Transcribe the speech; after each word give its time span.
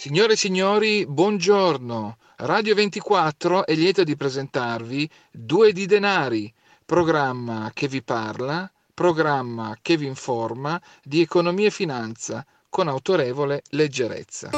Signore 0.00 0.32
e 0.32 0.36
signori, 0.36 1.04
buongiorno. 1.06 2.16
Radio 2.36 2.74
24 2.74 3.66
è 3.66 3.74
lieto 3.74 4.02
di 4.02 4.16
presentarvi 4.16 5.06
Due 5.30 5.74
di 5.74 5.84
denari, 5.84 6.50
programma 6.86 7.70
che 7.74 7.86
vi 7.86 8.02
parla, 8.02 8.72
programma 8.94 9.76
che 9.82 9.98
vi 9.98 10.06
informa 10.06 10.80
di 11.02 11.20
economia 11.20 11.66
e 11.66 11.70
finanza 11.70 12.46
con 12.70 12.88
autorevole 12.88 13.60
leggerezza. 13.72 14.48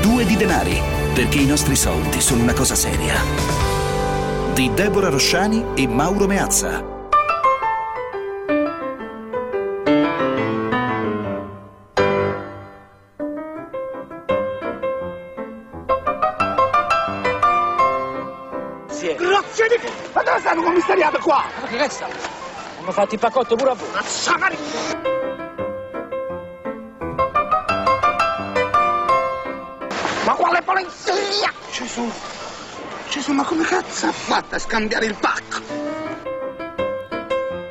Due 0.00 0.24
di 0.24 0.34
denari, 0.34 0.82
perché 1.14 1.38
i 1.38 1.46
nostri 1.46 1.76
soldi 1.76 2.20
sono 2.20 2.42
una 2.42 2.52
cosa 2.52 2.74
seria 2.74 3.67
di 4.58 4.74
Deborah 4.74 5.08
Rosciani 5.08 5.64
e 5.76 5.86
Mauro 5.86 6.26
Meazza. 6.26 6.82
Grazie 19.16 19.68
di... 19.68 19.88
Ma 20.12 20.22
dove 20.24 20.40
stanno 20.40 20.62
commissariato 20.64 21.20
qua? 21.20 21.44
Ma 21.60 21.68
che 21.68 21.76
resta? 21.76 22.08
Hanno 22.80 22.90
fatto 22.90 23.14
il 23.14 23.20
paccotto 23.20 23.54
pure 23.54 23.70
a 23.70 23.74
voi. 23.74 23.88
Mazza 23.92 24.38
Maria! 24.38 24.58
Ma 30.24 30.34
quale 30.34 30.62
polizia? 30.62 31.52
Gesù! 31.70 32.37
Gesù, 33.18 33.32
ma 33.32 33.42
come 33.42 33.64
cazzo 33.64 34.06
ha 34.06 34.12
fatto 34.12 34.54
a 34.54 34.58
scambiare 34.60 35.06
il 35.06 35.16
pacco? 35.20 35.60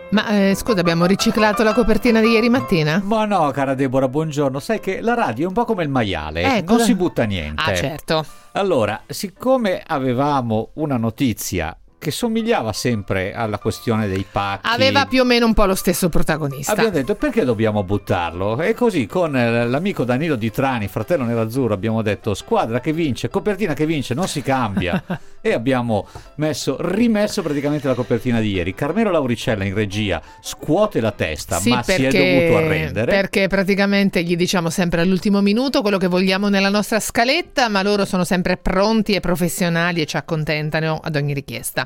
Ma 0.09 0.27
eh, 0.27 0.55
scusa, 0.55 0.81
abbiamo 0.81 1.05
riciclato 1.05 1.63
la 1.63 1.73
copertina 1.73 2.19
di 2.19 2.31
ieri 2.31 2.49
mattina? 2.49 2.99
Ma 3.01 3.23
no, 3.23 3.49
cara 3.51 3.73
Deborah, 3.73 4.09
buongiorno. 4.09 4.59
Sai 4.59 4.81
che 4.81 4.99
la 4.99 5.13
radio 5.13 5.45
è 5.45 5.47
un 5.47 5.53
po' 5.53 5.63
come 5.63 5.83
il 5.83 5.89
maiale, 5.89 6.41
Eh, 6.41 6.55
non 6.55 6.65
cosa- 6.65 6.83
si 6.83 6.95
butta 6.95 7.23
niente. 7.23 7.61
Ah, 7.65 7.73
certo. 7.73 8.25
Allora, 8.51 9.03
siccome 9.07 9.81
avevamo 9.87 10.71
una 10.73 10.97
notizia 10.97 11.73
che 11.99 12.11
somigliava 12.11 12.73
sempre 12.73 13.33
alla 13.33 13.57
questione 13.57 14.07
dei 14.07 14.25
pacchi, 14.29 14.67
Aveva 14.71 15.05
più 15.07 15.21
o 15.21 15.25
meno 15.25 15.45
un 15.47 15.53
po' 15.53 15.65
lo 15.65 15.75
stesso 15.75 16.09
protagonista. 16.09 16.71
abbiamo 16.73 16.91
detto 16.91 17.15
perché 17.15 17.43
dobbiamo 17.43 17.83
buttarlo? 17.83 18.61
E 18.61 18.73
così 18.75 19.07
con 19.07 19.35
eh, 19.35 19.65
l'amico 19.67 20.03
Danilo 20.03 20.35
Di 20.35 20.51
Trani, 20.51 20.87
fratello 20.87 21.23
nerazzurro, 21.23 21.73
abbiamo 21.73 22.01
detto 22.03 22.33
squadra 22.35 22.79
che 22.79 22.93
vince, 22.93 23.29
copertina 23.29 23.73
che 23.73 23.85
vince, 23.85 24.13
non 24.13 24.27
si 24.27 24.41
cambia. 24.43 25.03
e 25.41 25.53
abbiamo 25.53 26.07
messo, 26.35 26.77
rimesso 26.79 27.41
praticamente 27.41 27.87
la 27.87 27.93
copertina 27.95 28.39
di 28.39 28.51
ieri. 28.51 28.73
Carmelo 28.75 29.09
Lauricella 29.09 29.63
in 29.63 29.73
regia 29.73 30.21
scuote 30.41 30.99
la 31.01 31.11
testa, 31.11 31.57
Sì, 31.57 31.69
ma 31.69 31.81
si 31.81 31.93
è 31.93 32.01
perché- 32.01 32.39
dovuto 32.39 32.57
arrendere. 32.65 33.11
Perché 33.11 33.47
praticamente 33.47 34.23
gli 34.23 34.35
diciamo 34.35 34.69
sempre 34.69 35.01
all'ultimo 35.01 35.41
minuto 35.41 35.81
quello 35.81 35.97
che 35.97 36.07
vogliamo 36.07 36.47
nella 36.49 36.69
nostra 36.69 36.99
scaletta, 36.99 37.69
ma 37.69 37.81
loro 37.81 38.05
sono 38.05 38.23
sempre 38.23 38.57
pronti 38.57 39.13
e 39.13 39.19
professionali 39.19 40.01
e 40.01 40.05
ci 40.05 40.17
accontentano 40.17 40.99
ad 41.03 41.15
ogni 41.15 41.33
richiesta. 41.33 41.85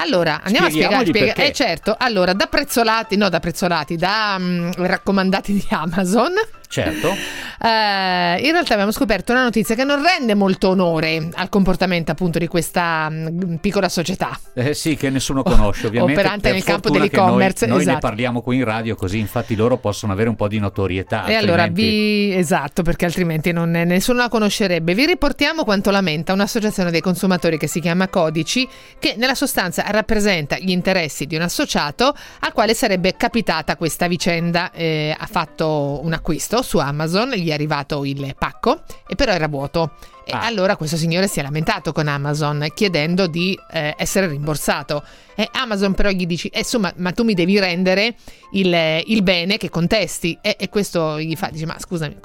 Allora, 0.00 0.40
andiamo 0.42 0.66
a 0.66 0.70
spiegare. 0.70 1.06
Spiega- 1.06 1.34
eh 1.34 1.52
certo, 1.52 1.94
allora, 1.98 2.32
da 2.32 2.46
prezzolati, 2.46 3.16
no, 3.16 3.28
da 3.28 3.40
prezzolati, 3.40 3.96
da 3.96 4.36
mm, 4.38 4.70
raccomandati 4.76 5.52
di 5.52 5.66
Amazon. 5.70 6.32
Certo. 6.70 7.08
eh, 7.60 8.38
in 8.38 8.52
realtà 8.52 8.74
abbiamo 8.74 8.92
scoperto 8.92 9.32
una 9.32 9.42
notizia 9.42 9.74
che 9.74 9.82
non 9.82 10.00
rende 10.04 10.34
molto 10.34 10.68
onore 10.68 11.28
al 11.34 11.48
comportamento 11.48 12.12
appunto 12.12 12.38
di 12.38 12.46
questa 12.46 13.08
mm, 13.10 13.56
piccola 13.56 13.88
società. 13.88 14.38
Eh 14.54 14.72
sì, 14.72 14.94
che 14.94 15.10
nessuno 15.10 15.42
conosce 15.42 15.88
ovviamente. 15.88 16.20
Operante 16.20 16.42
per 16.42 16.52
nel 16.52 16.62
campo 16.62 16.90
dell'e-commerce, 16.90 17.66
Noi, 17.66 17.76
noi 17.76 17.84
ne 17.84 17.90
esatto. 17.90 18.06
parliamo 18.06 18.40
qui 18.40 18.56
in 18.58 18.64
radio 18.64 18.94
così 18.94 19.18
infatti 19.18 19.56
loro 19.56 19.78
possono 19.78 20.12
avere 20.12 20.28
un 20.28 20.36
po' 20.36 20.46
di 20.46 20.60
notorietà. 20.60 21.24
E 21.24 21.34
allora 21.34 21.64
altrimenti- 21.64 22.28
vi 22.30 22.34
esatto, 22.36 22.82
perché 22.82 23.04
altrimenti 23.04 23.50
non, 23.50 23.70
nessuno 23.70 24.20
la 24.20 24.28
conoscerebbe. 24.28 24.94
Vi 24.94 25.06
riportiamo 25.06 25.64
quanto 25.64 25.90
lamenta 25.90 26.32
un'associazione 26.32 26.92
dei 26.92 27.00
consumatori 27.00 27.58
che 27.58 27.66
si 27.66 27.80
chiama 27.80 28.06
Codici, 28.06 28.68
che 29.00 29.16
nella 29.18 29.34
sostanza 29.34 29.84
rappresenta 29.90 30.58
gli 30.58 30.70
interessi 30.70 31.26
di 31.26 31.36
un 31.36 31.42
associato 31.42 32.14
al 32.40 32.52
quale 32.52 32.74
sarebbe 32.74 33.16
capitata 33.16 33.76
questa 33.76 34.06
vicenda. 34.08 34.70
Eh, 34.72 35.14
ha 35.16 35.26
fatto 35.26 36.00
un 36.02 36.12
acquisto 36.12 36.62
su 36.62 36.78
Amazon, 36.78 37.30
gli 37.30 37.48
è 37.48 37.52
arrivato 37.52 38.04
il 38.04 38.34
pacco 38.38 38.82
e 39.06 39.14
però 39.14 39.32
era 39.32 39.48
vuoto. 39.48 39.92
E 40.24 40.32
Ah. 40.32 40.44
allora 40.44 40.76
questo 40.76 40.96
signore 40.96 41.26
si 41.26 41.40
è 41.40 41.42
lamentato 41.42 41.92
con 41.92 42.06
Amazon 42.06 42.68
chiedendo 42.72 43.26
di 43.26 43.58
eh, 43.72 43.94
essere 43.96 44.28
rimborsato. 44.28 45.02
E 45.34 45.48
Amazon 45.52 45.94
però 45.94 46.10
gli 46.10 46.26
dice, 46.26 46.48
eh, 46.50 46.58
insomma, 46.60 46.92
ma 46.96 47.10
tu 47.12 47.24
mi 47.24 47.34
devi 47.34 47.58
rendere 47.58 48.14
il, 48.52 49.02
il 49.06 49.22
bene 49.22 49.56
che 49.56 49.70
contesti. 49.70 50.38
E, 50.40 50.56
e 50.58 50.68
questo 50.68 51.20
gli 51.20 51.34
fa, 51.34 51.48
dice, 51.50 51.66
ma 51.66 51.76
scusami, 51.78 52.16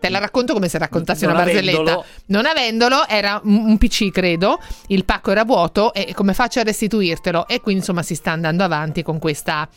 te 0.00 0.08
la 0.10 0.18
racconto 0.18 0.52
come 0.52 0.68
se 0.68 0.76
raccontassi 0.78 1.24
Non 1.24 1.34
una 1.34 1.44
barzelletta. 1.44 1.78
avendolo- 1.80 2.04
Non 2.26 2.46
avendolo, 2.46 3.06
era 3.08 3.40
un, 3.44 3.78
PC 3.78 4.10
credo, 4.10 4.58
il 4.88 5.04
pacco 5.04 5.30
era 5.30 5.44
vuoto 5.44 5.94
e 5.94 6.12
come 6.14 6.34
faccio 6.34 6.60
a 6.60 6.64
restituirtelo? 6.64 7.46
E 7.48 7.60
quindi 7.60 7.80
insomma 7.80 8.02
si 8.02 8.14
sta 8.14 8.32
andando 8.32 8.64
avanti 8.64 9.02
con 9.02 9.18
questa 9.18 9.68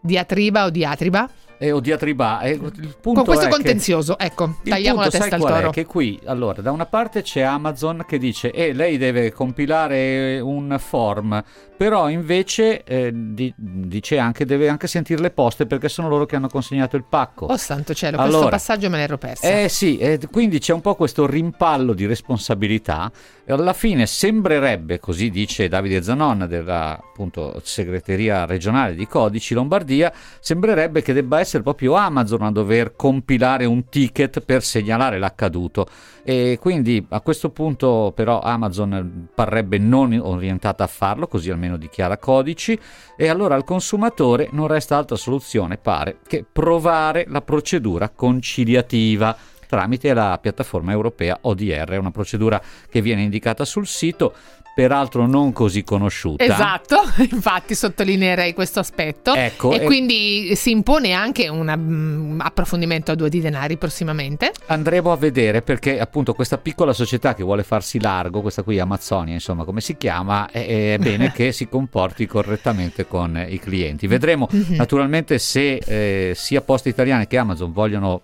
diatriba 0.00 0.64
o 0.64 0.70
diatriba, 0.70 1.28
E 1.56 1.70
o 1.70 1.78
diatriba. 1.80 2.40
E 2.40 2.50
il 2.50 2.58
punto 3.00 3.22
con 3.22 3.24
questo 3.24 3.44
è 3.44 3.48
che- 3.48 3.54
contenzioso. 3.54 4.18
Ecco, 4.18 4.56
Il 4.64 4.70
tagliamo 4.70 5.00
punto, 5.00 5.04
la 5.04 5.10
testa 5.10 5.24
sai 5.28 5.32
al 5.34 5.40
qual 5.40 5.52
toro. 5.54 5.68
È? 5.70 5.72
Che 5.72 5.84
qui, 5.86 6.20
allora, 6.24 6.60
da 6.60 6.72
una 6.72 6.84
parte 6.84 7.22
c'è 7.22 7.40
Amazon 7.42 8.04
che 8.06 8.18
dice, 8.18 8.50
eh, 8.50 8.72
lei 8.72 8.98
deve 8.98 9.32
compilare 9.32 10.40
un 10.40 10.76
form, 10.78 11.42
però 11.76 12.08
invece 12.08 12.84
eh, 12.84 13.10
di- 13.12 13.52
dice 13.56 14.18
anche, 14.18 14.44
deve 14.44 14.68
anche 14.68 14.86
sentire 14.86 15.20
le 15.20 15.30
poste 15.30 15.66
perché 15.66 15.88
sono 15.88 16.08
loro 16.08 16.26
che 16.26 16.36
hanno 16.36 16.48
consegnato 16.48 16.96
il 16.96 17.04
pacco. 17.08 17.46
Oh 17.46 17.56
santo 17.56 17.94
cielo, 17.94 18.16
questo 18.16 18.36
Allora, 18.36 18.50
passaggio 18.50 18.88
me 18.90 18.98
l'ero 18.98 19.18
persa. 19.18 19.48
Eh 19.48 19.68
sì, 19.68 19.98
e 19.98 20.18
quindi 20.30 20.58
c'è 20.58 20.72
un 20.72 20.80
po' 20.80 20.94
questo 20.94 21.26
rimpallo 21.26 21.92
di 21.92 22.06
responsabilità. 22.06 23.10
E 23.44 23.52
alla 23.52 23.72
fine 23.72 24.06
sembrerebbe, 24.06 24.98
così 24.98 25.30
dice 25.30 25.68
Davide 25.68 26.02
Zanon 26.02 26.46
della 26.48 26.98
appunto, 27.14 27.60
segreteria 27.62 28.44
regionale 28.44 28.94
di 28.94 29.06
Codici 29.06 29.54
Lombardia, 29.54 30.12
sembrerebbe 30.40 31.00
che 31.00 31.12
debba 31.12 31.38
essere 31.38 31.62
proprio 31.62 31.94
Amazon 31.94 32.42
a 32.42 32.50
dover 32.50 32.96
compilare 32.96 33.64
un 33.66 33.88
ticket 33.88 34.40
per 34.40 34.62
segnalare 34.64 35.18
l'accaduto. 35.18 35.86
E 36.26 36.56
quindi 36.58 37.04
a 37.10 37.20
questo 37.20 37.50
punto 37.50 38.12
però 38.14 38.40
Amazon 38.40 39.28
parrebbe 39.34 39.76
non 39.76 40.18
orientata 40.18 40.84
a 40.84 40.86
farlo, 40.86 41.26
così 41.26 41.50
almeno 41.50 41.76
dichiara 41.76 42.16
Codici, 42.16 42.78
e 43.14 43.28
allora 43.28 43.54
al 43.54 43.64
consumatore 43.64 44.48
non 44.52 44.66
resta 44.66 44.96
altra 44.96 45.16
soluzione, 45.16 45.76
pare, 45.76 46.18
che 46.26 46.44
provare 46.50 47.26
la 47.28 47.42
procedura 47.42 48.08
conciliativa 48.08 49.36
tramite 49.66 50.14
la 50.14 50.38
piattaforma 50.40 50.92
europea 50.92 51.38
ODR, 51.42 51.96
una 51.98 52.10
procedura 52.10 52.60
che 52.88 53.02
viene 53.02 53.22
indicata 53.22 53.64
sul 53.64 53.86
sito, 53.86 54.32
peraltro 54.74 55.26
non 55.26 55.52
così 55.52 55.84
conosciuta. 55.84 56.44
Esatto, 56.44 56.96
infatti 57.30 57.74
sottolineerei 57.74 58.52
questo 58.54 58.80
aspetto. 58.80 59.32
Ecco, 59.34 59.72
e 59.72 59.76
e- 59.76 59.84
quindi 59.84 60.56
si 60.56 60.70
impone 60.70 61.12
anche 61.12 61.48
un 61.48 61.72
mm, 61.76 62.40
approfondimento 62.40 63.12
a 63.12 63.14
due 63.14 63.28
di 63.28 63.40
denari 63.40 63.76
prossimamente. 63.76 64.52
Andremo 64.66 65.12
a 65.12 65.16
vedere 65.16 65.62
perché 65.62 66.00
appunto 66.00 66.34
questa 66.34 66.58
piccola 66.58 66.92
società 66.92 67.34
che 67.34 67.42
vuole 67.42 67.62
farsi 67.62 68.00
largo, 68.00 68.40
questa 68.40 68.62
qui 68.62 68.78
Amazzonia, 68.78 69.34
insomma, 69.34 69.64
come 69.64 69.80
si 69.80 69.96
chiama, 69.96 70.50
è, 70.50 70.94
è 70.94 70.98
bene 70.98 71.30
che 71.32 71.52
si 71.52 71.68
comporti 71.68 72.26
correttamente 72.26 73.06
con 73.06 73.44
i 73.48 73.58
clienti. 73.58 74.06
Vedremo 74.06 74.48
Mhm. 74.50 74.74
naturalmente 74.76 75.38
se 75.38 75.76
eh, 75.76 76.32
sia 76.34 76.60
Poste 76.60 76.88
Italiane 76.88 77.26
che 77.26 77.36
Amazon 77.38 77.72
vogliono 77.72 78.20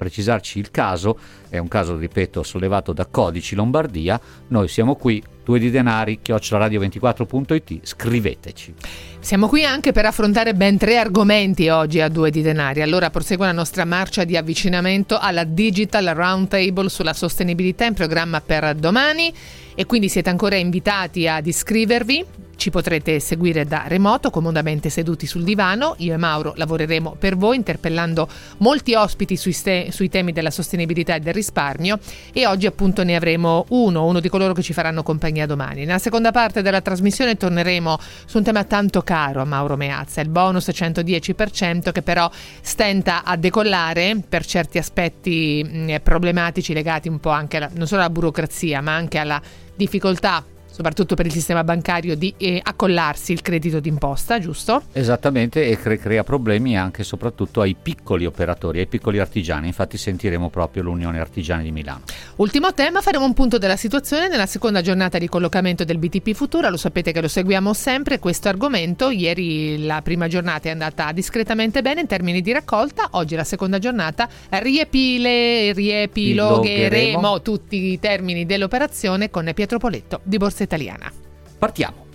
precisarci 0.00 0.58
il 0.58 0.70
caso, 0.70 1.18
è 1.50 1.58
un 1.58 1.68
caso, 1.68 1.94
ripeto, 1.98 2.42
sollevato 2.42 2.94
da 2.94 3.04
Codici 3.04 3.54
Lombardia. 3.54 4.18
Noi 4.48 4.66
siamo 4.66 4.96
qui, 4.96 5.22
due 5.44 5.58
di 5.58 5.70
denari, 5.70 6.20
chiocciolaradio24.it, 6.24 7.80
scriveteci. 7.82 8.74
Siamo 9.20 9.46
qui 9.46 9.62
anche 9.62 9.92
per 9.92 10.06
affrontare 10.06 10.54
ben 10.54 10.78
tre 10.78 10.96
argomenti 10.96 11.68
oggi 11.68 12.00
a 12.00 12.08
due 12.08 12.30
di 12.30 12.40
denari. 12.40 12.80
Allora 12.80 13.10
prosegue 13.10 13.44
la 13.44 13.52
nostra 13.52 13.84
marcia 13.84 14.24
di 14.24 14.38
avvicinamento 14.38 15.18
alla 15.18 15.44
Digital 15.44 16.06
Roundtable 16.14 16.88
sulla 16.88 17.12
sostenibilità 17.12 17.84
in 17.84 17.92
programma 17.92 18.40
per 18.40 18.74
domani 18.76 19.30
e 19.74 19.84
quindi 19.84 20.08
siete 20.08 20.30
ancora 20.30 20.56
invitati 20.56 21.28
ad 21.28 21.46
iscrivervi. 21.46 22.24
Ci 22.60 22.68
potrete 22.68 23.20
seguire 23.20 23.64
da 23.64 23.84
remoto, 23.86 24.28
comodamente 24.28 24.90
seduti 24.90 25.24
sul 25.24 25.44
divano. 25.44 25.94
Io 26.00 26.12
e 26.12 26.18
Mauro 26.18 26.52
lavoreremo 26.56 27.16
per 27.18 27.34
voi 27.34 27.56
interpellando 27.56 28.28
molti 28.58 28.92
ospiti 28.92 29.38
sui, 29.38 29.52
ste- 29.52 29.88
sui 29.90 30.10
temi 30.10 30.32
della 30.32 30.50
sostenibilità 30.50 31.14
e 31.14 31.20
del 31.20 31.32
risparmio 31.32 31.98
e 32.34 32.46
oggi 32.46 32.66
appunto 32.66 33.02
ne 33.02 33.16
avremo 33.16 33.64
uno, 33.70 34.04
uno 34.04 34.20
di 34.20 34.28
coloro 34.28 34.52
che 34.52 34.60
ci 34.60 34.74
faranno 34.74 35.02
compagnia 35.02 35.46
domani. 35.46 35.86
Nella 35.86 35.98
seconda 35.98 36.32
parte 36.32 36.60
della 36.60 36.82
trasmissione 36.82 37.38
torneremo 37.38 37.98
su 38.26 38.36
un 38.36 38.44
tema 38.44 38.64
tanto 38.64 39.00
caro 39.00 39.40
a 39.40 39.46
Mauro 39.46 39.78
Meazza, 39.78 40.20
il 40.20 40.28
bonus 40.28 40.68
110% 40.68 41.92
che 41.92 42.02
però 42.02 42.30
stenta 42.60 43.24
a 43.24 43.36
decollare 43.36 44.22
per 44.28 44.44
certi 44.44 44.76
aspetti 44.76 45.64
mh, 45.66 46.00
problematici 46.02 46.74
legati 46.74 47.08
un 47.08 47.20
po' 47.20 47.30
anche 47.30 47.56
alla, 47.56 47.70
non 47.72 47.86
solo 47.86 48.02
alla 48.02 48.10
burocrazia 48.10 48.82
ma 48.82 48.94
anche 48.94 49.16
alla 49.16 49.40
difficoltà 49.74 50.44
soprattutto 50.70 51.14
per 51.14 51.26
il 51.26 51.32
sistema 51.32 51.64
bancario, 51.64 52.16
di 52.16 52.32
eh, 52.36 52.60
accollarsi 52.62 53.32
il 53.32 53.42
credito 53.42 53.80
d'imposta, 53.80 54.38
giusto? 54.38 54.82
Esattamente, 54.92 55.66
e 55.66 55.76
cre- 55.76 55.98
crea 55.98 56.24
problemi 56.24 56.78
anche 56.78 57.02
e 57.02 57.04
soprattutto 57.04 57.60
ai 57.60 57.76
piccoli 57.80 58.24
operatori, 58.24 58.78
ai 58.78 58.86
piccoli 58.86 59.18
artigiani. 59.18 59.66
Infatti 59.66 59.98
sentiremo 59.98 60.48
proprio 60.48 60.82
l'Unione 60.84 61.18
Artigiani 61.18 61.64
di 61.64 61.72
Milano. 61.72 62.02
Ultimo 62.36 62.72
tema, 62.72 63.00
faremo 63.00 63.24
un 63.24 63.34
punto 63.34 63.58
della 63.58 63.76
situazione 63.76 64.28
nella 64.28 64.46
seconda 64.46 64.80
giornata 64.80 65.18
di 65.18 65.28
collocamento 65.28 65.84
del 65.84 65.98
BTP 65.98 66.32
Futura. 66.32 66.70
Lo 66.70 66.76
sapete 66.76 67.12
che 67.12 67.20
lo 67.20 67.28
seguiamo 67.28 67.74
sempre 67.74 68.18
questo 68.18 68.48
argomento. 68.48 69.10
Ieri 69.10 69.84
la 69.84 70.00
prima 70.02 70.28
giornata 70.28 70.68
è 70.68 70.72
andata 70.72 71.10
discretamente 71.12 71.82
bene 71.82 72.00
in 72.02 72.06
termini 72.06 72.40
di 72.40 72.52
raccolta, 72.52 73.08
oggi 73.12 73.34
la 73.34 73.44
seconda 73.44 73.78
giornata 73.78 74.28
riepile, 74.50 75.72
riepilogheremo 75.72 77.42
tutti 77.42 77.92
i 77.92 77.98
termini 77.98 78.46
dell'operazione 78.46 79.30
con 79.30 79.50
Pietro 79.54 79.78
Poletto 79.78 80.20
di 80.22 80.36
Borsa 80.36 80.59
Italiana. 80.64 81.12
Partiamo. 81.58 82.09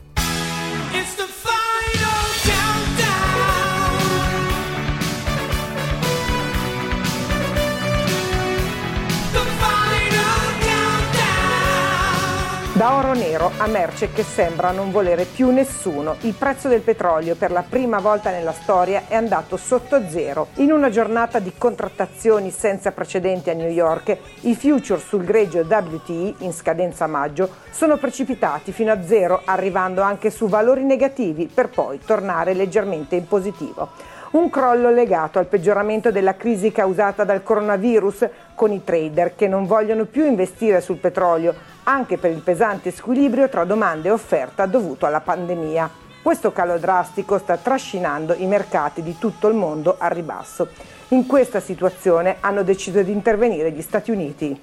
Da 12.86 12.98
oro 12.98 13.14
nero 13.16 13.50
a 13.58 13.66
merce 13.66 14.12
che 14.12 14.22
sembra 14.22 14.70
non 14.70 14.92
volere 14.92 15.26
più 15.26 15.50
nessuno, 15.50 16.18
il 16.22 16.36
prezzo 16.36 16.68
del 16.68 16.82
petrolio 16.82 17.34
per 17.34 17.50
la 17.50 17.64
prima 17.68 17.98
volta 17.98 18.30
nella 18.30 18.52
storia 18.52 19.06
è 19.08 19.16
andato 19.16 19.58
sotto 19.58 20.08
zero. 20.08 20.50
In 20.58 20.72
una 20.72 20.92
giornata 20.92 21.40
di 21.40 21.52
contrattazioni 21.58 22.52
senza 22.52 22.92
precedenti 22.92 23.50
a 23.50 23.56
New 23.56 23.72
York, 23.72 24.16
i 24.42 24.56
future 24.56 25.00
sul 25.00 25.24
greggio 25.24 25.66
WTI 25.68 26.36
in 26.42 26.54
scadenza 26.54 27.08
maggio 27.08 27.50
sono 27.72 27.98
precipitati 27.98 28.72
fino 28.72 28.92
a 28.92 29.04
zero, 29.04 29.42
arrivando 29.46 30.02
anche 30.04 30.30
su 30.30 30.48
valori 30.48 30.84
negativi 30.84 31.50
per 31.52 31.70
poi 31.70 32.00
tornare 32.06 32.54
leggermente 32.54 33.16
in 33.16 33.28
positivo. 33.28 34.14
Un 34.32 34.50
crollo 34.50 34.90
legato 34.90 35.40
al 35.40 35.46
peggioramento 35.46 36.12
della 36.12 36.36
crisi 36.36 36.72
causata 36.72 37.24
dal 37.24 37.44
coronavirus 37.44 38.28
con 38.56 38.72
i 38.72 38.84
trader 38.84 39.36
che 39.36 39.48
non 39.48 39.66
vogliono 39.66 40.06
più 40.06 40.26
investire 40.26 40.82
sul 40.82 40.98
petrolio 40.98 41.54
anche 41.84 42.18
per 42.18 42.32
il 42.32 42.42
pesante 42.42 42.92
squilibrio 42.92 43.48
tra 43.50 43.64
domanda 43.64 44.08
e 44.08 44.12
offerta 44.12 44.66
dovuto 44.66 45.06
alla 45.06 45.22
pandemia. 45.22 45.90
Questo 46.22 46.52
calo 46.52 46.80
drastico 46.80 47.38
sta 47.38 47.56
trascinando 47.56 48.34
i 48.34 48.48
mercati 48.48 49.04
di 49.04 49.18
tutto 49.20 49.48
il 49.48 49.54
mondo 49.54 49.96
al 50.00 50.10
ribasso. 50.10 50.70
In 51.10 51.28
questa 51.28 51.60
situazione 51.60 52.38
hanno 52.40 52.64
deciso 52.64 53.04
di 53.04 53.12
intervenire 53.12 53.72
gli 53.72 53.82
Stati 53.82 54.10
Uniti. 54.10 54.60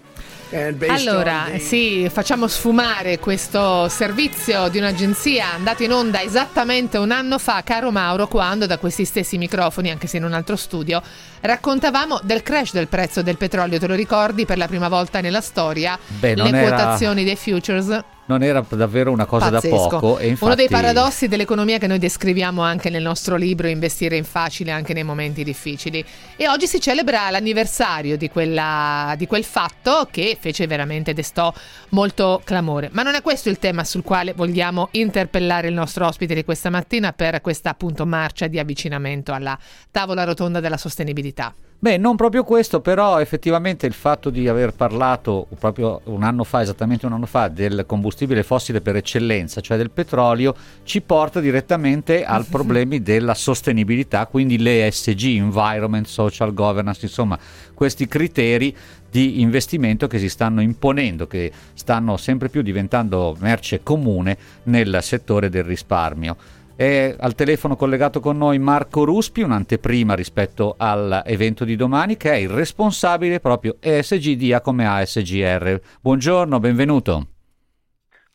Allora, 0.88 1.46
sì, 1.58 2.08
facciamo 2.12 2.46
sfumare 2.46 3.18
questo 3.18 3.88
servizio 3.88 4.68
di 4.68 4.78
un'agenzia 4.78 5.52
andato 5.54 5.82
in 5.82 5.92
onda 5.92 6.20
esattamente 6.22 6.98
un 6.98 7.10
anno 7.10 7.38
fa, 7.38 7.62
caro 7.62 7.90
Mauro, 7.90 8.28
quando 8.28 8.66
da 8.66 8.76
questi 8.78 9.04
stessi 9.04 9.38
microfoni, 9.38 9.90
anche 9.90 10.06
se 10.06 10.18
in 10.18 10.24
un 10.24 10.34
altro 10.34 10.56
studio, 10.56 11.02
raccontavamo 11.40 12.20
del 12.22 12.42
crash 12.42 12.72
del 12.72 12.88
prezzo 12.88 13.22
del 13.22 13.38
petrolio, 13.38 13.78
te 13.78 13.86
lo 13.86 13.94
ricordi 13.94 14.44
per 14.44 14.58
la 14.58 14.66
prima 14.66 14.88
volta 14.88 15.20
nella 15.20 15.40
storia? 15.40 15.98
Beh, 16.06 16.34
le 16.34 16.48
era... 16.48 16.60
quotazioni 16.60 17.24
dei 17.24 17.36
futures 17.36 17.98
non 18.26 18.42
era 18.42 18.64
davvero 18.68 19.10
una 19.10 19.26
cosa 19.26 19.50
Pazzesco. 19.50 19.76
da 19.76 19.88
poco. 19.88 20.18
E 20.18 20.28
infatti... 20.28 20.44
Uno 20.44 20.54
dei 20.54 20.68
paradossi 20.68 21.28
dell'economia 21.28 21.78
che 21.78 21.86
noi 21.86 21.98
descriviamo 21.98 22.62
anche 22.62 22.90
nel 22.90 23.02
nostro 23.02 23.36
libro 23.36 23.66
Investire 23.66 24.16
in 24.16 24.24
facile 24.24 24.70
anche 24.70 24.92
nei 24.92 25.02
momenti 25.02 25.42
difficili. 25.44 26.04
E 26.36 26.48
oggi 26.48 26.66
si 26.66 26.80
celebra 26.80 27.30
l'anniversario 27.30 28.16
di, 28.16 28.28
quella, 28.30 29.14
di 29.16 29.26
quel 29.26 29.44
fatto 29.44 30.08
che 30.10 30.36
fece 30.38 30.66
veramente 30.66 31.12
destò 31.12 31.52
molto 31.90 32.40
clamore. 32.44 32.90
Ma 32.92 33.02
non 33.02 33.14
è 33.14 33.22
questo 33.22 33.48
il 33.48 33.58
tema 33.58 33.84
sul 33.84 34.02
quale 34.02 34.32
vogliamo 34.34 34.88
interpellare 34.92 35.68
il 35.68 35.74
nostro 35.74 36.06
ospite 36.06 36.34
di 36.34 36.44
questa 36.44 36.70
mattina 36.70 37.12
per 37.12 37.40
questa 37.40 37.70
appunto 37.70 38.06
marcia 38.06 38.46
di 38.46 38.58
avvicinamento 38.58 39.32
alla 39.32 39.58
tavola 39.90 40.24
rotonda 40.24 40.60
della 40.60 40.76
sostenibilità. 40.76 41.52
Beh, 41.82 41.96
non 41.96 42.14
proprio 42.14 42.44
questo, 42.44 42.80
però 42.80 43.20
effettivamente 43.20 43.88
il 43.88 43.92
fatto 43.92 44.30
di 44.30 44.46
aver 44.46 44.72
parlato 44.72 45.48
proprio 45.58 46.00
un 46.04 46.22
anno 46.22 46.44
fa, 46.44 46.62
esattamente 46.62 47.06
un 47.06 47.12
anno 47.12 47.26
fa, 47.26 47.48
del 47.48 47.82
combustibile 47.88 48.44
fossile 48.44 48.80
per 48.80 48.94
eccellenza, 48.94 49.60
cioè 49.60 49.76
del 49.76 49.90
petrolio, 49.90 50.54
ci 50.84 51.00
porta 51.00 51.40
direttamente 51.40 52.22
al 52.24 52.46
problemi 52.46 53.02
della 53.02 53.34
sostenibilità, 53.34 54.28
quindi 54.28 54.58
le 54.58 54.86
ESG, 54.86 55.38
Environment, 55.38 56.06
Social 56.06 56.54
Governance, 56.54 57.04
insomma, 57.04 57.36
questi 57.74 58.06
criteri 58.06 58.76
di 59.10 59.40
investimento 59.40 60.06
che 60.06 60.20
si 60.20 60.28
stanno 60.28 60.60
imponendo, 60.60 61.26
che 61.26 61.50
stanno 61.74 62.16
sempre 62.16 62.48
più 62.48 62.62
diventando 62.62 63.36
merce 63.40 63.82
comune 63.82 64.38
nel 64.66 65.00
settore 65.02 65.48
del 65.48 65.64
risparmio. 65.64 66.36
È 66.74 67.14
al 67.18 67.34
telefono 67.34 67.76
collegato 67.76 68.18
con 68.20 68.38
noi 68.38 68.58
Marco 68.58 69.04
Ruspi, 69.04 69.42
un'anteprima 69.42 70.14
rispetto 70.14 70.74
all'evento 70.78 71.64
di 71.64 71.76
domani, 71.76 72.16
che 72.16 72.32
è 72.32 72.36
il 72.36 72.48
responsabile 72.48 73.40
proprio 73.40 73.76
ESG 73.78 74.32
di 74.32 74.56
come 74.62 74.86
ASGR. 74.86 75.80
Buongiorno, 76.00 76.58
benvenuto. 76.58 77.26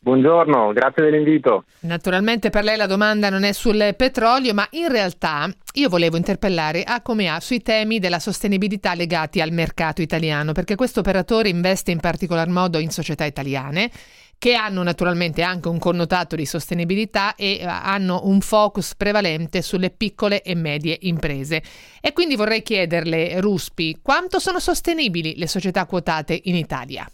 Buongiorno, 0.00 0.72
grazie 0.72 1.02
dell'invito. 1.02 1.64
Naturalmente 1.80 2.50
per 2.50 2.62
lei 2.62 2.76
la 2.76 2.86
domanda 2.86 3.28
non 3.30 3.42
è 3.42 3.52
sul 3.52 3.94
petrolio, 3.96 4.54
ma 4.54 4.66
in 4.70 4.88
realtà 4.88 5.50
io 5.74 5.88
volevo 5.88 6.16
interpellare 6.16 6.84
Acomea 6.84 7.40
sui 7.40 7.60
temi 7.60 7.98
della 7.98 8.20
sostenibilità 8.20 8.94
legati 8.94 9.40
al 9.40 9.50
mercato 9.50 10.00
italiano, 10.00 10.52
perché 10.52 10.76
questo 10.76 11.00
operatore 11.00 11.48
investe 11.48 11.90
in 11.90 11.98
particolar 11.98 12.48
modo 12.48 12.78
in 12.78 12.90
società 12.90 13.24
italiane 13.24 13.90
che 14.38 14.54
hanno 14.54 14.82
naturalmente 14.82 15.42
anche 15.42 15.68
un 15.68 15.78
connotato 15.78 16.36
di 16.36 16.46
sostenibilità 16.46 17.34
e 17.34 17.58
uh, 17.60 17.66
hanno 17.66 18.20
un 18.24 18.40
focus 18.40 18.94
prevalente 18.94 19.62
sulle 19.62 19.90
piccole 19.90 20.42
e 20.42 20.54
medie 20.54 20.96
imprese. 21.02 21.62
E 22.00 22.12
quindi 22.12 22.36
vorrei 22.36 22.62
chiederle, 22.62 23.40
Ruspi, 23.40 23.98
quanto 24.00 24.38
sono 24.38 24.60
sostenibili 24.60 25.34
le 25.36 25.48
società 25.48 25.84
quotate 25.86 26.40
in 26.44 26.54
Italia? 26.54 27.10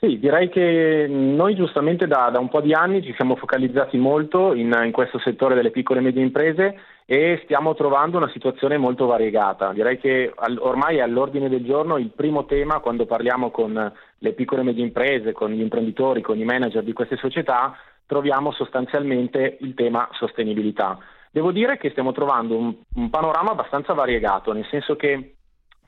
Sì, 0.00 0.20
direi 0.20 0.48
che 0.48 1.06
noi 1.08 1.56
giustamente 1.56 2.06
da, 2.06 2.30
da, 2.30 2.38
un 2.38 2.48
po' 2.48 2.60
di 2.60 2.72
anni 2.72 3.02
ci 3.02 3.12
siamo 3.14 3.34
focalizzati 3.34 3.96
molto 3.96 4.54
in, 4.54 4.72
in 4.84 4.92
questo 4.92 5.18
settore 5.18 5.56
delle 5.56 5.72
piccole 5.72 5.98
e 5.98 6.02
medie 6.02 6.22
imprese 6.22 6.78
e 7.04 7.40
stiamo 7.42 7.74
trovando 7.74 8.16
una 8.16 8.30
situazione 8.30 8.76
molto 8.78 9.06
variegata. 9.06 9.72
Direi 9.72 9.98
che 9.98 10.32
ormai 10.58 10.98
è 10.98 11.00
all'ordine 11.00 11.48
del 11.48 11.64
giorno 11.64 11.96
il 11.96 12.12
primo 12.14 12.44
tema 12.44 12.78
quando 12.78 13.06
parliamo 13.06 13.50
con 13.50 13.92
le 14.18 14.32
piccole 14.34 14.60
e 14.60 14.64
medie 14.64 14.84
imprese, 14.84 15.32
con 15.32 15.50
gli 15.50 15.60
imprenditori, 15.60 16.22
con 16.22 16.38
i 16.38 16.44
manager 16.44 16.84
di 16.84 16.92
queste 16.92 17.16
società, 17.16 17.76
troviamo 18.06 18.52
sostanzialmente 18.52 19.56
il 19.62 19.74
tema 19.74 20.08
sostenibilità. 20.12 20.96
Devo 21.32 21.50
dire 21.50 21.76
che 21.76 21.90
stiamo 21.90 22.12
trovando 22.12 22.56
un, 22.56 22.72
un 22.94 23.10
panorama 23.10 23.50
abbastanza 23.50 23.94
variegato, 23.94 24.52
nel 24.52 24.66
senso 24.70 24.94
che 24.94 25.37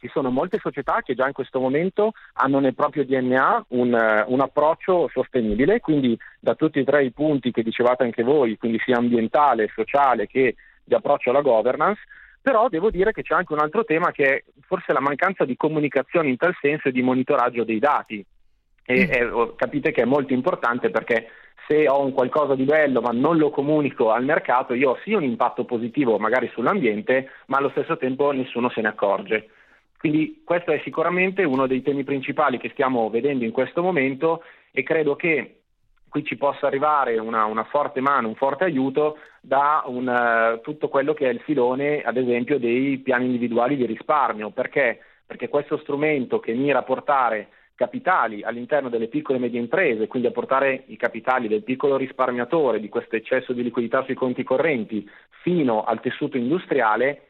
ci 0.01 0.09
sono 0.09 0.31
molte 0.31 0.59
società 0.59 1.03
che 1.05 1.15
già 1.15 1.27
in 1.27 1.35
questo 1.35 1.61
momento 1.61 2.13
hanno 2.35 2.59
nel 2.59 2.75
proprio 2.75 3.05
DNA 3.05 3.67
un, 3.69 4.25
un, 4.27 4.41
approccio 4.41 5.09
sostenibile, 5.13 5.81
quindi 5.81 6.19
da 6.41 6.55
tutti 6.55 6.79
e 6.79 6.85
tre 6.85 7.05
i 7.05 7.13
punti 7.13 7.51
che 7.51 7.63
dicevate 7.63 8.05
anche 8.05 8.23
voi, 8.23 8.57
quindi 8.57 8.81
sia 8.83 8.97
ambientale, 8.97 9.71
sociale 9.75 10.27
che 10.27 10.57
di 10.83 10.95
approccio 10.95 11.31
alla 11.31 11.43
governance, 11.43 12.01
però 12.41 12.69
devo 12.69 12.91
dire 12.91 13.13
che 13.13 13.23
c'è 13.23 13.35
anche 13.35 13.53
un 13.53 13.61
altro 13.61 13.85
tema 13.85 14.11
che 14.11 14.25
è 14.25 14.45
forse 14.63 14.95
la 14.95 15.01
mancanza 15.01 15.45
di 15.45 15.57
comunicazione 15.57 16.31
in 16.31 16.39
tal 16.39 16.57
senso 16.59 16.89
e 16.89 16.93
di 16.93 17.03
monitoraggio 17.03 17.65
dei 17.65 17.79
dati. 17.79 18.25
E, 18.83 19.07
mm. 19.07 19.11
e 19.11 19.53
capite 19.57 19.93
che 19.93 20.03
è 20.03 20.07
molto 20.07 20.33
importante 20.33 20.89
perché 20.89 21.29
se 21.69 21.87
ho 21.87 22.03
un 22.03 22.13
qualcosa 22.13 22.55
di 22.55 22.65
bello 22.65 23.03
ma 23.03 23.11
non 23.11 23.37
lo 23.37 23.51
comunico 23.51 24.11
al 24.11 24.25
mercato, 24.25 24.73
io 24.73 24.91
ho 24.91 24.99
sì 25.05 25.13
un 25.13 25.23
impatto 25.23 25.65
positivo 25.65 26.19
magari 26.19 26.51
sull'ambiente, 26.55 27.29
ma 27.47 27.59
allo 27.59 27.69
stesso 27.71 27.99
tempo 27.99 28.31
nessuno 28.33 28.71
se 28.71 28.81
ne 28.81 28.89
accorge. 28.89 29.51
Quindi 30.01 30.41
questo 30.47 30.73
è 30.73 30.81
sicuramente 30.83 31.45
uno 31.45 31.67
dei 31.67 31.83
temi 31.83 32.05
principali 32.05 32.57
che 32.57 32.71
stiamo 32.71 33.11
vedendo 33.11 33.45
in 33.45 33.51
questo 33.51 33.83
momento 33.83 34.43
e 34.71 34.83
credo 34.83 35.15
che 35.15 35.57
qui 36.09 36.25
ci 36.25 36.39
possa 36.39 36.67
arrivare 36.67 37.19
una, 37.19 37.45
una 37.45 37.65
forte 37.65 38.01
mano, 38.01 38.29
un 38.29 38.35
forte 38.35 38.65
aiuto 38.65 39.19
da 39.43 39.83
un, 39.85 40.09
uh, 40.09 40.63
tutto 40.63 40.89
quello 40.89 41.13
che 41.13 41.29
è 41.29 41.33
il 41.33 41.41
filone, 41.41 42.01
ad 42.01 42.17
esempio, 42.17 42.59
dei 42.59 42.97
piani 42.97 43.27
individuali 43.27 43.77
di 43.77 43.85
risparmio. 43.85 44.49
Perché? 44.49 45.01
Perché 45.27 45.51
questo 45.51 45.77
strumento 45.77 46.41
che 46.41 46.55
mira 46.55 46.79
a 46.79 46.83
portare 46.83 47.49
capitali 47.75 48.43
all'interno 48.43 48.89
delle 48.89 49.09
piccole 49.09 49.37
e 49.37 49.41
medie 49.43 49.61
imprese, 49.61 50.07
quindi 50.07 50.29
a 50.29 50.33
portare 50.33 50.85
i 50.87 50.97
capitali 50.97 51.47
del 51.47 51.63
piccolo 51.63 51.99
risparmiatore, 51.99 52.81
di 52.81 52.89
questo 52.89 53.17
eccesso 53.17 53.53
di 53.53 53.63
liquidità 53.63 54.03
sui 54.05 54.15
conti 54.15 54.45
correnti, 54.45 55.07
fino 55.43 55.85
al 55.85 56.01
tessuto 56.01 56.39
industriale, 56.39 57.30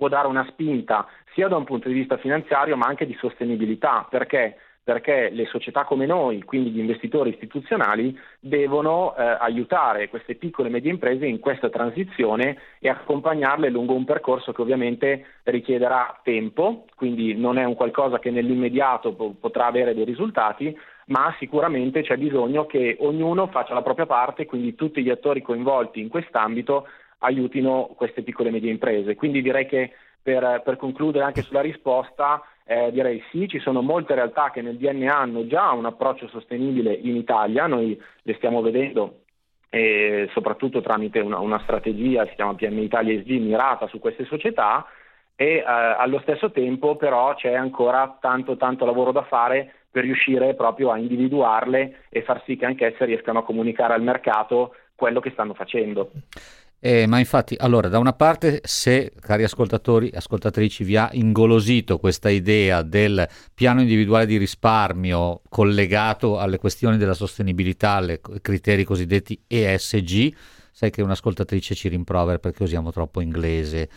può 0.00 0.08
dare 0.08 0.28
una 0.28 0.46
spinta 0.48 1.06
sia 1.34 1.46
da 1.46 1.58
un 1.58 1.64
punto 1.64 1.88
di 1.88 1.94
vista 1.94 2.16
finanziario 2.16 2.74
ma 2.74 2.86
anche 2.86 3.04
di 3.04 3.14
sostenibilità. 3.20 4.06
Perché? 4.08 4.56
perché 4.82 5.28
le 5.30 5.44
società 5.46 5.84
come 5.84 6.06
noi, 6.06 6.42
quindi 6.42 6.70
gli 6.70 6.78
investitori 6.78 7.30
istituzionali, 7.30 8.18
devono 8.40 9.14
eh, 9.14 9.22
aiutare 9.22 10.08
queste 10.08 10.34
piccole 10.34 10.68
e 10.68 10.70
medie 10.72 10.90
imprese 10.90 11.26
in 11.26 11.38
questa 11.38 11.68
transizione 11.68 12.56
e 12.80 12.88
accompagnarle 12.88 13.68
lungo 13.68 13.94
un 13.94 14.04
percorso 14.04 14.52
che 14.52 14.62
ovviamente 14.62 15.26
richiederà 15.44 16.18
tempo, 16.24 16.86
quindi 16.96 17.34
non 17.34 17.58
è 17.58 17.64
un 17.64 17.74
qualcosa 17.74 18.18
che 18.18 18.30
nell'immediato 18.30 19.12
po- 19.12 19.34
potrà 19.38 19.66
avere 19.66 19.94
dei 19.94 20.04
risultati, 20.04 20.76
ma 21.06 21.32
sicuramente 21.38 22.02
c'è 22.02 22.16
bisogno 22.16 22.66
che 22.66 22.96
ognuno 23.00 23.48
faccia 23.48 23.74
la 23.74 23.82
propria 23.82 24.06
parte, 24.06 24.46
quindi 24.46 24.74
tutti 24.74 25.02
gli 25.02 25.10
attori 25.10 25.42
coinvolti 25.42 26.00
in 26.00 26.08
quest'ambito 26.08 26.86
aiutino 27.20 27.92
queste 27.96 28.22
piccole 28.22 28.48
e 28.48 28.52
medie 28.52 28.70
imprese. 28.70 29.14
Quindi 29.14 29.42
direi 29.42 29.66
che 29.66 29.92
per, 30.22 30.62
per 30.64 30.76
concludere 30.76 31.24
anche 31.24 31.42
sulla 31.42 31.60
risposta, 31.60 32.42
eh, 32.64 32.90
direi 32.92 33.22
sì, 33.30 33.48
ci 33.48 33.58
sono 33.58 33.82
molte 33.82 34.14
realtà 34.14 34.50
che 34.50 34.62
nel 34.62 34.76
DNA 34.76 35.16
hanno 35.16 35.46
già 35.46 35.70
un 35.72 35.86
approccio 35.86 36.28
sostenibile 36.28 36.92
in 36.92 37.16
Italia, 37.16 37.66
noi 37.66 38.00
le 38.22 38.34
stiamo 38.34 38.60
vedendo 38.60 39.20
e 39.70 40.28
soprattutto 40.32 40.80
tramite 40.80 41.20
una, 41.20 41.38
una 41.38 41.60
strategia, 41.60 42.26
si 42.26 42.34
chiama 42.34 42.54
PM 42.54 42.78
Italia 42.78 43.14
ESG, 43.14 43.40
mirata 43.40 43.86
su 43.86 43.98
queste 44.00 44.24
società 44.24 44.84
e 45.36 45.56
eh, 45.56 45.64
allo 45.64 46.20
stesso 46.20 46.50
tempo 46.50 46.96
però 46.96 47.34
c'è 47.34 47.54
ancora 47.54 48.18
tanto 48.20 48.56
tanto 48.56 48.84
lavoro 48.84 49.12
da 49.12 49.22
fare 49.22 49.72
per 49.90 50.02
riuscire 50.02 50.54
proprio 50.54 50.90
a 50.90 50.98
individuarle 50.98 52.04
e 52.08 52.22
far 52.22 52.42
sì 52.44 52.56
che 52.56 52.66
anch'esse 52.66 53.04
riescano 53.04 53.38
a 53.38 53.44
comunicare 53.44 53.94
al 53.94 54.02
mercato 54.02 54.74
quello 54.94 55.20
che 55.20 55.30
stanno 55.30 55.54
facendo. 55.54 56.10
Eh, 56.82 57.06
ma 57.06 57.18
infatti, 57.18 57.54
allora, 57.58 57.88
da 57.88 57.98
una 57.98 58.14
parte, 58.14 58.62
se, 58.64 59.12
cari 59.20 59.44
ascoltatori 59.44 60.08
e 60.08 60.16
ascoltatrici, 60.16 60.82
vi 60.82 60.96
ha 60.96 61.10
ingolosito 61.12 61.98
questa 61.98 62.30
idea 62.30 62.80
del 62.80 63.28
piano 63.52 63.82
individuale 63.82 64.24
di 64.24 64.38
risparmio 64.38 65.42
collegato 65.50 66.38
alle 66.38 66.56
questioni 66.56 66.96
della 66.96 67.12
sostenibilità, 67.12 67.96
ai 67.96 68.18
criteri 68.40 68.84
cosiddetti 68.84 69.38
ESG, 69.46 70.34
sai 70.72 70.90
che 70.90 71.02
un'ascoltatrice 71.02 71.74
ci 71.74 71.88
rimprovera 71.88 72.38
perché 72.38 72.62
usiamo 72.62 72.90
troppo 72.90 73.20
inglese. 73.20 73.90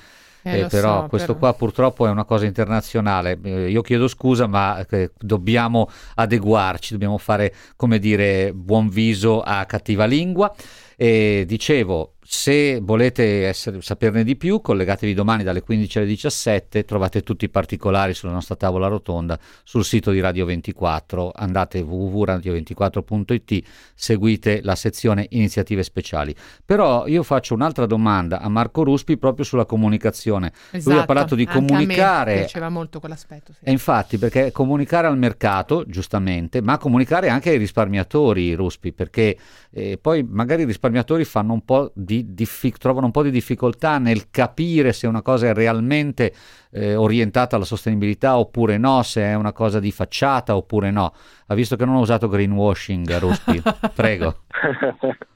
Eh, 0.46 0.60
eh, 0.60 0.66
però 0.66 1.04
so, 1.04 1.08
questo 1.08 1.36
però... 1.36 1.40
qua 1.40 1.54
purtroppo 1.54 2.06
è 2.06 2.10
una 2.10 2.26
cosa 2.26 2.46
internazionale. 2.46 3.40
Eh, 3.42 3.70
io 3.70 3.82
chiedo 3.82 4.10
scusa, 4.10 4.46
ma 4.46 4.86
eh, 4.86 5.12
dobbiamo 5.18 5.90
adeguarci, 6.16 6.92
dobbiamo 6.92 7.18
fare, 7.18 7.54
come 7.78 7.98
dire, 7.98 8.52
buon 8.54 8.90
viso 8.90 9.42
a 9.42 9.64
cattiva 9.66 10.04
lingua. 10.04 10.54
E 10.98 11.46
dicevo, 11.48 12.13
se 12.26 12.80
volete 12.82 13.48
essere, 13.48 13.82
saperne 13.82 14.24
di 14.24 14.36
più, 14.36 14.62
collegatevi 14.62 15.14
domani 15.14 15.44
dalle 15.44 15.62
15 15.62 15.98
alle 15.98 16.08
17, 16.08 16.86
trovate 16.86 17.22
tutti 17.22 17.46
i 17.46 17.50
particolari 17.50 18.14
sulla 18.14 18.32
nostra 18.32 18.56
tavola 18.56 18.88
rotonda 18.88 19.38
sul 19.64 19.84
sito 19.84 20.12
di 20.12 20.22
Radio 20.22 20.46
24, 20.46 21.32
andate 21.36 21.82
www.radio24.it, 21.82 23.66
seguite 23.94 24.62
la 24.64 24.76
sezione 24.76 25.28
iniziative 25.32 25.84
speciali. 25.84 26.34
Però 26.66 27.08
io 27.08 27.24
faccio 27.24 27.54
un'altra 27.54 27.86
domanda 27.86 28.40
a 28.40 28.48
Marco 28.48 28.84
Ruspi 28.84 29.18
proprio 29.18 29.44
sulla 29.44 29.66
comunicazione. 29.66 30.48
Esatto, 30.48 30.70
Lui 30.72 30.78
ha 30.78 30.92
esatto, 30.94 31.06
parlato 31.06 31.36
di 31.36 31.46
comunicare. 31.46 32.34
Me 32.34 32.40
piaceva 32.40 32.70
molto 32.70 33.00
quell'aspetto. 33.00 33.52
Sì. 33.54 33.66
E 33.66 33.72
infatti, 33.72 34.18
perché 34.18 34.52
comunicare 34.52 35.08
al 35.08 35.18
mercato, 35.18 35.84
giustamente, 35.86 36.62
ma 36.62 36.78
comunicare 36.78 37.28
anche 37.30 37.50
ai 37.50 37.58
risparmiatori, 37.58 38.54
Ruspi, 38.54 38.94
perché 38.94 39.38
eh, 39.72 39.98
poi 39.98 40.24
magari 40.24 40.62
i 40.62 40.66
risparmiatori 40.66 41.26
fanno 41.26 41.54
un 41.54 41.66
po' 41.66 41.92
di 41.94 42.13
di 42.14 42.34
diffi- 42.34 42.78
trovano 42.78 43.08
un 43.08 43.12
po' 43.12 43.24
di 43.24 43.32
difficoltà 43.32 43.98
nel 43.98 44.30
capire 44.30 44.94
se 44.94 45.08
una 45.08 45.22
cosa 45.22 45.48
è 45.48 45.54
realmente 45.54 46.34
eh, 46.72 46.96
orientata 46.96 47.56
alla 47.56 47.66
sostenibilità 47.66 48.38
oppure 48.38 48.78
no, 48.78 49.02
se 49.04 49.22
è 49.22 49.34
una 49.34 49.54
cosa 49.54 49.80
di 49.80 49.92
facciata 49.92 50.56
oppure 50.56 50.92
no. 50.92 51.14
Ha 51.48 51.56
visto 51.56 51.76
che 51.76 51.86
non 51.86 51.96
ho 51.96 52.02
usato 52.02 52.28
greenwashing, 52.28 53.18
Ruspi, 53.18 53.62
prego. 53.96 54.44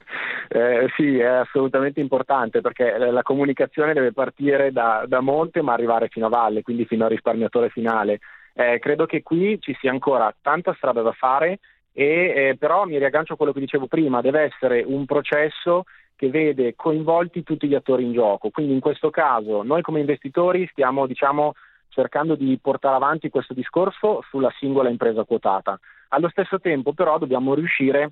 Eh, 0.49 0.87
sì, 0.95 1.19
è 1.19 1.25
assolutamente 1.25 1.99
importante 1.99 2.61
perché 2.61 2.97
la 2.97 3.21
comunicazione 3.21 3.91
deve 3.91 4.13
partire 4.13 4.71
da, 4.71 5.03
da, 5.05 5.19
monte 5.19 5.61
ma 5.61 5.73
arrivare 5.73 6.07
fino 6.07 6.27
a 6.27 6.29
valle, 6.29 6.61
quindi 6.61 6.85
fino 6.85 7.03
al 7.03 7.09
risparmiatore 7.09 7.67
finale. 7.69 8.19
Eh, 8.53 8.79
credo 8.79 9.05
che 9.05 9.21
qui 9.21 9.59
ci 9.59 9.75
sia 9.77 9.91
ancora 9.91 10.33
tanta 10.41 10.73
strada 10.75 11.01
da 11.01 11.11
fare 11.11 11.59
e 11.91 12.33
eh, 12.35 12.55
però 12.59 12.85
mi 12.85 12.99
riaggancio 12.99 13.33
a 13.33 13.35
quello 13.35 13.51
che 13.51 13.59
dicevo 13.59 13.87
prima, 13.87 14.21
deve 14.21 14.43
essere 14.43 14.83
un 14.85 15.05
processo 15.05 15.85
che 16.17 16.29
vede 16.29 16.75
coinvolti 16.75 17.43
tutti 17.43 17.67
gli 17.67 17.75
attori 17.75 18.03
in 18.03 18.11
gioco. 18.11 18.49
Quindi 18.49 18.73
in 18.73 18.79
questo 18.81 19.09
caso 19.09 19.61
noi 19.61 19.81
come 19.81 20.01
investitori 20.01 20.67
stiamo 20.71 21.05
diciamo, 21.05 21.53
cercando 21.89 22.35
di 22.35 22.59
portare 22.61 22.95
avanti 22.95 23.29
questo 23.29 23.53
discorso 23.53 24.23
sulla 24.27 24.51
singola 24.57 24.89
impresa 24.89 25.23
quotata. 25.23 25.79
Allo 26.09 26.27
stesso 26.29 26.59
tempo 26.59 26.91
però 26.93 27.17
dobbiamo 27.17 27.53
riuscire 27.53 28.11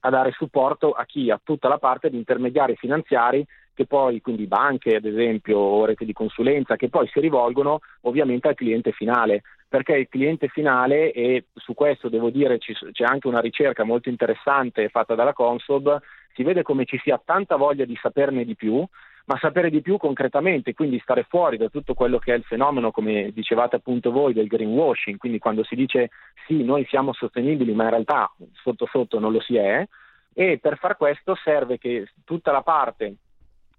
a 0.00 0.10
dare 0.10 0.32
supporto 0.32 0.90
a 0.90 1.04
chi 1.04 1.30
ha 1.30 1.40
tutta 1.42 1.68
la 1.68 1.78
parte 1.78 2.10
di 2.10 2.16
intermediari 2.16 2.76
finanziari 2.76 3.46
che 3.76 3.86
poi, 3.86 4.22
quindi 4.22 4.46
banche 4.46 4.96
ad 4.96 5.04
esempio 5.04 5.58
o 5.58 5.84
reti 5.84 6.06
di 6.06 6.14
consulenza, 6.14 6.76
che 6.76 6.88
poi 6.88 7.06
si 7.08 7.20
rivolgono 7.20 7.80
ovviamente 8.02 8.48
al 8.48 8.54
cliente 8.54 8.90
finale, 8.92 9.42
perché 9.68 9.96
il 9.96 10.08
cliente 10.08 10.48
finale, 10.48 11.12
e 11.12 11.44
su 11.52 11.74
questo 11.74 12.08
devo 12.08 12.30
dire 12.30 12.56
c'è 12.56 13.04
anche 13.04 13.28
una 13.28 13.40
ricerca 13.40 13.84
molto 13.84 14.08
interessante 14.08 14.88
fatta 14.88 15.14
dalla 15.14 15.34
Consob, 15.34 16.00
si 16.36 16.42
vede 16.42 16.62
come 16.62 16.84
ci 16.84 17.00
sia 17.02 17.20
tanta 17.22 17.56
voglia 17.56 17.86
di 17.86 17.98
saperne 18.00 18.44
di 18.44 18.54
più, 18.54 18.86
ma 19.24 19.38
sapere 19.38 19.70
di 19.70 19.80
più 19.80 19.96
concretamente, 19.96 20.74
quindi 20.74 21.00
stare 21.00 21.24
fuori 21.24 21.56
da 21.56 21.68
tutto 21.68 21.94
quello 21.94 22.18
che 22.18 22.32
è 22.32 22.36
il 22.36 22.44
fenomeno, 22.44 22.92
come 22.92 23.32
dicevate 23.32 23.76
appunto 23.76 24.12
voi, 24.12 24.34
del 24.34 24.46
greenwashing, 24.46 25.16
quindi 25.18 25.38
quando 25.38 25.64
si 25.64 25.74
dice 25.74 26.10
sì, 26.46 26.62
noi 26.62 26.84
siamo 26.88 27.12
sostenibili, 27.14 27.72
ma 27.72 27.84
in 27.84 27.90
realtà 27.90 28.30
sotto 28.62 28.86
sotto 28.86 29.18
non 29.18 29.32
lo 29.32 29.40
si 29.40 29.56
è, 29.56 29.84
e 30.34 30.58
per 30.58 30.76
far 30.76 30.98
questo 30.98 31.34
serve 31.42 31.78
che 31.78 32.08
tutta 32.24 32.52
la 32.52 32.62
parte 32.62 33.16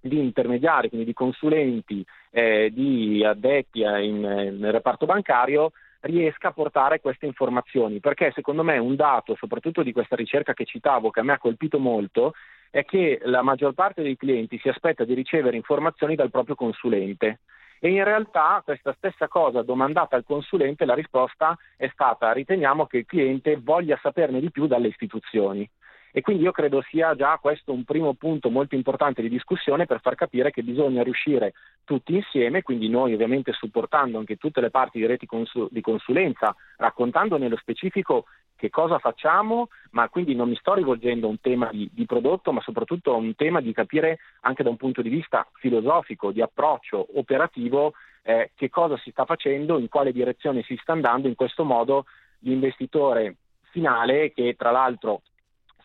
di 0.02 0.20
intermediari, 0.20 0.90
quindi 0.90 1.06
di 1.06 1.14
consulenti, 1.14 2.04
eh, 2.32 2.72
di 2.74 3.24
addetti 3.24 3.82
in, 3.82 4.20
nel 4.20 4.72
reparto 4.72 5.06
bancario, 5.06 5.72
riesca 6.08 6.48
a 6.48 6.54
portare 6.54 7.00
queste 7.00 7.26
informazioni, 7.26 8.00
perché 8.00 8.32
secondo 8.34 8.64
me 8.64 8.78
un 8.78 8.96
dato, 8.96 9.36
soprattutto 9.36 9.84
di 9.84 9.92
questa 9.92 10.16
ricerca 10.16 10.54
che 10.54 10.66
citavo, 10.66 11.12
che 11.12 11.20
a 11.20 11.24
me 11.24 11.34
ha 11.34 11.38
colpito 11.38 11.78
molto, 11.78 12.34
è 12.72 12.84
che 12.84 13.20
la 13.24 13.42
maggior 13.42 13.74
parte 13.74 14.02
dei 14.02 14.18
clienti 14.18 14.58
si 14.60 14.70
aspetta 14.70 15.04
di 15.04 15.14
ricevere 15.14 15.56
informazioni 15.56 16.16
dal 16.16 16.32
proprio 16.32 16.56
consulente. 16.56 17.42
E 17.80 17.90
in 17.90 18.04
realtà 18.04 18.62
questa 18.64 18.94
stessa 18.98 19.28
cosa 19.28 19.62
domandata 19.62 20.16
al 20.16 20.24
consulente, 20.24 20.86
la 20.86 20.96
risposta 20.96 21.56
è 21.76 21.88
stata 21.94 22.32
riteniamo 22.32 22.88
che 22.88 22.98
il 22.98 23.06
cliente 23.06 23.58
voglia 23.58 24.00
saperne 24.02 24.40
di 24.40 24.50
più 24.50 24.66
dalle 24.66 24.88
istituzioni. 24.88 25.70
E 26.12 26.22
quindi 26.22 26.44
io 26.44 26.52
credo 26.52 26.82
sia 26.90 27.16
già 27.16 27.38
questo 27.40 27.74
un 27.74 27.84
primo 27.84 28.14
punto 28.14 28.50
molto 28.50 28.76
importante 28.76 29.22
di 29.22 29.30
discussione 29.30 29.86
per 29.86 30.02
far 30.02 30.16
capire 30.16 30.52
che 30.52 30.64
bisogna 30.64 31.04
riuscire 31.04 31.54
tutti 31.84 32.16
insieme, 32.16 32.62
quindi 32.62 32.90
noi 32.90 33.14
ovviamente 33.14 33.52
supportando 33.54 34.18
anche 34.18 34.38
tutte 34.38 34.62
le 34.62 34.70
parti 34.70 35.00
di 35.00 35.06
reti 35.06 35.26
consul- 35.26 35.68
di 35.72 35.82
consulenza, 35.82 36.56
raccontando 36.78 37.38
nello 37.38 37.58
specifico 37.58 38.26
che 38.58 38.70
cosa 38.70 38.98
facciamo, 38.98 39.70
ma 39.92 40.10
quindi 40.10 40.36
non 40.36 40.50
mi 40.50 40.56
sto 40.56 40.74
rivolgendo 40.74 41.28
a 41.28 41.30
un 41.30 41.40
tema 41.40 41.70
di, 41.72 41.90
di, 41.94 42.06
prodotto, 42.06 42.52
ma 42.52 42.62
soprattutto 42.62 43.14
a 43.14 43.18
un 43.18 43.36
tema 43.36 43.62
di 43.62 43.72
capire 43.72 44.18
anche 44.42 44.64
da 44.64 44.70
un 44.70 44.78
punto 44.78 45.02
di 45.02 45.10
vista 45.10 45.48
filosofico, 45.54 46.32
di 46.32 46.42
approccio 46.42 47.08
operativo, 47.14 47.94
eh, 48.24 48.52
che 48.56 48.70
cosa 48.70 48.98
si 48.98 49.12
sta 49.12 49.26
facendo, 49.26 49.78
in 49.78 49.88
quale 49.88 50.12
direzione 50.12 50.64
si 50.64 50.76
sta 50.82 50.92
andando, 50.92 51.28
in 51.28 51.36
questo 51.36 51.64
modo 51.64 52.06
l'investitore 52.40 53.36
finale, 53.70 54.34
che 54.34 54.56
tra 54.58 54.72
l'altro 54.72 55.22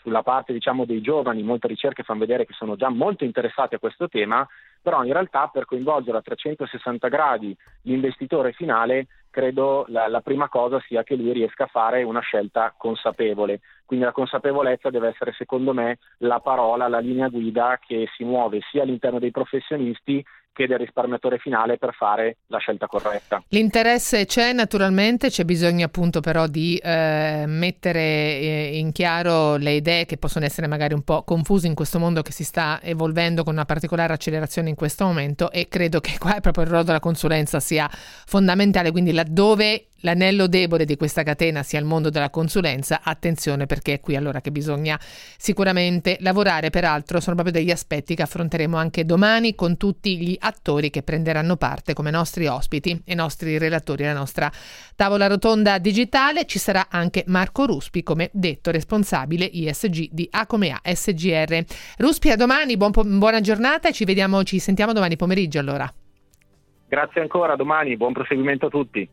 sulla 0.03 0.23
parte 0.23 0.53
diciamo, 0.53 0.85
dei 0.85 1.01
giovani, 1.01 1.43
molte 1.43 1.69
ricerche 1.69 2.03
fanno 2.03 2.21
vedere 2.21 2.45
che 2.45 2.53
sono 2.53 2.77
già 2.77 2.89
molto 2.89 3.25
interessati 3.25 3.77
a 3.77 3.79
questo 3.79 4.09
tema, 4.09 4.47
però 4.83 5.05
in 5.05 5.13
realtà 5.13 5.47
per 5.47 5.65
coinvolgere 5.65 6.19
a 6.19 6.23
360 6.23 7.09
gradi 7.09 7.57
l'investitore 7.83 8.53
finale 8.53 9.07
credo 9.31 9.85
la, 9.89 10.09
la, 10.09 10.21
prima 10.21 10.49
cosa 10.49 10.79
sia 10.87 11.05
che 11.05 11.15
lui 11.15 11.33
riesca 11.33 11.65
a 11.65 11.69
fare 11.69 12.03
una 12.03 12.21
scelta 12.21 12.75
consapevole. 12.77 13.61
Quindi 13.87 14.05
la 14.05 14.13
consapevolezza 14.13 14.91
deve 14.91 15.09
essere 15.09 15.33
secondo 15.33 15.73
me 15.73 15.99
la 16.19 16.41
parola, 16.41 16.89
la 16.89 16.99
linea 16.99 17.29
guida 17.29 17.79
che 17.85 18.09
si 18.15 18.25
muove 18.25 18.61
sia 18.71 18.83
all'interno 18.83 19.19
dei 19.19 19.31
professionisti 19.31 20.23
che 20.53 20.67
del 20.67 20.79
risparmiatore 20.79 21.39
finale 21.39 21.79
per 21.79 21.95
fare 21.95 22.39
la 22.47 22.59
scelta 22.59 22.87
corretta. 22.87 23.43
L'interesse 23.49 24.27
c'è 24.27 24.53
naturalmente, 24.53 25.29
c'è 25.29 25.45
bisogno 25.45 25.87
appunto 25.87 26.21
però 26.21 26.47
di 26.47 26.77
eh, 26.77 27.45
mettere 27.47 28.01
eh, 28.01 28.71
in 28.79 28.93
chiaro 28.93 29.57
le 29.57 29.73
idee 29.73 30.05
che 30.05 30.19
possono 30.19 30.45
essere 30.45 30.67
magari 30.67 30.95
un 30.95 31.03
po' 31.03 31.23
confuse 31.23 31.67
in 31.67 31.75
questo 31.75 31.99
mondo 31.99 32.23
che 32.23 32.33
si 32.33 32.45
sta 32.45 32.81
evolvendo 32.83 33.45
con 33.45 33.55
una 33.55 33.65
particolare 33.65 34.13
accelerazione 34.13 34.69
in 34.69 34.75
questo 34.75 35.05
momento 35.05 35.51
e 35.51 35.69
credo 35.69 36.01
che 36.01 36.19
qua 36.19 36.41
proprio 36.41 36.65
il 36.65 36.71
ruolo 36.71 36.85
della 36.85 37.01
consulenza 37.01 37.61
sia 37.61 37.89
fondamentale, 37.91 38.91
quindi 38.91 39.13
laddove 39.13 39.87
l'anello 40.03 40.47
debole 40.47 40.85
di 40.85 40.97
questa 40.97 41.23
catena 41.23 41.63
sia 41.63 41.79
il 41.79 41.85
mondo 41.85 42.11
della 42.11 42.31
consulenza, 42.31 43.01
attenzione 43.03 43.67
perché 43.67 43.95
è 43.95 44.01
qui 44.01 44.17
allora 44.17 44.41
che 44.41 44.51
bisogna 44.51 44.99
sicuramente 45.01 46.17
lavorare. 46.21 46.71
Peraltro 46.71 47.21
sono 47.21 47.35
proprio 47.35 47.59
degli 47.59 47.71
aspetti 47.71 48.15
che 48.15 48.23
affronteremo 48.23 48.77
anche 48.77 49.05
domani 49.05 49.55
con 49.55 49.77
tutti 49.77 50.19
gli 50.19 50.37
attori 50.39 50.91
che 50.91 51.03
prenderanno 51.03 51.57
parte 51.57 51.95
come 51.95 52.11
nostri 52.11 52.47
ospiti 52.47 53.03
e 53.05 53.15
nostri 53.15 53.59
relatori 53.59 54.05
alla 54.05 54.19
nostra 54.19 54.51
tavola 54.95 55.27
rotonda 55.27 55.79
digitale. 55.79 56.47
Ci 56.47 56.59
sarà 56.59 56.87
anche 56.91 57.25
Marco 57.27 57.67
Ruspi 57.67 58.03
come 58.03 58.31
detto 58.33 58.71
responsabile 58.71 59.45
ISG 59.45 60.09
di 60.11 60.29
Acomea 60.31 60.81
SGR. 60.83 61.65
Ruspi 61.99 62.31
a 62.31 62.37
domani, 62.37 62.77
buon 62.77 62.91
po- 62.91 63.05
buona 63.05 63.41
giornata 63.41 63.89
e 63.89 63.93
ci 63.93 64.05
vediamo, 64.05 64.43
ci 64.43 64.59
sentiamo 64.59 64.93
domani 64.93 65.17
pomeriggio 65.17 65.59
allora. 65.59 65.93
Grazie 66.89 67.23
ancora, 67.23 67.57
domani, 67.57 67.97
buon 67.97 68.13
proseguimento 68.13 68.67
a 68.67 68.69
tutti. 68.69 69.09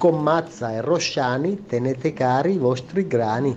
Con 0.00 0.22
Mazza 0.22 0.72
e 0.72 0.80
Rosciani 0.80 1.66
tenete 1.66 2.14
cari 2.14 2.54
i 2.54 2.56
vostri 2.56 3.06
grani. 3.06 3.54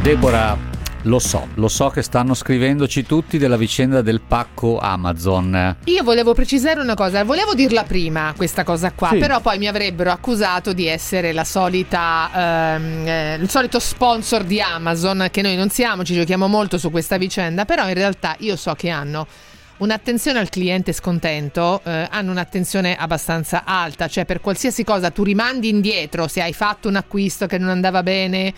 Deborah, 0.00 0.56
lo 1.02 1.18
so, 1.18 1.48
lo 1.56 1.68
so 1.68 1.90
che 1.90 2.00
stanno 2.00 2.32
scrivendoci 2.32 3.04
tutti 3.04 3.36
della 3.36 3.58
vicenda 3.58 4.00
del 4.00 4.22
pacco 4.22 4.78
Amazon. 4.78 5.76
Io 5.84 6.02
volevo 6.02 6.32
precisare 6.32 6.80
una 6.80 6.94
cosa, 6.94 7.22
volevo 7.24 7.52
dirla 7.52 7.82
prima 7.82 8.32
questa 8.34 8.64
cosa 8.64 8.90
qua, 8.92 9.10
Sì. 9.10 9.18
però 9.18 9.42
poi 9.42 9.58
mi 9.58 9.68
avrebbero 9.68 10.10
accusato 10.12 10.72
di 10.72 10.86
essere 10.86 11.34
la 11.34 11.44
solita, 11.44 12.30
ehm, 12.34 13.06
eh, 13.06 13.34
il 13.38 13.50
solito 13.50 13.78
sponsor 13.78 14.44
di 14.44 14.62
Amazon, 14.62 15.28
che 15.30 15.42
noi 15.42 15.56
non 15.56 15.68
siamo, 15.68 16.04
ci 16.04 16.14
giochiamo 16.14 16.48
molto 16.48 16.78
su 16.78 16.90
questa 16.90 17.18
vicenda, 17.18 17.66
però 17.66 17.86
in 17.86 17.94
realtà 17.94 18.34
io 18.38 18.56
so 18.56 18.72
che 18.74 18.88
hanno 18.88 19.26
un'attenzione 19.78 20.38
al 20.38 20.48
cliente 20.48 20.92
scontento, 20.92 21.80
eh, 21.84 22.08
hanno 22.10 22.30
un'attenzione 22.30 22.96
abbastanza 22.96 23.64
alta, 23.64 24.08
cioè 24.08 24.24
per 24.24 24.40
qualsiasi 24.40 24.84
cosa 24.84 25.10
tu 25.10 25.22
rimandi 25.22 25.68
indietro 25.68 26.28
se 26.28 26.42
hai 26.42 26.52
fatto 26.52 26.88
un 26.88 26.96
acquisto 26.96 27.46
che 27.46 27.58
non 27.58 27.68
andava 27.68 28.02
bene. 28.02 28.54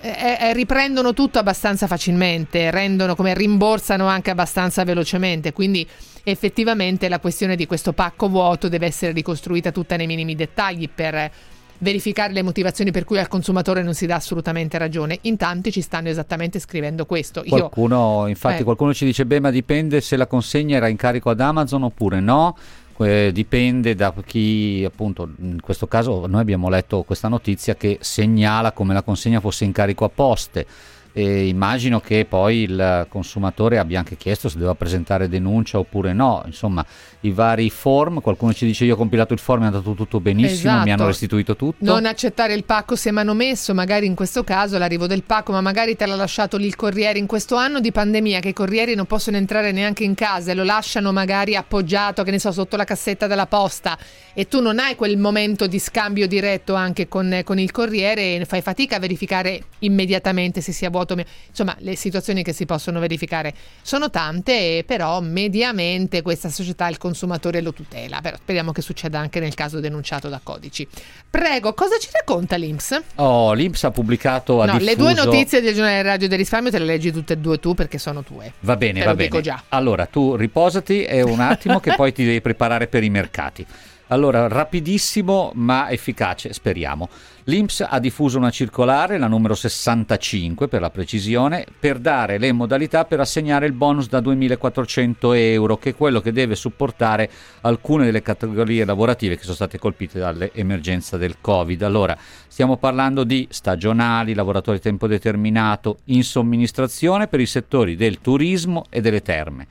eh, 0.00 0.36
eh, 0.40 0.52
riprendono 0.52 1.12
tutto 1.12 1.40
abbastanza 1.40 1.86
facilmente, 1.88 2.70
rendono 2.70 3.16
come 3.16 3.34
rimborsano 3.34 4.06
anche 4.06 4.30
abbastanza 4.30 4.84
velocemente, 4.84 5.52
quindi 5.52 5.86
effettivamente 6.22 7.08
la 7.08 7.18
questione 7.18 7.56
di 7.56 7.66
questo 7.66 7.92
pacco 7.92 8.28
vuoto 8.28 8.68
deve 8.68 8.86
essere 8.86 9.12
ricostruita 9.12 9.72
tutta 9.72 9.96
nei 9.96 10.06
minimi 10.06 10.36
dettagli 10.36 10.88
per 10.88 11.30
verificare 11.78 12.32
le 12.32 12.42
motivazioni 12.42 12.90
per 12.90 13.04
cui 13.04 13.18
al 13.18 13.28
consumatore 13.28 13.82
non 13.82 13.94
si 13.94 14.06
dà 14.06 14.16
assolutamente 14.16 14.78
ragione. 14.78 15.18
In 15.22 15.36
tanti 15.36 15.70
ci 15.70 15.80
stanno 15.80 16.08
esattamente 16.08 16.58
scrivendo 16.58 17.06
questo. 17.06 17.42
Io 17.44 17.50
Qualcuno, 17.50 18.26
infatti, 18.26 18.62
Eh. 18.62 18.64
qualcuno 18.64 18.92
ci 18.94 19.04
dice: 19.04 19.26
Beh, 19.26 19.40
ma 19.40 19.50
dipende 19.50 20.00
se 20.00 20.16
la 20.16 20.26
consegna 20.26 20.76
era 20.76 20.88
in 20.88 20.96
carico 20.96 21.30
ad 21.30 21.40
Amazon 21.40 21.84
oppure 21.84 22.20
no. 22.20 22.56
Eh, 23.00 23.30
dipende 23.32 23.94
da 23.94 24.12
chi, 24.26 24.82
appunto, 24.84 25.30
in 25.38 25.60
questo 25.60 25.86
caso 25.86 26.26
noi 26.26 26.40
abbiamo 26.40 26.68
letto 26.68 27.04
questa 27.04 27.28
notizia 27.28 27.76
che 27.76 27.98
segnala 28.00 28.72
come 28.72 28.92
la 28.92 29.02
consegna 29.02 29.38
fosse 29.38 29.64
in 29.64 29.70
carico 29.70 30.04
a 30.04 30.08
poste. 30.08 30.66
E 31.12 31.48
immagino 31.48 32.00
che 32.00 32.26
poi 32.28 32.62
il 32.62 33.06
consumatore 33.08 33.78
abbia 33.78 33.98
anche 33.98 34.16
chiesto 34.16 34.48
se 34.48 34.54
doveva 34.54 34.74
presentare 34.74 35.28
denuncia 35.28 35.78
oppure 35.78 36.12
no. 36.12 36.42
Insomma, 36.46 36.84
i 37.20 37.30
vari 37.30 37.70
form. 37.70 38.20
Qualcuno 38.20 38.52
ci 38.52 38.66
dice: 38.66 38.84
Io 38.84 38.94
ho 38.94 38.96
compilato 38.96 39.32
il 39.32 39.38
form, 39.40 39.62
è 39.62 39.66
andato 39.66 39.94
tutto 39.94 40.20
benissimo, 40.20 40.72
mi 40.74 40.78
Esatto. 40.78 40.90
hanno 40.92 41.06
restituito 41.06 41.56
tutto. 41.56 41.84
Non 41.84 42.06
accettare 42.06 42.54
il 42.54 42.64
pacco 42.64 42.94
se 42.94 43.10
manomesso, 43.10 43.74
magari 43.74 44.06
in 44.06 44.14
questo 44.14 44.44
caso 44.44 44.78
l'arrivo 44.78 45.06
del 45.06 45.22
pacco, 45.24 45.52
ma 45.52 45.60
magari 45.60 45.96
te 45.96 46.06
l'ha 46.06 46.14
lasciato 46.14 46.56
lì 46.56 46.66
il 46.66 46.76
corriere 46.76 47.18
in 47.18 47.26
questo 47.26 47.56
anno 47.56 47.80
di 47.80 47.90
pandemia 47.90 48.40
che 48.40 48.48
i 48.48 48.52
corrieri 48.52 48.94
non 48.94 49.06
possono 49.06 49.36
entrare 49.36 49.72
neanche 49.72 50.04
in 50.04 50.14
casa 50.14 50.52
e 50.52 50.54
lo 50.54 50.64
lasciano 50.64 51.12
magari 51.12 51.56
appoggiato, 51.56 52.22
che 52.22 52.30
ne 52.30 52.38
so, 52.38 52.52
sotto 52.52 52.76
la 52.76 52.84
cassetta 52.84 53.26
della 53.26 53.46
posta 53.46 53.98
e 54.34 54.46
tu 54.46 54.60
non 54.60 54.78
hai 54.78 54.94
quel 54.94 55.16
momento 55.16 55.66
di 55.66 55.78
scambio 55.78 56.28
diretto 56.28 56.74
anche 56.74 57.08
con, 57.08 57.40
con 57.44 57.58
il 57.58 57.72
corriere 57.72 58.36
e 58.36 58.44
fai 58.44 58.60
fatica 58.60 58.96
a 58.96 58.98
verificare 59.00 59.62
immediatamente 59.80 60.60
se 60.60 60.72
sia 60.72 60.90
vuoto. 61.04 61.16
Insomma, 61.48 61.74
le 61.80 61.96
situazioni 61.96 62.42
che 62.42 62.52
si 62.52 62.66
possono 62.66 63.00
verificare 63.00 63.54
sono 63.82 64.10
tante, 64.10 64.84
però 64.86 65.20
mediamente 65.20 66.22
questa 66.22 66.48
società 66.48 66.88
il 66.88 66.98
consumatore 66.98 67.60
lo 67.60 67.72
tutela, 67.72 68.20
però 68.20 68.36
speriamo 68.36 68.72
che 68.72 68.82
succeda 68.82 69.18
anche 69.18 69.40
nel 69.40 69.54
caso 69.54 69.80
denunciato 69.80 70.28
da 70.28 70.40
Codici. 70.42 70.86
Prego, 71.30 71.74
cosa 71.74 71.96
ci 71.98 72.08
racconta 72.12 72.56
l'Inps? 72.56 73.00
Oh, 73.16 73.52
l'Inps 73.52 73.84
ha 73.84 73.90
pubblicato. 73.90 74.60
Ha 74.62 74.66
No, 74.66 74.78
le 74.78 74.96
due 74.96 75.12
diffuso- 75.12 75.24
notizie 75.30 75.60
del 75.60 75.74
giornale 75.74 76.02
radio 76.02 76.28
del 76.28 76.38
risparmio 76.38 76.70
te 76.70 76.78
le 76.78 76.84
leggi 76.84 77.10
tutte 77.12 77.32
e 77.34 77.36
due 77.36 77.58
tu 77.58 77.74
perché 77.74 77.98
sono 77.98 78.22
tue. 78.22 78.52
Va 78.60 78.76
bene, 78.76 79.00
Te 79.00 79.06
va 79.06 79.14
bene. 79.14 79.62
Allora, 79.68 80.06
tu 80.06 80.34
riposati 80.36 81.04
e 81.04 81.22
un 81.22 81.40
attimo 81.40 81.80
che 81.80 81.94
poi 81.94 82.12
ti 82.12 82.24
devi 82.24 82.40
preparare 82.40 82.86
per 82.86 83.02
i 83.02 83.10
mercati. 83.10 83.66
Allora, 84.08 84.48
rapidissimo 84.48 85.52
ma 85.54 85.90
efficace, 85.90 86.54
speriamo. 86.54 87.08
L'Inps 87.44 87.84
ha 87.86 87.98
diffuso 87.98 88.38
una 88.38 88.50
circolare, 88.50 89.18
la 89.18 89.26
numero 89.26 89.54
65 89.54 90.66
per 90.68 90.80
la 90.80 90.90
precisione, 90.90 91.66
per 91.78 91.98
dare 91.98 92.38
le 92.38 92.52
modalità 92.52 93.04
per 93.04 93.20
assegnare 93.20 93.66
il 93.66 93.72
bonus 93.72 94.08
da 94.08 94.20
2.400 94.20 95.34
euro, 95.36 95.76
che 95.76 95.90
è 95.90 95.94
quello 95.94 96.20
che 96.20 96.32
deve 96.32 96.54
supportare 96.54 97.30
alcune 97.62 98.06
delle 98.06 98.22
categorie 98.22 98.84
lavorative 98.86 99.36
che 99.36 99.42
sono 99.42 99.54
state 99.54 99.78
colpite 99.78 100.18
dall'emergenza 100.18 101.18
del 101.18 101.36
Covid. 101.40 101.82
Allora, 101.82 102.16
stiamo 102.48 102.78
parlando 102.78 103.24
di 103.24 103.46
stagionali, 103.50 104.32
lavoratori 104.32 104.78
a 104.78 104.80
tempo 104.80 105.06
determinato, 105.06 105.98
in 106.04 106.24
somministrazione 106.24 107.28
per 107.28 107.40
i 107.40 107.46
settori 107.46 107.94
del 107.94 108.20
turismo 108.20 108.86
e 108.88 109.02
delle 109.02 109.20
terme. 109.20 109.66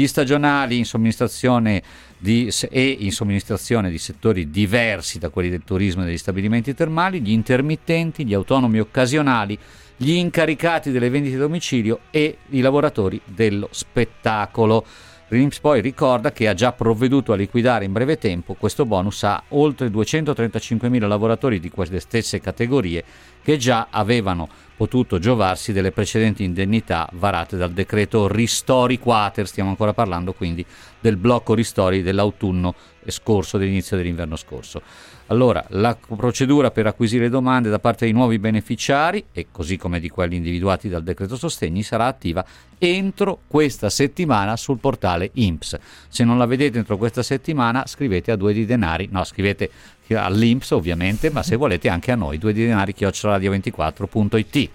Gli 0.00 0.06
stagionali 0.06 0.78
in 0.78 0.86
somministrazione 0.86 1.82
di, 2.16 2.50
e 2.70 2.96
in 3.00 3.12
somministrazione 3.12 3.90
di 3.90 3.98
settori 3.98 4.50
diversi 4.50 5.18
da 5.18 5.28
quelli 5.28 5.50
del 5.50 5.60
turismo 5.62 6.00
e 6.00 6.06
degli 6.06 6.16
stabilimenti 6.16 6.72
termali, 6.72 7.20
gli 7.20 7.32
intermittenti, 7.32 8.24
gli 8.24 8.32
autonomi 8.32 8.80
occasionali, 8.80 9.58
gli 9.98 10.12
incaricati 10.12 10.90
delle 10.90 11.10
vendite 11.10 11.36
a 11.36 11.40
domicilio 11.40 12.00
e 12.10 12.38
i 12.48 12.60
lavoratori 12.62 13.20
dello 13.26 13.68
spettacolo. 13.70 14.86
L'Inps 15.32 15.60
poi 15.60 15.80
ricorda 15.80 16.32
che 16.32 16.48
ha 16.48 16.54
già 16.54 16.72
provveduto 16.72 17.32
a 17.32 17.36
liquidare 17.36 17.84
in 17.84 17.92
breve 17.92 18.18
tempo 18.18 18.54
questo 18.54 18.84
bonus 18.84 19.22
a 19.22 19.40
oltre 19.50 19.86
235.000 19.86 21.06
lavoratori 21.06 21.60
di 21.60 21.70
queste 21.70 22.00
stesse 22.00 22.40
categorie 22.40 23.04
che 23.40 23.56
già 23.56 23.86
avevano 23.90 24.48
potuto 24.76 25.20
giovarsi 25.20 25.72
delle 25.72 25.92
precedenti 25.92 26.42
indennità 26.42 27.08
varate 27.12 27.56
dal 27.56 27.70
decreto 27.70 28.26
Ristori 28.26 28.98
Quater. 28.98 29.46
Stiamo 29.46 29.70
ancora 29.70 29.92
parlando 29.92 30.32
quindi 30.32 30.66
del 30.98 31.16
blocco 31.16 31.54
ristori 31.54 32.02
dell'autunno 32.02 32.74
scorso, 33.06 33.56
dell'inizio 33.56 33.96
dell'inverno 33.96 34.34
scorso. 34.34 34.82
Allora, 35.30 35.64
la 35.68 35.96
procedura 36.16 36.72
per 36.72 36.86
acquisire 36.88 37.28
domande 37.28 37.70
da 37.70 37.78
parte 37.78 38.04
dei 38.04 38.12
nuovi 38.12 38.40
beneficiari, 38.40 39.26
e 39.32 39.46
così 39.52 39.76
come 39.76 40.00
di 40.00 40.08
quelli 40.08 40.34
individuati 40.34 40.88
dal 40.88 41.04
decreto 41.04 41.36
sostegni, 41.36 41.84
sarà 41.84 42.06
attiva 42.06 42.44
entro 42.78 43.42
questa 43.46 43.90
settimana 43.90 44.56
sul 44.56 44.78
portale 44.78 45.30
INPS. 45.34 45.78
Se 46.08 46.24
non 46.24 46.36
la 46.36 46.46
vedete 46.46 46.78
entro 46.78 46.96
questa 46.96 47.22
settimana, 47.22 47.86
scrivete 47.86 48.32
a 48.32 48.36
due 48.36 48.52
di 48.52 48.66
denari, 48.66 49.08
no, 49.12 49.22
scrivete 49.22 49.70
all'INPS 50.08 50.72
ovviamente, 50.72 51.30
ma 51.30 51.44
se 51.44 51.54
volete 51.54 51.88
anche 51.88 52.10
a 52.10 52.16
noi, 52.16 52.36
due 52.36 52.52
di 52.52 52.66
denari 52.66 52.92
chioccioladio24.it. 52.98 54.70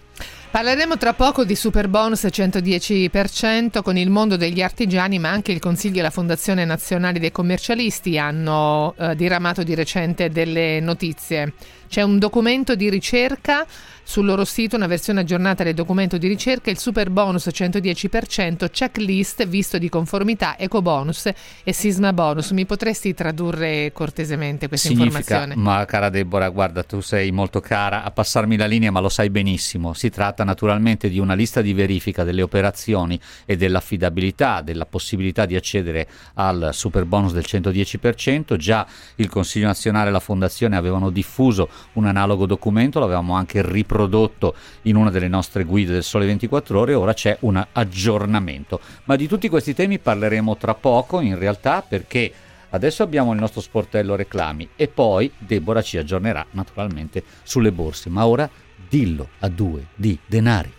Parleremo 0.56 0.96
tra 0.96 1.12
poco 1.12 1.44
di 1.44 1.54
super 1.54 1.89
bonus 1.89 2.24
110% 2.24 3.82
con 3.82 3.98
il 3.98 4.10
mondo 4.10 4.38
degli 4.38 4.62
artigiani, 4.62 5.20
ma 5.20 5.30
anche 5.30 5.52
il 5.52 5.60
Consiglio 5.60 6.00
e 6.00 6.02
la 6.02 6.12
Fondazione 6.12 6.63
Nazionale 6.63 7.20
dei 7.20 7.34
Commercialisti 7.34 8.18
hanno 8.18 8.96
eh, 8.98 9.18
diramato 9.18 9.63
di 9.63 9.76
recente 9.76 10.30
delle 10.30 10.80
notizie. 10.80 11.56
C'è 11.89 12.04
un 12.04 12.20
documento 12.20 12.74
di 12.74 12.89
ricerca 12.89 13.65
sul 14.08 14.26
loro 14.26 14.46
sito, 14.46 14.76
una 14.76 14.86
versione 14.86 15.22
aggiornata 15.22 15.63
del 15.63 15.74
documento 15.74 16.20
di 16.20 16.28
ricerca, 16.28 16.70
il 16.70 16.78
super 16.78 17.10
bonus 17.10 17.48
110%, 17.48 18.70
checklist, 18.72 19.48
visto 19.48 19.80
di 19.80 19.89
conformità, 19.89 20.60
eco 20.60 20.84
bonus 20.84 21.28
e 21.63 21.74
sisma 21.74 22.13
bonus. 22.13 22.52
Mi 22.52 22.68
potresti 22.68 23.15
tradurre 23.15 23.91
cortesemente 23.91 24.68
questa 24.68 24.89
Significa, 24.89 25.18
informazione? 25.18 25.56
ma 25.56 25.84
cara 25.86 26.10
Deborah, 26.10 26.50
guarda, 26.50 26.84
tu 26.84 27.02
sei 27.02 27.32
molto 27.32 27.60
cara 27.60 28.04
a 28.04 28.12
passarmi 28.12 28.56
la 28.58 28.68
linea, 28.68 28.91
ma 28.91 29.00
lo 29.00 29.10
sai 29.10 29.32
benissimo. 29.32 29.94
Si 29.94 30.12
tratta 30.12 30.44
naturalmente 30.44 31.10
di 31.10 31.18
una 31.18 31.34
lista 31.34 31.62
di 31.62 31.74
verifica 31.74 32.24
delle 32.24 32.44
operazioni 32.44 33.20
e 33.44 33.58
dell'affidabilità, 33.58 34.62
della 34.62 34.86
possibilità 34.86 35.48
di 35.48 35.56
accedere 35.56 36.08
al 36.36 36.70
super 36.74 37.06
bonus 37.06 37.34
del 37.34 37.46
110%. 37.48 38.56
Già 38.56 38.86
il 39.15 39.30
Consiglio 39.30 39.65
nazionale 39.65 40.10
e 40.10 40.12
la 40.12 40.20
Fondazione 40.20 40.76
avevano 40.76 41.10
diffuso 41.10 41.70
un 41.94 42.06
analogo 42.06 42.46
documento, 42.46 43.00
l'avevamo 43.00 43.34
anche 43.34 43.63
riprodotto 43.96 44.56
in 44.84 44.98
una 44.98 45.10
delle 45.10 45.30
nostre 45.30 45.64
guide 45.64 45.94
del 45.94 46.04
Sole 46.04 46.26
24 46.26 46.80
Ore. 46.80 46.94
Ora 46.94 47.14
c'è 47.14 47.38
un 47.42 47.66
aggiornamento. 47.72 48.80
Ma 49.06 49.16
di 49.16 49.28
tutti 49.28 49.48
questi 49.48 49.74
temi 49.74 50.00
parleremo 50.00 50.58
tra 50.58 50.74
poco, 50.74 51.22
in 51.22 51.40
realtà, 51.40 51.82
perché. 51.88 52.34
Adesso 52.68 53.04
abbiamo 53.04 53.32
il 53.32 53.40
nostro 53.40 53.62
sportello 53.62 54.16
reclami 54.16 54.68
e 54.76 54.90
poi 54.90 55.32
Deborah 55.38 55.82
ci 55.82 55.98
aggiornerà 55.98 56.46
naturalmente 56.52 57.24
sulle 57.44 57.72
borse. 57.72 58.10
Ma 58.10 58.26
ora 58.28 58.50
dillo 58.90 59.30
a 59.40 59.48
due 59.48 59.86
di 59.96 60.18
denari. 60.26 60.74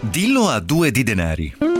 Dillo 0.00 0.48
a 0.48 0.60
due 0.60 0.90
di 0.90 1.02
denari. 1.04 1.75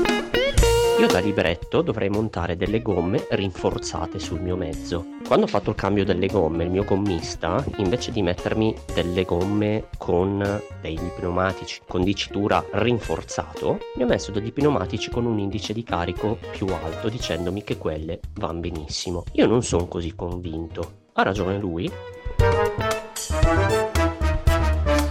Da 1.17 1.23
libretto 1.23 1.81
dovrei 1.81 2.11
montare 2.11 2.59
delle 2.59 2.83
gomme 2.83 3.27
rinforzate 3.31 4.19
sul 4.19 4.39
mio 4.39 4.55
mezzo. 4.55 5.07
Quando 5.27 5.47
ho 5.47 5.49
fatto 5.49 5.71
il 5.71 5.77
cambio 5.77 6.05
delle 6.05 6.27
gomme, 6.27 6.65
il 6.65 6.71
mio 6.71 6.85
gommista, 6.85 7.65
invece 7.79 8.13
di 8.13 8.21
mettermi 8.21 8.77
delle 8.93 9.25
gomme 9.25 9.89
con 9.97 10.61
degli 10.83 11.09
pneumatici 11.17 11.81
con 11.89 12.05
dicitura 12.05 12.63
rinforzato, 12.73 13.79
mi 13.97 14.03
ha 14.03 14.07
messo 14.07 14.31
degli 14.31 14.53
pneumatici 14.53 15.09
con 15.09 15.25
un 15.25 15.39
indice 15.39 15.73
di 15.73 15.83
carico 15.85 16.37
più 16.51 16.67
alto, 16.67 17.09
dicendomi 17.09 17.65
che 17.65 17.79
quelle 17.79 18.21
vanno 18.35 18.61
benissimo. 18.61 19.25
Io 19.33 19.47
non 19.47 19.63
sono 19.63 19.89
così 19.89 20.15
convinto. 20.15 21.05
Ha 21.15 21.23
ragione 21.23 21.59
lui? 21.59 21.91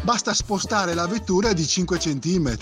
Basta 0.03 0.35
spostare 0.35 0.93
la 0.93 1.07
vettura 1.07 1.51
di 1.53 1.65
5 1.65 1.97
cm 1.97 2.57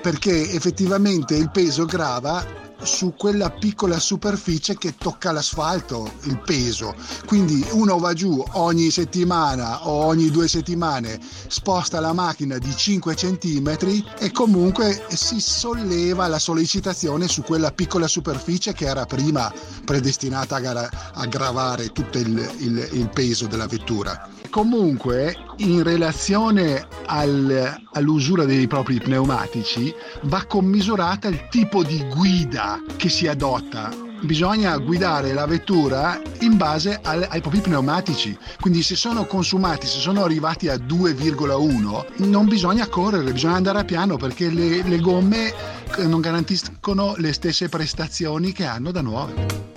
perché 0.00 0.52
effettivamente 0.52 1.34
il 1.34 1.50
peso 1.50 1.84
grava 1.84 2.65
su 2.82 3.14
quella 3.16 3.50
piccola 3.50 3.98
superficie 3.98 4.76
che 4.76 4.94
tocca 4.96 5.32
l'asfalto, 5.32 6.12
il 6.24 6.40
peso. 6.40 6.94
Quindi 7.26 7.66
uno 7.72 7.98
va 7.98 8.12
giù 8.12 8.42
ogni 8.52 8.90
settimana 8.90 9.86
o 9.86 10.04
ogni 10.04 10.30
due 10.30 10.48
settimane, 10.48 11.18
sposta 11.48 12.00
la 12.00 12.12
macchina 12.12 12.58
di 12.58 12.74
5 12.74 13.14
cm 13.14 13.76
e 14.18 14.30
comunque 14.32 15.04
si 15.08 15.40
solleva 15.40 16.26
la 16.26 16.38
sollecitazione 16.38 17.28
su 17.28 17.42
quella 17.42 17.72
piccola 17.72 18.06
superficie 18.06 18.72
che 18.72 18.86
era 18.86 19.06
prima 19.06 19.52
predestinata 19.84 20.56
a, 20.56 20.60
gara- 20.60 20.90
a 21.14 21.26
gravare 21.26 21.92
tutto 21.92 22.18
il, 22.18 22.50
il, 22.58 22.88
il 22.92 23.08
peso 23.10 23.46
della 23.46 23.66
vettura. 23.66 24.28
Comunque, 24.50 25.36
in 25.58 25.82
relazione 25.82 26.86
al, 27.06 27.82
all'usura 27.92 28.44
dei 28.44 28.66
propri 28.66 28.98
pneumatici, 28.98 29.94
va 30.22 30.44
commisurata 30.44 31.28
il 31.28 31.48
tipo 31.48 31.82
di 31.82 32.04
guida 32.14 32.82
che 32.96 33.08
si 33.08 33.26
adotta. 33.26 34.04
Bisogna 34.22 34.76
guidare 34.78 35.32
la 35.32 35.46
vettura 35.46 36.20
in 36.40 36.56
base 36.56 36.98
al, 37.02 37.26
ai 37.28 37.40
propri 37.40 37.60
pneumatici, 37.60 38.36
quindi 38.60 38.82
se 38.82 38.96
sono 38.96 39.26
consumati, 39.26 39.86
se 39.86 39.98
sono 39.98 40.24
arrivati 40.24 40.68
a 40.68 40.76
2,1, 40.76 42.28
non 42.28 42.46
bisogna 42.46 42.88
correre, 42.88 43.32
bisogna 43.32 43.56
andare 43.56 43.80
a 43.80 43.84
piano 43.84 44.16
perché 44.16 44.48
le, 44.50 44.82
le 44.82 45.00
gomme 45.00 45.52
non 45.98 46.20
garantiscono 46.20 47.14
le 47.18 47.32
stesse 47.32 47.68
prestazioni 47.68 48.52
che 48.52 48.64
hanno 48.64 48.90
da 48.90 49.02
nuove. 49.02 49.75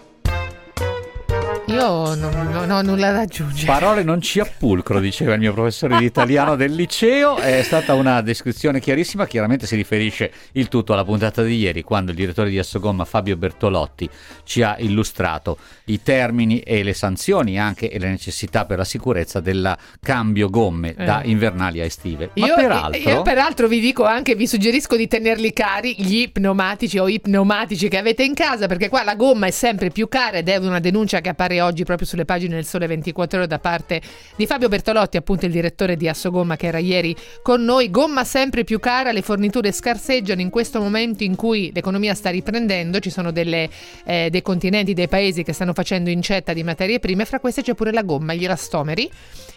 Io 1.70 2.16
non, 2.16 2.50
non, 2.52 2.72
ho 2.72 2.82
nulla 2.82 3.12
da 3.12 3.20
aggiungere. 3.20 3.66
Parole 3.68 4.02
non 4.02 4.22
ci 4.22 4.40
appulcro, 4.40 5.00
diceva 5.00 5.34
il 5.34 5.40
mio 5.40 5.54
professore 5.54 5.98
di 5.98 6.06
italiano 6.06 6.56
del 6.56 6.74
liceo. 6.74 7.38
È 7.38 7.62
stata 7.62 7.94
una 7.94 8.22
descrizione 8.22 8.80
chiarissima. 8.80 9.28
Chiaramente 9.28 9.68
si 9.68 9.76
riferisce 9.76 10.32
il 10.54 10.68
tutto 10.68 10.94
alla 10.94 11.04
puntata 11.04 11.44
di 11.44 11.58
ieri, 11.58 11.84
quando 11.84 12.10
il 12.10 12.18
direttore 12.18 12.50
di 12.50 12.58
Assogomma 12.58 13.06
Fabio 13.06 13.38
Bertolotti 13.38 14.10
ci 14.44 14.64
ha 14.64 14.78
illustrato 14.80 15.58
i 15.86 16.02
termini 16.02 16.60
e 16.62 16.82
le 16.82 16.94
sanzioni 16.94 17.60
anche 17.60 17.92
e 17.92 18.00
le 18.00 18.10
necessità 18.10 18.66
per 18.66 18.80
la 18.80 18.84
sicurezza 18.84 19.40
del 19.40 19.78
cambio 20.02 20.50
gomme 20.50 20.96
eh. 20.98 21.06
da 21.06 21.22
invernali 21.24 21.82
a 21.82 21.86
estive. 21.86 22.32
Ma 22.36 22.48
io, 22.48 22.56
peraltro... 22.56 23.00
io 23.00 23.22
peraltro 23.22 23.68
vi 23.68 23.80
dico 23.80 24.06
anche, 24.06 24.34
vi 24.34 24.48
suggerisco 24.48 24.96
di 24.96 25.08
tenerli 25.08 25.54
cari 25.54 25.94
gli 26.00 26.32
pneumatici 26.32 26.98
o 26.98 27.08
i 27.08 27.20
pneumatici 27.20 27.88
che 27.90 27.98
avete 27.98 28.24
in 28.24 28.34
casa, 28.34 28.66
perché 28.66 28.90
qua 28.90 29.04
la 29.04 29.16
gomma 29.16 29.46
è 29.46 29.52
sempre 29.52 29.92
più 29.92 30.08
cara 30.08 30.38
ed 30.38 30.50
è 30.50 30.56
una 30.56 30.80
denuncia 30.80 31.22
che 31.22 31.30
appare 31.30 31.59
oggi 31.62 31.84
proprio 31.84 32.08
sulle 32.08 32.26
pagine 32.26 32.56
del 32.56 32.65
Sole 32.65 32.88
24 32.88 33.39
Ore 33.39 33.48
da 33.48 33.60
parte 33.60 34.02
di 34.36 34.45
Fabio 34.45 34.67
Bertolotti, 34.67 35.17
appunto 35.17 35.45
il 35.45 35.52
direttore 35.52 35.95
di 35.95 36.08
Assogomma 36.08 36.56
che 36.56 36.67
era 36.67 36.78
ieri 36.78 37.15
con 37.41 37.63
noi. 37.63 37.89
Gomma 37.89 38.24
sempre 38.24 38.63
più 38.63 38.80
cara, 38.80 39.12
le 39.12 39.22
forniture 39.22 39.72
scarseggiano 39.72 40.41
in 40.41 40.50
questo 40.50 40.80
momento 40.80 41.24
in 41.24 41.36
cui 41.36 41.72
l'economia 41.74 42.13
sta 42.13 42.30
riprendendo, 42.30 43.00
ci 43.00 43.10
sono 43.10 43.32
delle, 43.32 43.69
eh, 44.06 44.30
dei 44.30 44.41
continenti, 44.41 44.93
dei 44.93 45.08
paesi 45.08 45.43
che 45.43 45.54
stanno 45.54 45.74
facendo 45.74 46.10
incetta 46.10 46.54
di 46.54 46.63
materie 46.63 47.00
prime, 47.00 47.26
fra 47.26 47.39
queste 47.39 47.62
c'è 47.62 47.74
pure 47.74 47.91
la 47.91 48.04
gomma, 48.04 48.34
gli 48.34 48.45
elastomeri 48.45 49.10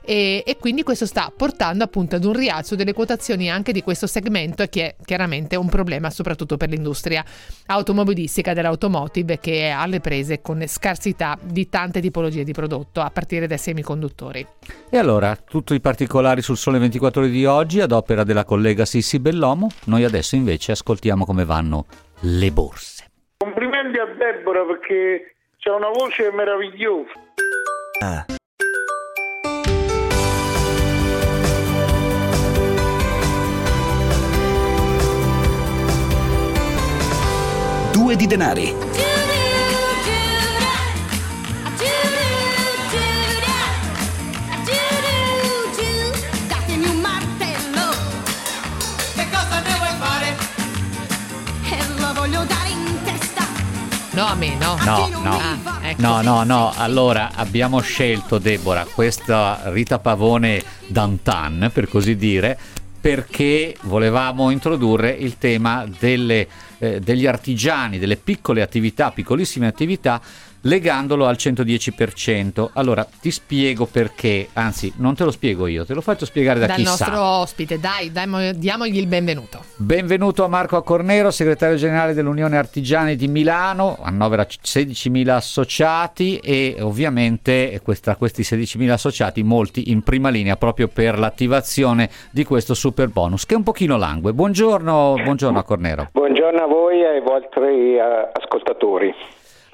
e, 0.04 0.42
e 0.44 0.56
quindi 0.58 0.82
questo 0.82 1.06
sta 1.06 1.32
portando 1.34 1.84
appunto 1.84 2.16
ad 2.16 2.24
un 2.24 2.32
rialzo 2.32 2.74
delle 2.74 2.92
quotazioni 2.92 3.50
anche 3.50 3.72
di 3.72 3.82
questo 3.82 4.06
segmento 4.06 4.66
che 4.66 4.88
è 4.88 4.94
chiaramente 5.04 5.54
un 5.56 5.68
problema 5.68 6.10
soprattutto 6.10 6.56
per 6.56 6.70
l'industria 6.70 7.24
automobilistica 7.66 8.52
dell'automotive 8.52 9.38
che 9.38 9.68
è 9.68 9.70
alle 9.70 10.00
prese 10.00 10.40
con 10.40 10.62
scarsità 10.66 11.38
di 11.40 11.68
tante 11.92 12.00
tipologie 12.00 12.42
di 12.42 12.52
prodotto 12.52 13.02
a 13.02 13.10
partire 13.10 13.46
dai 13.46 13.58
semiconduttori. 13.58 14.44
E 14.90 14.96
allora, 14.96 15.36
tutti 15.36 15.74
i 15.74 15.80
particolari 15.80 16.40
sul 16.40 16.56
Sole 16.56 16.78
24 16.78 17.20
ore 17.20 17.30
di 17.30 17.44
oggi 17.44 17.80
ad 17.80 17.92
opera 17.92 18.24
della 18.24 18.44
collega 18.44 18.86
Sissi 18.86 19.20
Bellomo, 19.20 19.68
noi 19.84 20.04
adesso 20.04 20.34
invece 20.34 20.72
ascoltiamo 20.72 21.26
come 21.26 21.44
vanno 21.44 21.84
le 22.20 22.50
borse. 22.50 23.10
Complimenti 23.36 23.98
a 23.98 24.06
Deborah 24.06 24.64
perché 24.64 25.34
c'ha 25.58 25.74
una 25.74 25.88
voce 25.88 26.30
meravigliosa. 26.32 27.10
Ah. 28.00 28.24
Due 37.92 38.16
di 38.16 38.26
denari. 38.26 39.11
No, 54.14 54.26
a 54.26 54.34
me 54.34 54.54
no. 54.56 54.76
No, 54.84 55.08
no. 55.22 55.38
Ah, 55.40 55.78
ecco. 55.88 56.02
No, 56.02 56.20
no, 56.20 56.42
no. 56.44 56.72
Allora 56.76 57.30
abbiamo 57.34 57.80
scelto, 57.80 58.36
Deborah, 58.36 58.84
questa 58.84 59.62
Rita 59.72 59.98
Pavone 59.98 60.62
Dantan, 60.86 61.70
per 61.72 61.88
così 61.88 62.14
dire, 62.16 62.58
perché 63.00 63.74
volevamo 63.82 64.50
introdurre 64.50 65.10
il 65.10 65.38
tema 65.38 65.86
delle, 65.98 66.46
eh, 66.78 67.00
degli 67.00 67.26
artigiani, 67.26 67.98
delle 67.98 68.16
piccole 68.16 68.60
attività, 68.60 69.10
piccolissime 69.10 69.66
attività 69.66 70.20
legandolo 70.62 71.26
al 71.26 71.36
110%. 71.38 72.70
Allora 72.74 73.06
ti 73.20 73.30
spiego 73.30 73.86
perché, 73.86 74.48
anzi 74.52 74.92
non 74.96 75.14
te 75.14 75.24
lo 75.24 75.30
spiego 75.30 75.66
io, 75.66 75.84
te 75.84 75.94
lo 75.94 76.00
faccio 76.00 76.24
spiegare 76.24 76.58
da 76.60 76.66
Dal 76.66 76.76
chi 76.76 76.82
nostro 76.82 77.14
sa. 77.14 77.40
ospite, 77.40 77.78
dai, 77.78 78.12
dai, 78.12 78.58
diamogli 78.58 78.98
il 78.98 79.06
benvenuto. 79.06 79.64
Benvenuto 79.76 80.44
a 80.44 80.48
Marco 80.48 80.76
Accornero, 80.76 81.30
segretario 81.30 81.76
generale 81.76 82.14
dell'Unione 82.14 82.56
Artigiani 82.56 83.16
di 83.16 83.28
Milano, 83.28 83.98
annovera 84.02 84.42
16.000 84.42 85.28
associati 85.28 86.38
e 86.38 86.76
ovviamente 86.80 87.80
tra 88.02 88.16
questi 88.16 88.42
16.000 88.42 88.90
associati 88.90 89.42
molti 89.42 89.90
in 89.90 90.02
prima 90.02 90.28
linea 90.28 90.56
proprio 90.56 90.88
per 90.88 91.18
l'attivazione 91.18 92.08
di 92.30 92.44
questo 92.44 92.74
super 92.74 93.08
bonus 93.08 93.46
che 93.46 93.54
è 93.54 93.56
un 93.56 93.62
pochino 93.62 93.96
langue. 93.96 94.32
Buongiorno, 94.32 95.14
buongiorno 95.22 95.58
a 95.58 95.62
Cornero. 95.62 96.08
Buongiorno 96.12 96.62
a 96.62 96.66
voi 96.66 97.00
e 97.00 97.06
ai 97.06 97.20
vostri 97.20 97.96
uh, 97.96 98.30
ascoltatori. 98.32 99.14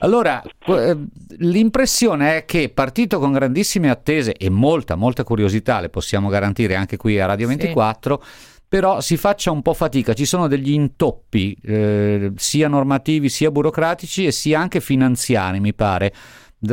Allora, 0.00 0.42
eh, 0.66 0.96
l'impressione 1.38 2.38
è 2.38 2.44
che 2.44 2.68
partito 2.68 3.18
con 3.18 3.32
grandissime 3.32 3.90
attese 3.90 4.32
e 4.34 4.48
molta, 4.48 4.94
molta 4.94 5.24
curiosità, 5.24 5.80
le 5.80 5.88
possiamo 5.88 6.28
garantire 6.28 6.76
anche 6.76 6.96
qui 6.96 7.18
a 7.18 7.26
Radio 7.26 7.48
24, 7.48 8.22
sì. 8.22 8.61
però 8.68 9.00
si 9.00 9.16
faccia 9.16 9.50
un 9.50 9.61
po' 9.61 9.74
fatica, 9.74 10.14
ci 10.14 10.24
sono 10.24 10.46
degli 10.46 10.70
intoppi 10.70 11.56
eh, 11.64 12.32
sia 12.37 12.68
normativi 12.68 13.28
sia 13.28 13.50
burocratici 13.50 14.26
e 14.26 14.30
sia 14.30 14.61
anche 14.61 14.80
finanziari, 14.80 15.58
mi 15.58 15.74
pare 15.74 16.12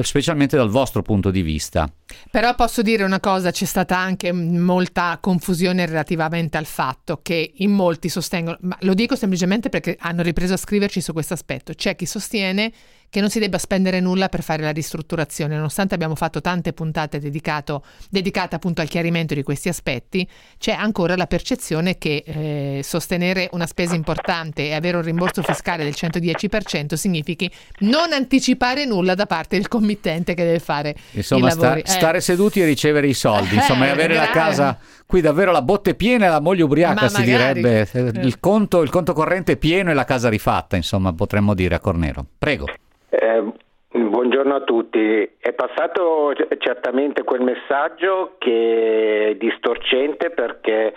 specialmente 0.01 0.55
dal 0.57 0.69
vostro 0.69 1.01
punto 1.01 1.31
di 1.31 1.41
vista. 1.41 1.91
Però 2.31 2.53
posso 2.55 2.81
dire 2.81 3.03
una 3.03 3.19
cosa, 3.19 3.51
c'è 3.51 3.65
stata 3.65 3.97
anche 3.97 4.31
molta 4.31 5.17
confusione 5.21 5.85
relativamente 5.85 6.57
al 6.57 6.65
fatto 6.65 7.19
che 7.21 7.53
in 7.55 7.71
molti 7.71 8.09
sostengono, 8.09 8.57
ma 8.61 8.77
lo 8.81 8.93
dico 8.93 9.15
semplicemente 9.15 9.69
perché 9.69 9.95
hanno 9.99 10.21
ripreso 10.21 10.53
a 10.53 10.57
scriverci 10.57 11.01
su 11.01 11.13
questo 11.13 11.33
aspetto, 11.33 11.73
c'è 11.73 11.95
chi 11.95 12.05
sostiene 12.05 12.71
che 13.15 13.21
non 13.21 13.29
si 13.29 13.39
debba 13.39 13.57
spendere 13.57 14.01
nulla 14.01 14.27
per 14.27 14.43
fare 14.43 14.61
la 14.61 14.71
ristrutturazione, 14.71 15.55
nonostante 15.55 15.95
abbiamo 15.95 16.15
fatto 16.15 16.41
tante 16.41 16.73
puntate 16.73 17.17
dedicato, 17.17 17.81
dedicate 18.09 18.55
appunto 18.55 18.81
al 18.81 18.89
chiarimento 18.89 19.33
di 19.33 19.41
questi 19.41 19.69
aspetti, 19.69 20.27
c'è 20.57 20.73
ancora 20.73 21.15
la 21.15 21.25
percezione 21.25 21.97
che 21.97 22.23
eh, 22.25 22.81
sostenere 22.83 23.47
una 23.53 23.67
spesa 23.67 23.95
importante 23.95 24.65
e 24.65 24.73
avere 24.73 24.97
un 24.97 25.03
rimborso 25.03 25.41
fiscale 25.43 25.85
del 25.85 25.93
110% 25.95 26.95
significhi 26.95 27.49
non 27.79 28.11
anticipare 28.11 28.83
nulla 28.83 29.15
da 29.15 29.25
parte 29.25 29.55
del 29.55 29.69
committente 29.69 30.33
che 30.33 30.43
deve 30.43 30.59
fare 30.59 30.93
Insomma, 31.11 31.47
i 31.47 31.55
lavori. 31.55 31.83
Sta, 31.85 31.95
eh. 31.95 31.99
Stare 32.05 32.21
seduti 32.21 32.61
e 32.61 32.65
ricevere 32.65 33.07
i 33.07 33.13
soldi, 33.13 33.55
insomma, 33.55 33.87
e 33.87 33.89
avere 33.97 34.13
la 34.13 34.27
casa 34.27 34.77
qui 35.07 35.21
davvero 35.21 35.51
la 35.51 35.63
botte 35.63 35.95
piena 35.95 36.25
e 36.25 36.29
la 36.29 36.39
moglie 36.39 36.63
ubriaca 36.63 37.01
Ma 37.01 37.07
si 37.07 37.21
magari. 37.25 37.61
direbbe, 37.61 37.87
Eh. 37.91 38.25
il 38.27 38.39
conto, 38.39 38.81
il 38.83 38.91
conto 38.91 39.13
corrente 39.13 39.53
è 39.53 39.57
pieno 39.57 39.89
e 39.89 39.93
la 39.95 40.03
casa 40.03 40.29
rifatta, 40.29 40.75
insomma, 40.75 41.13
potremmo 41.13 41.55
dire 41.55 41.75
a 41.75 41.79
Cornero. 41.79 42.23
Prego. 42.37 42.65
Eh, 43.09 43.43
buongiorno 43.91 44.55
a 44.55 44.61
tutti. 44.61 45.29
È 45.39 45.53
passato 45.53 46.33
certamente 46.59 47.23
quel 47.23 47.41
messaggio 47.41 48.35
che 48.37 49.29
è 49.31 49.35
distorcente 49.35 50.29
perché 50.29 50.93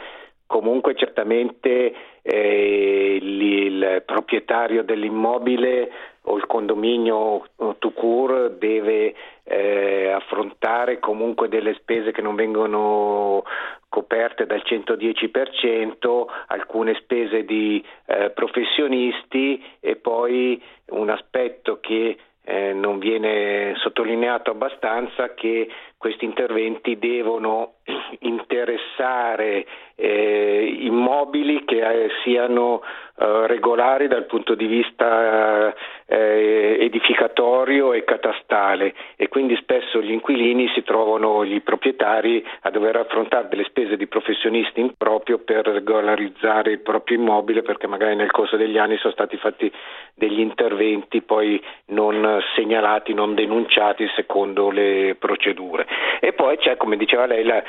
comunque 0.47 0.95
certamente 0.95 1.93
eh, 2.23 3.19
il, 3.21 3.43
il 3.43 4.03
proprietario 4.05 4.83
dell'immobile 4.83 5.91
o 6.23 6.37
il 6.37 6.47
condominio 6.47 7.45
to 7.79 7.91
cure 7.93 8.57
deve 8.59 9.15
eh, 9.49 10.11
affrontare 10.11 10.99
comunque 10.99 11.49
delle 11.49 11.75
spese 11.75 12.13
che 12.13 12.21
non 12.21 12.35
vengono 12.35 13.45
coperte 13.89 14.45
dal 14.47 14.63
110%, 14.65 16.25
alcune 16.49 16.95
spese 17.01 17.45
di 17.45 17.83
eh, 18.07 18.31
professionisti 18.31 19.63
e 19.81 19.97
poi 19.97 20.63
un 20.91 21.09
aspetto 21.09 21.81
che 21.81 22.17
eh, 22.45 22.73
non 22.73 22.99
viene 22.99 23.75
sottolineato 23.77 24.51
abbastanza 24.51 25.35
che 25.35 25.69
questi 25.99 26.25
interventi 26.25 26.97
devono 26.99 27.75
interessare 28.21 29.67
eh, 29.97 30.77
immobili 30.83 31.65
che 31.65 31.81
eh, 31.81 32.09
siano 32.23 32.83
eh, 33.19 33.47
regolari 33.49 34.07
dal 34.07 34.27
punto 34.27 34.55
di 34.55 34.67
vista 34.67 35.75
eh, 36.07 36.77
edificatorio 36.81 37.93
e 37.93 38.05
catastale 38.05 38.95
e 39.17 39.27
quindi 39.27 39.57
spesso 39.57 40.01
gli 40.01 40.13
inquilini 40.13 40.69
si 40.73 40.85
trovano, 40.85 41.45
gli 41.45 41.61
proprietari, 41.61 42.47
a 42.61 42.71
dover 42.71 42.95
affrontare 42.95 43.49
delle 43.49 43.65
spese 43.65 43.97
di 43.97 44.07
professionisti 44.07 44.79
in 44.79 44.93
proprio 44.97 45.39
per 45.39 45.67
regolarizzare 45.67 46.71
il 46.71 46.81
proprio 46.81 47.19
immobile 47.19 47.63
perché 47.63 47.89
magari 47.89 48.15
nel 48.15 48.31
corso 48.31 48.57
degli 48.57 48.79
anni 48.79 48.97
sono 48.99 49.13
stati 49.13 49.37
fatti 49.37 49.71
degli 50.15 50.39
interventi 50.39 51.21
poi 51.23 51.61
non 51.87 52.41
segnalati, 52.55 53.15
non 53.15 53.35
denunciati 53.35 54.09
secondo 54.15 54.71
le 54.71 55.17
procedure. 55.19 55.87
E 56.21 56.33
poi 56.33 56.57
c'è, 56.59 56.77
come 56.77 56.97
diceva 56.97 57.27
lei, 57.27 57.45
la, 57.45 57.63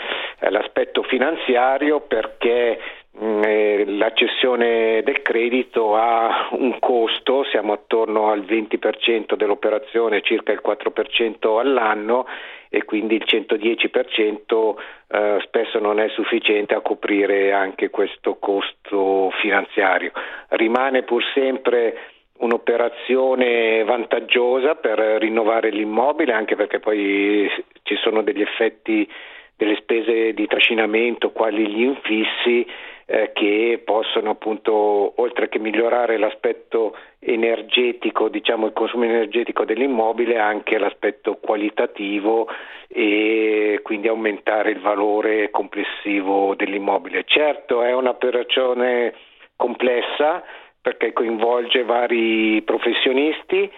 l'aspetto 0.50 1.04
finanziario 1.04 2.02
perché 2.02 2.80
eh, 3.22 3.84
la 3.86 4.14
cessione 4.14 5.02
del 5.04 5.22
credito 5.22 5.96
ha 5.96 6.50
un 6.52 6.80
costo, 6.80 7.44
siamo 7.46 7.74
attorno 7.74 8.32
al 8.32 8.42
20% 8.42 9.36
dell'operazione, 9.36 10.22
circa 10.22 10.52
il 10.52 10.62
4% 10.66 11.60
all'anno 11.60 12.26
e 12.70 12.86
quindi 12.86 13.16
il 13.16 13.26
110% 13.26 14.76
eh, 15.08 15.38
spesso 15.44 15.80
non 15.80 16.00
è 16.00 16.08
sufficiente 16.10 16.76
a 16.76 16.82
coprire 16.82 17.52
anche 17.52 17.90
questo 17.90 18.38
costo 18.40 19.32
finanziario. 19.42 20.12
Rimane 20.50 21.04
pur 21.04 21.24
sempre 21.34 21.98
un'operazione 22.40 23.84
vantaggiosa 23.84 24.76
per 24.76 24.98
rinnovare 24.98 25.72
l'immobile 25.72 26.32
anche 26.32 26.56
perché 26.56 26.80
poi 26.80 27.50
ci 27.90 27.96
sono 28.04 28.22
degli 28.22 28.42
effetti 28.42 29.10
delle 29.56 29.76
spese 29.78 30.34
di 30.34 30.46
trascinamento 30.46 31.32
quali 31.32 31.68
gli 31.68 31.82
infissi 31.82 32.66
eh, 33.08 33.32
che 33.34 33.82
possono 33.84 34.30
appunto, 34.30 35.20
oltre 35.20 35.50
che 35.50 35.58
migliorare 35.58 36.20
l'aspetto 36.20 36.96
energetico, 37.18 38.30
diciamo 38.30 38.68
il 38.68 38.74
consumo 38.74 39.06
energetico 39.06 39.66
dell'immobile, 39.66 40.38
anche 40.38 40.78
l'aspetto 40.78 41.40
qualitativo 41.42 42.48
e 42.88 43.80
quindi 43.82 44.08
aumentare 44.08 44.70
il 44.70 44.80
valore 44.80 45.50
complessivo 45.50 46.54
dell'immobile. 46.54 47.24
Certo 47.26 47.82
è 47.82 47.92
un'operazione 47.92 49.16
complessa 49.56 50.44
perché 50.80 51.12
coinvolge 51.12 51.84
vari 51.84 52.62
professionisti 52.62 53.70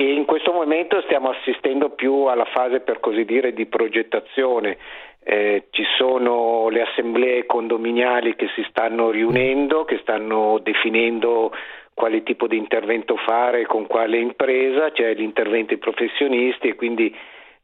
e 0.00 0.14
in 0.14 0.24
questo 0.24 0.50
momento 0.50 1.02
stiamo 1.02 1.28
assistendo 1.28 1.90
più 1.90 2.24
alla 2.24 2.46
fase 2.46 2.80
per 2.80 3.00
così 3.00 3.26
dire 3.26 3.52
di 3.52 3.66
progettazione 3.66 4.78
eh, 5.22 5.66
ci 5.68 5.82
sono 5.98 6.70
le 6.70 6.80
assemblee 6.80 7.44
condominiali 7.44 8.34
che 8.34 8.46
si 8.56 8.64
stanno 8.70 9.10
riunendo, 9.10 9.84
che 9.84 9.98
stanno 10.00 10.58
definendo 10.62 11.52
quale 11.92 12.22
tipo 12.22 12.46
di 12.46 12.56
intervento 12.56 13.16
fare 13.16 13.66
con 13.66 13.86
quale 13.86 14.18
impresa, 14.18 14.90
c'è 14.90 15.12
l'intervento 15.12 15.74
dei 15.74 15.76
professionisti 15.76 16.68
e 16.68 16.76
quindi 16.76 17.14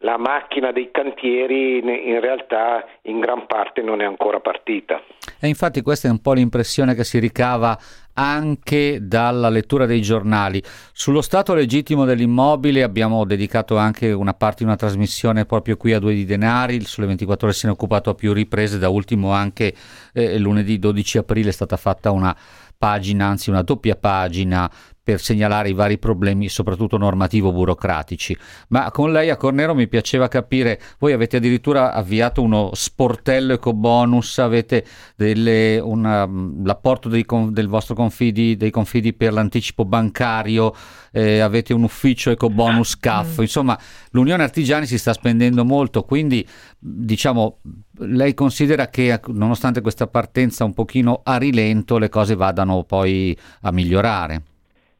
la 0.00 0.18
macchina 0.18 0.72
dei 0.72 0.90
cantieri 0.90 1.78
in 1.78 2.20
realtà 2.20 2.86
in 3.04 3.18
gran 3.18 3.46
parte 3.46 3.80
non 3.80 4.02
è 4.02 4.04
ancora 4.04 4.40
partita. 4.40 5.02
E 5.40 5.48
infatti 5.48 5.80
questa 5.80 6.08
è 6.08 6.10
un 6.10 6.20
po' 6.20 6.34
l'impressione 6.34 6.94
che 6.94 7.04
si 7.04 7.18
ricava 7.18 7.78
anche 8.18 8.98
dalla 9.02 9.48
lettura 9.48 9.86
dei 9.86 10.00
giornali. 10.00 10.62
Sullo 10.92 11.20
stato 11.20 11.54
legittimo 11.54 12.04
dell'immobile 12.04 12.82
abbiamo 12.82 13.24
dedicato 13.24 13.76
anche 13.76 14.12
una 14.12 14.34
parte 14.34 14.58
di 14.58 14.64
una 14.64 14.76
trasmissione 14.76 15.44
proprio 15.44 15.76
qui 15.76 15.92
a 15.92 15.98
Due 15.98 16.14
di 16.14 16.24
Denari, 16.24 16.82
Sole 16.84 17.06
24 17.08 17.46
ore 17.46 17.56
se 17.56 17.66
ne 17.66 17.72
è 17.72 17.74
occupato 17.74 18.10
a 18.10 18.14
più 18.14 18.32
riprese, 18.32 18.78
da 18.78 18.88
ultimo 18.88 19.32
anche 19.32 19.74
eh, 20.12 20.38
lunedì 20.38 20.78
12 20.78 21.18
aprile 21.18 21.50
è 21.50 21.52
stata 21.52 21.76
fatta 21.76 22.10
una 22.10 22.34
pagina, 22.76 23.26
anzi 23.26 23.50
una 23.50 23.62
doppia 23.62 23.96
pagina 23.96 24.70
per 25.06 25.20
segnalare 25.20 25.68
i 25.68 25.72
vari 25.72 25.98
problemi, 25.98 26.48
soprattutto 26.48 26.98
normativo-burocratici. 26.98 28.36
Ma 28.70 28.90
con 28.90 29.12
lei 29.12 29.30
a 29.30 29.36
Cornero 29.36 29.72
mi 29.72 29.86
piaceva 29.86 30.26
capire, 30.26 30.80
voi 30.98 31.12
avete 31.12 31.36
addirittura 31.36 31.92
avviato 31.92 32.42
uno 32.42 32.70
sportello 32.72 33.52
ecobonus, 33.52 34.38
avete 34.38 34.84
delle, 35.14 35.78
una, 35.78 36.28
l'apporto 36.64 37.08
dei, 37.08 37.24
del 37.50 37.68
vostro 37.68 37.94
confidi, 37.94 38.56
dei 38.56 38.72
confidi 38.72 39.12
per 39.12 39.32
l'anticipo 39.32 39.84
bancario, 39.84 40.74
eh, 41.12 41.38
avete 41.38 41.72
un 41.72 41.84
ufficio 41.84 42.32
ecobonus 42.32 42.98
CAF, 42.98 43.38
mm. 43.38 43.42
insomma 43.42 43.78
l'Unione 44.10 44.42
Artigiani 44.42 44.86
si 44.86 44.98
sta 44.98 45.12
spendendo 45.12 45.64
molto, 45.64 46.02
quindi 46.02 46.44
diciamo 46.80 47.60
lei 47.98 48.34
considera 48.34 48.88
che 48.88 49.20
nonostante 49.28 49.80
questa 49.82 50.08
partenza 50.08 50.64
un 50.64 50.74
pochino 50.74 51.20
a 51.22 51.36
rilento 51.36 51.96
le 51.96 52.08
cose 52.08 52.34
vadano 52.34 52.82
poi 52.82 53.38
a 53.60 53.70
migliorare? 53.70 54.42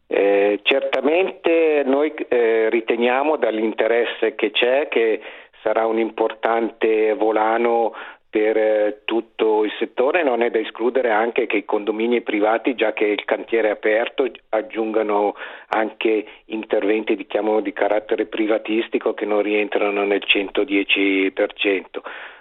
Eh, 0.09 0.61
certamente 0.63 1.83
noi 1.85 2.15
eh, 2.29 2.69
riteniamo 2.71 3.37
dall'interesse 3.37 4.37
che 4.37 4.53
c'è 4.53 4.87
che 4.89 5.21
sarà 5.63 5.85
un 5.87 5.99
importante 5.99 7.13
volano 7.15 7.93
per 8.37 8.57
eh, 8.57 9.01
tutto 9.05 9.65
il 9.65 9.73
settore, 9.79 10.23
non 10.23 10.43
è 10.43 10.51
da 10.51 10.59
escludere 10.59 11.11
anche 11.11 11.47
che 11.47 11.57
i 11.57 11.65
condomini 11.65 12.21
privati, 12.21 12.75
già 12.75 12.93
che 12.93 13.07
il 13.07 13.25
cantiere 13.25 13.69
è 13.69 13.71
aperto, 13.71 14.31
aggiungano 14.51 15.35
anche 15.69 16.27
interventi 16.47 17.17
diciamo, 17.17 17.61
di 17.61 17.73
carattere 17.73 18.27
privatistico 18.27 19.15
che 19.15 19.25
non 19.25 19.41
rientrano 19.41 20.05
nel 20.05 20.23
110%. 20.27 21.85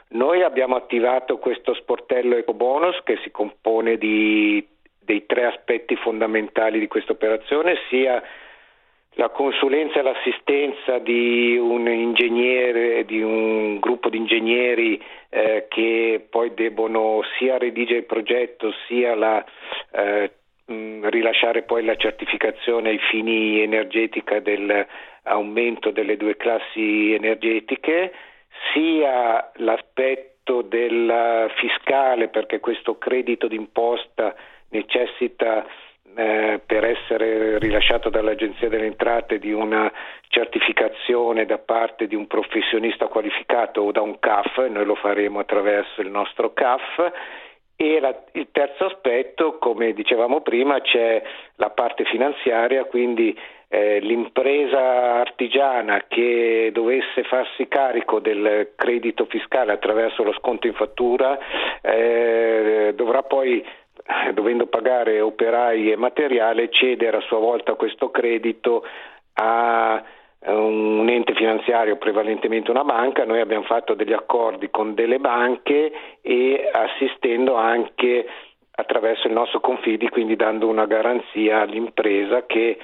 Noi 0.10 0.44
abbiamo 0.44 0.76
attivato 0.76 1.38
questo 1.38 1.74
sportello 1.74 2.36
ecobonus 2.36 3.02
che 3.04 3.18
si 3.24 3.32
compone 3.32 3.98
di 3.98 4.66
dei 5.06 5.26
tre 5.26 5.46
aspetti 5.46 5.96
fondamentali 5.96 6.80
di 6.80 6.88
questa 6.88 7.14
operazione, 7.14 7.78
sia 7.90 8.22
la 9.18 9.30
consulenza 9.30 10.00
e 10.00 10.04
l'assistenza 10.04 11.00
di 11.00 11.58
un 11.58 11.88
ingegnere, 11.88 13.06
di 13.06 13.22
un 13.22 13.80
gruppo 13.80 14.10
di 14.10 14.18
ingegneri 14.18 15.02
eh, 15.30 15.68
che 15.70 16.26
poi 16.30 16.54
debbono 16.54 17.22
sia 17.38 17.58
redigere 17.58 18.00
il 18.00 18.06
progetto 18.06 18.74
sia 18.88 19.16
la, 19.16 19.44
eh, 19.92 20.32
mh, 20.66 21.10
rilasciare 21.10 21.62
poi 21.64 21.86
la 21.86 21.96
certificazione 21.96 22.90
ai 22.90 23.00
fini 23.10 23.62
energetica 23.62 24.40
dell'aumento 24.40 25.92
delle 25.92 26.18
due 26.18 26.36
classi 26.36 27.14
energetiche, 27.14 28.12
sia 28.74 29.50
l'aspetto 29.56 30.62
del 30.62 31.50
fiscale 31.56 32.28
perché 32.28 32.60
questo 32.60 32.98
credito 32.98 33.48
d'imposta 33.48 34.36
necessita 34.76 35.66
eh, 36.16 36.62
per 36.66 36.84
essere 36.86 37.58
rilasciato 37.60 38.10
dall'Agenzia 38.10 38.70
delle 38.70 38.86
Entrate 38.86 39.40
di 39.40 39.52
una 39.52 39.92
certificazione 40.28 41.46
da 41.46 41.58
parte 41.58 42.08
di 42.08 42.16
un 42.16 42.28
professionista 42.28 43.08
qualificato 43.08 43.82
o 43.82 43.92
da 43.92 44.02
un 44.02 44.20
CAF, 44.20 44.68
noi 44.68 44.86
lo 44.86 44.96
faremo 44.96 45.40
attraverso 45.40 46.02
il 46.02 46.10
nostro 46.10 46.54
CAF. 46.54 47.12
E 47.78 48.00
la, 48.00 48.16
il 48.34 48.48
terzo 48.54 48.86
aspetto, 48.86 49.58
come 49.58 49.92
dicevamo 49.92 50.40
prima, 50.40 50.80
c'è 50.80 51.22
la 51.56 51.70
parte 51.72 52.06
finanziaria, 52.06 52.86
quindi 52.86 53.38
eh, 53.68 54.00
l'impresa 54.00 55.20
artigiana 55.20 56.06
che 56.08 56.70
dovesse 56.72 57.24
farsi 57.24 57.68
carico 57.68 58.22
del 58.22 58.72
credito 58.76 59.26
fiscale 59.26 59.74
attraverso 59.74 60.24
lo 60.24 60.32
sconto 60.34 60.68
in 60.68 60.74
fattura 60.74 61.38
eh, 61.82 62.94
dovrà 62.96 63.24
poi 63.24 63.62
dovendo 64.34 64.68
pagare 64.68 65.20
operai 65.20 65.92
e 65.92 65.96
materiale, 65.96 66.70
cedere 66.70 67.18
a 67.18 67.22
sua 67.22 67.40
volta 67.40 67.74
questo 67.74 68.12
credito 68.12 68.84
a 69.34 70.04
eh, 70.40 70.54
un 70.54 71.08
ente 71.10 71.34
finanziario, 71.34 71.98
prevalentemente 71.98 72.70
una 72.70 72.84
banca, 72.84 73.26
noi 73.26 73.40
abbiamo 73.40 73.66
fatto 73.66 73.96
degli 73.96 74.14
accordi 74.14 74.70
con 74.70 74.94
delle 74.94 75.18
banche 75.18 75.92
e 76.22 76.70
assistendo 76.72 77.56
anche 77.56 78.28
attraverso 78.78 79.28
il 79.28 79.34
nostro 79.34 79.60
confidi, 79.60 80.10
quindi 80.10 80.36
dando 80.36 80.68
una 80.68 80.86
garanzia 80.86 81.62
all'impresa 81.62 82.46
che 82.46 82.78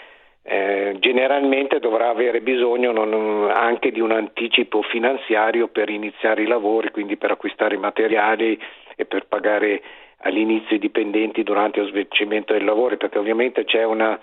eh, 0.44 0.96
generalmente 1.00 1.80
dovrà 1.80 2.10
avere 2.10 2.42
bisogno 2.42 2.92
non, 2.92 3.52
anche 3.54 3.92
di 3.92 4.00
un 4.00 4.12
anticipo 4.12 4.82
finanziario 4.82 5.68
per 5.68 5.90
iniziare 5.90 6.42
i 6.42 6.48
lavori, 6.48 6.90
quindi 6.90 7.16
per 7.18 7.32
acquistare 7.32 7.76
i 7.76 7.80
materiali 7.80 8.60
e 8.96 9.06
per 9.06 9.28
pagare 9.28 9.82
all'inizio 10.22 10.76
i 10.76 10.80
dipendenti 10.80 11.44
durante 11.44 11.80
lo 11.80 11.88
svolgimento 11.88 12.54
dei 12.54 12.64
lavori, 12.64 12.98
perché 12.98 13.18
ovviamente 13.18 13.64
c'è 13.66 13.84
un 13.84 14.18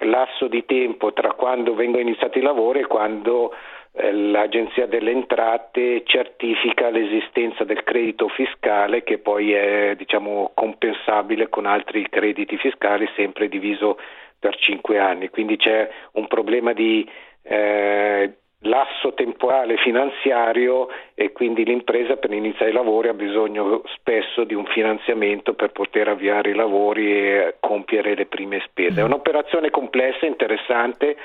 lasso 0.00 0.46
di 0.46 0.64
tempo 0.64 1.12
tra 1.12 1.32
quando 1.32 1.74
vengono 1.74 2.02
iniziati 2.02 2.38
i 2.38 2.42
lavori 2.42 2.80
e 2.80 2.86
quando 2.86 3.52
eh, 3.92 4.12
l'Agenzia 4.12 4.86
delle 4.86 5.10
Entrate 5.10 6.02
certifica 6.04 6.90
l'esistenza 6.90 7.64
del 7.64 7.82
credito 7.82 8.28
fiscale 8.28 9.02
che 9.02 9.18
poi 9.18 9.52
è 9.52 9.94
diciamo, 9.96 10.52
compensabile 10.54 11.48
con 11.48 11.66
altri 11.66 12.08
crediti 12.08 12.56
fiscali 12.58 13.08
sempre 13.16 13.48
diviso 13.48 13.98
per 14.38 14.56
cinque 14.56 14.98
anni. 14.98 15.30
Quindi 15.30 15.56
c'è 15.56 15.88
un 16.12 16.26
problema 16.28 16.72
di, 16.72 17.08
eh, 17.42 18.36
l'asso 18.62 19.14
temporale 19.14 19.76
finanziario 19.76 20.88
e 21.14 21.32
quindi 21.32 21.64
l'impresa 21.64 22.16
per 22.16 22.32
iniziare 22.32 22.70
i 22.70 22.74
lavori 22.74 23.08
ha 23.08 23.14
bisogno 23.14 23.82
spesso 23.94 24.44
di 24.44 24.54
un 24.54 24.66
finanziamento 24.66 25.54
per 25.54 25.70
poter 25.70 26.08
avviare 26.08 26.50
i 26.50 26.54
lavori 26.54 27.12
e 27.12 27.56
compiere 27.60 28.14
le 28.14 28.26
prime 28.26 28.60
spese. 28.66 29.00
È 29.00 29.04
un'operazione 29.04 29.70
complessa, 29.70 30.26
interessante, 30.26 31.16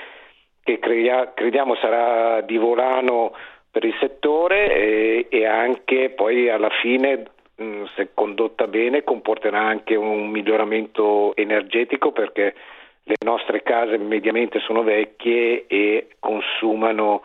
che 0.64 0.80
crediamo 0.80 1.76
sarà 1.76 2.42
di 2.42 2.58
volano 2.58 3.34
per 3.72 3.84
il 3.84 3.96
settore 4.00 4.72
e, 4.72 5.26
e 5.30 5.46
anche 5.46 6.12
poi 6.12 6.50
alla 6.50 6.70
fine 6.82 7.26
se 7.96 8.10
condotta 8.14 8.68
bene 8.68 9.04
comporterà 9.04 9.60
anche 9.60 9.96
un 9.96 10.30
miglioramento 10.30 11.36
energetico 11.36 12.12
perché 12.12 12.54
le 13.04 13.16
nostre 13.26 13.62
case 13.64 13.98
mediamente 13.98 14.60
sono 14.60 14.84
vecchie 14.84 15.66
e 15.68 16.08
consumano 16.20 17.22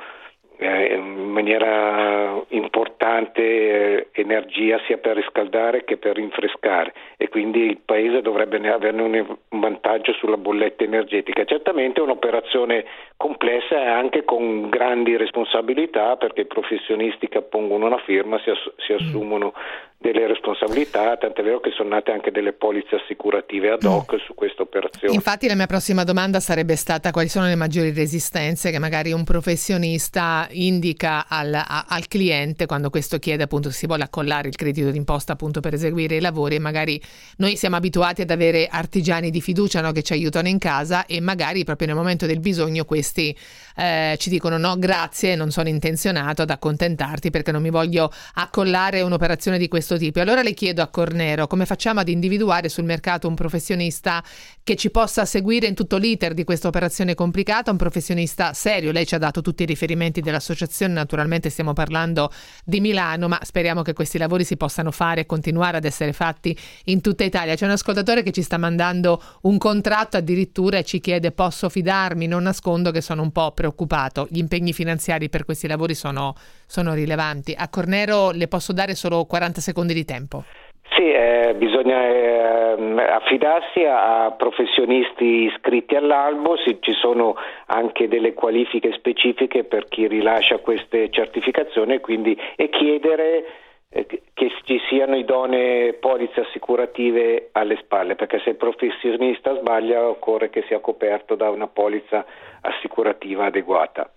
eh, 0.61 0.95
in 0.95 1.31
maniera 1.31 2.45
importante 2.49 3.43
eh, 3.43 4.09
energia 4.12 4.81
sia 4.87 4.99
per 4.99 5.14
riscaldare 5.14 5.85
che 5.85 5.99
per 5.99 6.17
rinfrescare 6.17 6.93
e 7.17 7.29
quindi 7.29 7.61
il 7.61 7.79
Paese 7.79 8.23
dovrebbe 8.23 8.57
averne 8.69 9.03
un 9.03 9.61
vantaggio 9.61 10.12
sulla 10.14 10.37
bolletta 10.37 10.83
energetica. 10.83 11.45
Certamente 11.45 12.01
è 12.01 12.03
un'operazione 12.03 12.85
complessa 13.17 13.81
e 13.81 13.87
anche 13.87 14.25
con 14.25 14.69
grandi 14.69 15.17
responsabilità 15.17 16.17
perché 16.17 16.41
i 16.41 16.47
professionisti 16.47 17.29
che 17.29 17.38
appongono 17.38 17.87
una 17.87 17.99
firma 17.99 18.41
si, 18.41 18.51
ass- 18.51 18.73
si 18.79 18.93
assumono 18.93 19.55
delle 20.01 20.29
responsabilità, 20.29 21.17
tant'è 21.17 21.43
vero 21.43 21.59
che 21.59 21.73
sono 21.77 21.89
nate 21.89 22.13
anche 22.13 22.31
delle 22.31 22.53
polizze 22.53 22.95
assicurative 23.03 23.71
ad 23.71 23.83
hoc 23.83 24.15
mm. 24.15 24.19
su 24.19 24.35
questa 24.35 24.63
operazione. 24.63 25.13
Infatti 25.13 25.49
la 25.49 25.57
mia 25.57 25.67
prossima 25.67 26.05
domanda 26.05 26.39
sarebbe 26.39 26.77
stata 26.77 27.11
quali 27.11 27.29
sono 27.29 27.47
le 27.47 27.57
maggiori 27.57 27.91
resistenze 27.91 28.71
che 28.71 28.79
magari 28.79 29.11
un 29.11 29.25
professionista 29.25 30.47
indica 30.53 31.27
al, 31.29 31.53
a, 31.53 31.87
al 31.89 32.07
cliente 32.07 32.67
quando 32.67 32.91
questo 32.91 33.19
chiede 33.19 33.43
appunto 33.43 33.71
se 33.71 33.79
si 33.79 33.87
vuole 33.87 34.05
accollare 34.05 34.47
il 34.47 34.55
credito 34.55 34.93
d'imposta 34.93 35.33
appunto 35.33 35.59
per 35.59 35.75
eseguire 35.75 36.15
i 36.15 36.21
lavori 36.21 36.55
e 36.55 36.61
magari 36.61 37.01
noi 37.39 37.57
siamo 37.57 37.75
abituati 37.75 38.23
ad 38.23 38.31
avere 38.31 38.69
artigiani 38.71 39.31
di 39.31 39.41
fiducia 39.41 39.81
no, 39.81 39.91
che 39.91 40.03
ci 40.03 40.13
aiutano 40.13 40.47
in 40.47 40.59
casa 40.59 41.07
e 41.07 41.21
magari 41.21 41.65
proprio 41.65 41.89
nel 41.89 41.97
momento 41.97 42.25
del 42.25 42.39
bisogno 42.39 42.85
questi 42.85 43.37
eh, 43.77 44.15
ci 44.19 44.31
dicono 44.31 44.59
no 44.59 44.79
grazie 44.79 45.35
non 45.35 45.51
sono 45.51 45.69
intenzionato 45.69 46.43
ad 46.43 46.51
accontentarti 46.51 47.31
perché 47.31 47.51
non 47.51 47.63
mi 47.63 47.71
voglio 47.71 48.13
accollare 48.35 49.01
un'operazione 49.01 49.59
di 49.59 49.67
questo 49.67 49.88
questo 49.88 49.96
tipo. 49.96 50.20
Allora 50.20 50.42
le 50.42 50.53
chiedo 50.53 50.83
a 50.83 50.88
Cornero 50.88 51.46
come 51.46 51.64
facciamo 51.64 52.01
ad 52.01 52.09
individuare 52.09 52.68
sul 52.68 52.85
mercato 52.85 53.27
un 53.27 53.35
professionista 53.35 54.22
che 54.62 54.77
ci 54.77 54.90
possa 54.90 55.24
seguire 55.24 55.66
in 55.66 55.74
tutto 55.74 55.96
l'iter 55.96 56.35
di 56.35 56.44
questa 56.44 56.68
operazione 56.68 57.14
complicata, 57.14 57.70
un 57.70 57.79
professionista 57.79 58.53
serio. 58.53 58.92
Lei 58.92 59.07
ci 59.07 59.14
ha 59.14 59.18
dato 59.18 59.40
tutti 59.40 59.62
i 59.62 59.66
riferimenti 59.66 60.20
dell'associazione, 60.20 60.92
naturalmente 60.92 61.48
stiamo 61.48 61.72
parlando 61.72 62.31
di 62.64 62.81
Milano, 62.81 63.29
ma 63.29 63.38
speriamo 63.42 63.81
che 63.81 63.94
questi 63.94 64.18
lavori 64.18 64.44
si 64.44 64.59
possano 64.59 64.90
fare 64.90 65.22
e 65.22 65.27
continuare 65.27 65.79
ad 65.79 65.85
essere 65.85 66.12
fatti 66.12 66.57
in 66.85 67.01
tutta 67.01 67.24
Italia. 67.24 67.55
C'è 67.55 67.64
un 67.64 67.70
ascoltatore 67.70 68.22
che 68.22 68.33
ci 68.33 68.42
sta 68.42 68.59
mandando 68.59 69.22
un 69.42 69.57
contratto 69.57 70.18
addirittura 70.18 70.77
e 70.79 70.85
ci 70.85 71.01
chiede 71.01 71.33
posso 71.33 71.70
fidarmi, 71.70 72.27
non 72.27 72.42
nascondo 72.42 72.90
che 72.90 73.01
sono 73.01 73.22
un 73.22 73.33
po' 73.33 73.53
preoccupato. 73.53 74.27
Gli 74.29 74.38
impegni 74.38 74.74
finanziari 74.74 75.31
per 75.31 75.46
questi 75.46 75.66
lavori 75.66 75.94
sono, 75.94 76.35
sono 76.66 76.92
rilevanti. 76.92 77.55
A 77.57 77.68
Cornero 77.68 78.33
le 78.33 78.48
posso 78.48 78.74
dare 78.74 78.94
solo 78.94 79.24
40 79.24 79.61
secondi 79.62 79.77
secondi 79.79 79.95
di 79.95 80.05
tempo? 80.05 80.43
Sì, 80.91 81.12
eh, 81.12 81.55
bisogna 81.57 82.03
eh, 82.03 83.03
affidarsi 83.12 83.85
a 83.85 84.35
professionisti 84.37 85.45
iscritti 85.45 85.95
all'albo, 85.95 86.57
sì, 86.57 86.79
ci 86.81 86.93
sono 86.93 87.37
anche 87.67 88.09
delle 88.09 88.35
qualifiche 88.35 88.93
specifiche 88.95 89.62
per 89.64 89.85
chi 89.85 90.09
rilascia 90.09 90.59
queste 90.59 91.11
certificazioni 91.11 92.01
quindi, 92.01 92.37
e 92.57 92.69
chiedere 92.71 93.45
eh, 93.91 94.07
che 94.07 94.51
ci 94.64 94.81
siano 94.88 95.14
idonee 95.14 95.93
polizze 95.93 96.41
assicurative 96.41 97.51
alle 97.53 97.77
spalle, 97.77 98.17
perché 98.17 98.41
se 98.41 98.51
il 98.51 98.57
professionista 98.57 99.55
sbaglia 99.57 100.09
occorre 100.09 100.51
che 100.51 100.64
sia 100.67 100.81
coperto 100.81 101.37
da 101.37 101.51
una 101.51 101.69
polizza 101.69 102.25
assicurativa 102.62 103.45
adeguata 103.45 104.11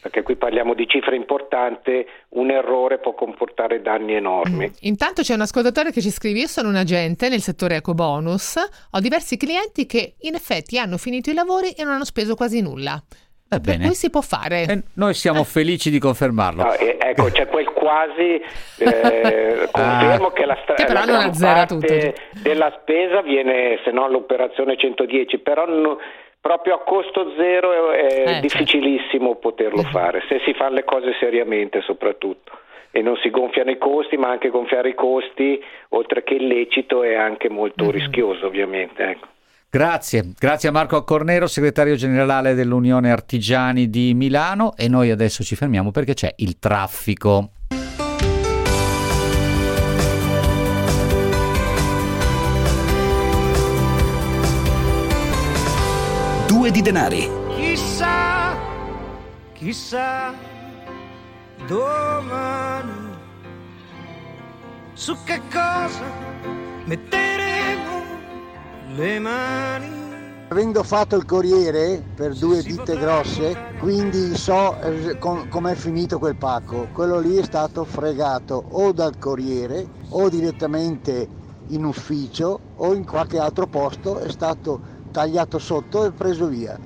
perché 0.00 0.22
qui 0.22 0.36
parliamo 0.36 0.74
di 0.74 0.86
cifre 0.86 1.16
importanti, 1.16 2.06
un 2.30 2.50
errore 2.50 2.98
può 2.98 3.14
comportare 3.14 3.82
danni 3.82 4.14
enormi. 4.14 4.68
Mm. 4.68 4.72
Intanto 4.80 5.22
c'è 5.22 5.34
un 5.34 5.40
ascoltatore 5.40 5.90
che 5.90 6.00
ci 6.00 6.10
scrive, 6.10 6.40
io 6.40 6.46
sono 6.46 6.68
un 6.68 6.76
agente 6.76 7.28
nel 7.28 7.40
settore 7.40 7.76
ecobonus, 7.76 8.56
ho 8.90 9.00
diversi 9.00 9.36
clienti 9.36 9.86
che 9.86 10.14
in 10.20 10.34
effetti 10.34 10.78
hanno 10.78 10.96
finito 10.96 11.30
i 11.30 11.34
lavori 11.34 11.72
e 11.72 11.84
non 11.84 11.94
hanno 11.94 12.04
speso 12.04 12.34
quasi 12.34 12.60
nulla. 12.60 13.02
Eh 13.50 13.60
per 13.60 13.78
cui 13.78 13.94
si 13.94 14.10
può 14.10 14.20
fare. 14.20 14.64
E 14.64 14.82
noi 14.94 15.14
siamo 15.14 15.40
eh. 15.40 15.44
felici 15.44 15.88
di 15.88 15.98
confermarlo. 15.98 16.64
No, 16.64 16.74
eh, 16.74 16.98
ecco, 17.00 17.30
c'è 17.30 17.46
quel 17.46 17.64
quasi, 17.72 18.42
eh, 18.76 19.68
confermo 19.70 20.26
ah. 20.26 20.32
che 20.32 20.44
la, 20.44 20.58
stra- 20.62 20.74
che 20.74 20.92
la 20.92 21.04
gran 21.06 21.34
parte 21.34 22.14
della 22.42 22.76
spesa 22.82 23.22
viene, 23.22 23.80
se 23.84 23.90
non 23.90 24.10
l'operazione 24.10 24.76
110, 24.76 25.38
però... 25.38 25.66
No, 25.66 25.98
proprio 26.40 26.74
a 26.74 26.78
costo 26.80 27.32
zero 27.36 27.92
è, 27.92 28.36
eh, 28.36 28.40
difficilissimo 28.40 29.32
certo. 29.32 29.38
poterlo 29.40 29.82
fare, 29.82 30.22
se 30.28 30.40
si 30.44 30.54
fanno 30.54 30.74
le 30.74 30.84
cose 30.84 31.14
seriamente 31.18 31.80
soprattutto 31.82 32.52
e 32.90 33.02
non 33.02 33.16
si 33.22 33.30
gonfiano 33.30 33.70
i 33.70 33.78
costi, 33.78 34.16
ma 34.16 34.30
anche 34.30 34.48
gonfiare 34.48 34.90
i 34.90 34.94
costi, 34.94 35.62
oltre 35.90 36.24
che 36.24 36.34
illecito, 36.34 37.02
è 37.02 37.14
anche 37.14 37.48
molto 37.50 37.84
mm-hmm. 37.84 37.92
rischioso 37.92 38.46
ovviamente. 38.46 39.02
Ecco. 39.02 39.26
Grazie, 39.70 40.32
grazie 40.38 40.70
a 40.70 40.72
Marco 40.72 41.04
Cornero, 41.04 41.46
segretario 41.46 41.94
generale 41.94 42.54
dell'Unione 42.54 43.10
Artigiani 43.10 43.90
di 43.90 44.14
Milano 44.14 44.74
e 44.74 44.88
noi 44.88 45.10
adesso 45.10 45.44
ci 45.44 45.56
fermiamo 45.56 45.90
perché 45.90 46.14
c'è 46.14 46.32
il 46.38 46.58
traffico. 46.58 47.50
Due 56.68 56.70
di 56.70 56.82
denari. 56.82 57.30
Chissà, 57.56 58.56
chissà, 59.54 60.34
domani 61.66 63.16
su 64.92 65.16
che 65.24 65.40
cosa 65.50 66.04
metteremo 66.84 68.02
le 68.94 69.18
mani. 69.18 69.96
Avendo 70.50 70.82
fatto 70.82 71.16
il 71.16 71.26
corriere 71.26 72.02
per 72.14 72.34
due 72.34 72.62
ditte 72.62 72.98
grosse, 72.98 73.74
quindi 73.78 74.34
so 74.34 74.80
eh, 74.80 75.18
com- 75.18 75.46
com'è 75.48 75.74
finito 75.74 76.18
quel 76.18 76.36
pacco. 76.36 76.88
Quello 76.92 77.18
lì 77.18 77.36
è 77.36 77.44
stato 77.44 77.84
fregato 77.84 78.64
o 78.70 78.92
dal 78.92 79.18
corriere 79.18 79.86
o 80.10 80.28
direttamente 80.30 81.28
in 81.68 81.84
ufficio 81.84 82.60
o 82.76 82.94
in 82.94 83.04
qualche 83.04 83.38
altro 83.38 83.66
posto, 83.66 84.18
è 84.18 84.30
stato 84.30 84.96
tagliato 85.10 85.58
sotto 85.58 86.04
e 86.04 86.12
preso 86.12 86.46
via. 86.46 86.78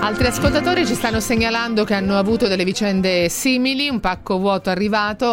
Altri 0.00 0.26
ascoltatori 0.26 0.86
ci 0.86 0.94
stanno 0.94 1.20
segnalando 1.20 1.84
che 1.84 1.94
hanno 1.94 2.16
avuto 2.16 2.48
delle 2.48 2.64
vicende 2.64 3.28
simili, 3.28 3.88
un 3.88 4.00
pacco 4.00 4.38
vuoto 4.38 4.70
arrivato, 4.70 5.26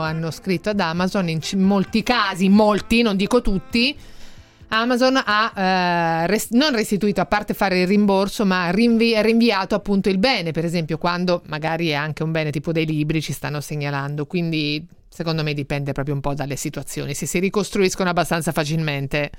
hanno 0.00 0.30
scritto 0.30 0.70
ad 0.70 0.80
Amazon, 0.80 1.28
in 1.28 1.40
molti 1.56 2.02
casi, 2.02 2.48
molti, 2.48 3.02
non 3.02 3.16
dico 3.16 3.42
tutti, 3.42 3.96
Amazon 4.68 5.22
ha 5.24 5.52
eh, 5.54 6.26
res- 6.26 6.50
non 6.50 6.74
restituito, 6.74 7.20
a 7.20 7.26
parte 7.26 7.54
fare 7.54 7.80
il 7.80 7.86
rimborso, 7.86 8.44
ma 8.44 8.70
rinvi- 8.70 9.20
rinviato 9.20 9.74
appunto 9.74 10.08
il 10.08 10.18
bene, 10.18 10.52
per 10.52 10.64
esempio 10.64 10.98
quando 10.98 11.42
magari 11.46 11.88
è 11.88 11.94
anche 11.94 12.22
un 12.22 12.32
bene 12.32 12.50
tipo 12.50 12.72
dei 12.72 12.84
libri 12.84 13.22
ci 13.22 13.32
stanno 13.32 13.60
segnalando, 13.60 14.26
quindi 14.26 14.86
secondo 15.08 15.42
me 15.42 15.54
dipende 15.54 15.92
proprio 15.92 16.14
un 16.14 16.20
po' 16.20 16.34
dalle 16.34 16.56
situazioni, 16.56 17.14
se 17.14 17.24
si 17.24 17.38
ricostruiscono 17.38 18.10
abbastanza 18.10 18.52
facilmente 18.52 19.30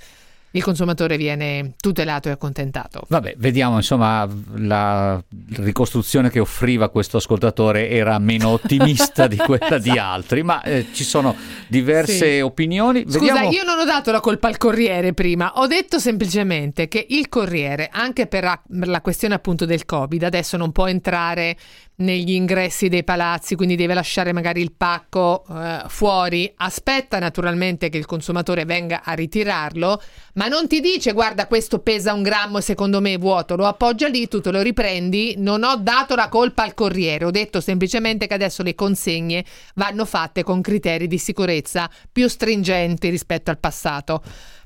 il 0.51 0.63
consumatore 0.63 1.17
viene 1.17 1.73
tutelato 1.79 2.27
e 2.27 2.31
accontentato. 2.31 3.03
Vabbè, 3.07 3.35
vediamo, 3.38 3.75
insomma, 3.75 4.27
la 4.55 5.21
ricostruzione 5.57 6.29
che 6.29 6.39
offriva 6.39 6.89
questo 6.89 7.17
ascoltatore 7.17 7.89
era 7.89 8.17
meno 8.17 8.49
ottimista 8.59 9.27
di 9.27 9.38
quella 9.38 9.77
di 9.77 9.97
altri, 9.97 10.41
ma 10.43 10.62
eh, 10.63 10.88
ci 10.91 11.03
sono 11.03 11.35
diverse 11.67 12.35
sì. 12.35 12.41
opinioni. 12.41 13.03
Vediamo... 13.03 13.39
Scusa, 13.39 13.55
io 13.55 13.63
non 13.63 13.79
ho 13.79 13.85
dato 13.85 14.12
la 14.12 14.19
colpa 14.19 14.47
al 14.47 14.57
Corriere 14.57 15.13
prima, 15.13 15.53
ho 15.55 15.67
detto 15.67 15.99
semplicemente 15.99 16.88
che 16.88 17.05
il 17.09 17.29
Corriere, 17.29 17.89
anche 17.91 18.25
per 18.25 18.62
la 18.67 19.02
questione 19.02 19.35
appunto 19.35 19.65
del 19.65 19.85
Covid, 19.85 20.23
adesso 20.23 20.58
non 20.58 20.71
può 20.71 20.87
entrare 20.87 21.56
negli 22.00 22.31
ingressi 22.31 22.87
dei 22.87 23.04
palazzi, 23.04 23.56
quindi 23.56 23.75
deve 23.75 23.93
lasciare 23.93 24.33
magari 24.33 24.62
il 24.62 24.73
pacco 24.73 25.43
eh, 25.50 25.83
fuori, 25.87 26.52
aspetta 26.58 27.19
naturalmente 27.19 27.89
che 27.89 27.97
il 27.97 28.06
consumatore 28.06 28.65
venga 28.65 29.02
a 29.04 29.13
ritirarlo, 29.13 30.02
ma 30.33 30.47
non 30.47 30.67
ti 30.67 30.79
dice 30.79 31.13
guarda 31.13 31.47
questo 31.47 31.79
pesa 31.79 32.13
un 32.13 32.21
grammo 32.21 32.62
secondo 32.62 33.02
me 33.02 33.17
vuoto, 33.17 33.56
lo 33.56 33.65
appoggia 33.65 34.08
lì, 34.08 34.27
tu 34.27 34.41
te 34.41 34.52
lo 34.52 34.62
riprendi, 34.62 35.35
non 35.37 35.63
ho 35.63 35.75
dato 35.75 36.15
la 36.15 36.29
colpa 36.29 36.63
al 36.63 36.73
corriere, 36.73 37.25
ho 37.25 37.31
detto 37.31 37.62
semplicemente 37.62 38.27
che 38.27 38.33
adesso 38.33 38.63
le 38.63 38.75
consegne 38.75 39.43
vanno 39.75 40.06
fatte 40.06 40.43
con 40.43 40.62
criteri 40.62 41.08
di 41.08 41.17
sicurezza 41.17 41.89
più 42.12 42.27
stringenti 42.27 43.10
rispetto 43.10 43.52
al 43.52 43.60
passato. 43.60 44.21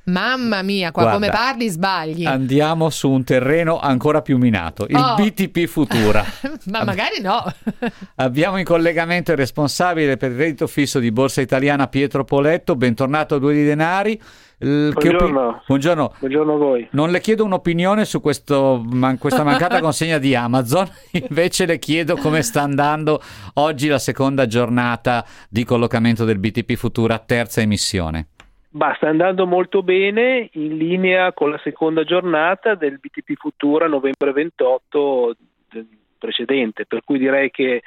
Mamma 0.05 0.61
mia, 0.63 0.91
qua 0.91 1.03
Guarda, 1.03 1.19
come 1.19 1.31
parli 1.31 1.69
sbagli. 1.69 2.25
Andiamo 2.25 2.89
su 2.89 3.09
un 3.09 3.23
terreno 3.23 3.79
ancora 3.79 4.21
più 4.21 4.37
minato, 4.37 4.85
il 4.89 4.95
Oh. 4.97 5.15
BTP 5.15 5.65
Futura. 5.65 6.25
Ma 6.71 6.83
magari 6.83 7.21
no. 7.21 7.41
Abbiamo 8.15 8.57
in 8.57 8.65
collegamento 8.65 9.31
il 9.31 9.37
responsabile 9.37 10.17
per 10.17 10.31
il 10.31 10.37
reddito 10.37 10.67
fisso 10.67 10.99
di 10.99 11.09
Borsa 11.11 11.39
Italiana 11.39 11.87
Pietro 11.87 12.25
Poletto, 12.25 12.75
bentornato 12.75 13.35
a 13.35 13.39
Due 13.39 13.53
di 13.53 13.63
Denari. 13.63 14.21
Il- 14.59 14.93
che 14.97 15.09
Buongiorno. 15.09 15.63
Buongiorno. 15.67 16.13
Buongiorno 16.19 16.53
a 16.53 16.57
voi. 16.57 16.87
Non 16.91 17.09
le 17.09 17.21
chiedo 17.21 17.43
un'opinione 17.45 18.03
su 18.05 18.19
questo, 18.19 18.83
man- 18.85 19.17
questa 19.17 19.43
mancata 19.43 19.79
consegna 19.81 20.17
di 20.17 20.35
Amazon, 20.35 20.85
invece 21.11 21.65
le 21.65 21.79
chiedo 21.79 22.17
come 22.17 22.41
sta 22.41 22.61
andando 22.61 23.21
oggi 23.55 23.87
la 23.87 23.99
seconda 23.99 24.47
giornata 24.47 25.25
di 25.49 25.63
collocamento 25.63 26.25
del 26.25 26.39
BTP 26.39 26.75
Futura, 26.75 27.19
terza 27.19 27.61
emissione. 27.61 28.27
Bah, 28.75 28.95
sta 28.95 29.07
andando 29.07 29.45
molto 29.45 29.83
bene, 29.83 30.49
in 30.53 30.77
linea 30.77 31.31
con 31.31 31.51
la 31.51 31.59
seconda 31.59 32.03
giornata 32.03 32.73
del 32.73 32.97
BTP 32.97 33.35
Futura 33.35 33.87
novembre 33.87 34.31
28 34.31 35.35
del 35.69 35.87
precedente, 36.17 36.87
per 36.87 37.03
cui 37.03 37.19
direi 37.19 37.51
che 37.51 37.83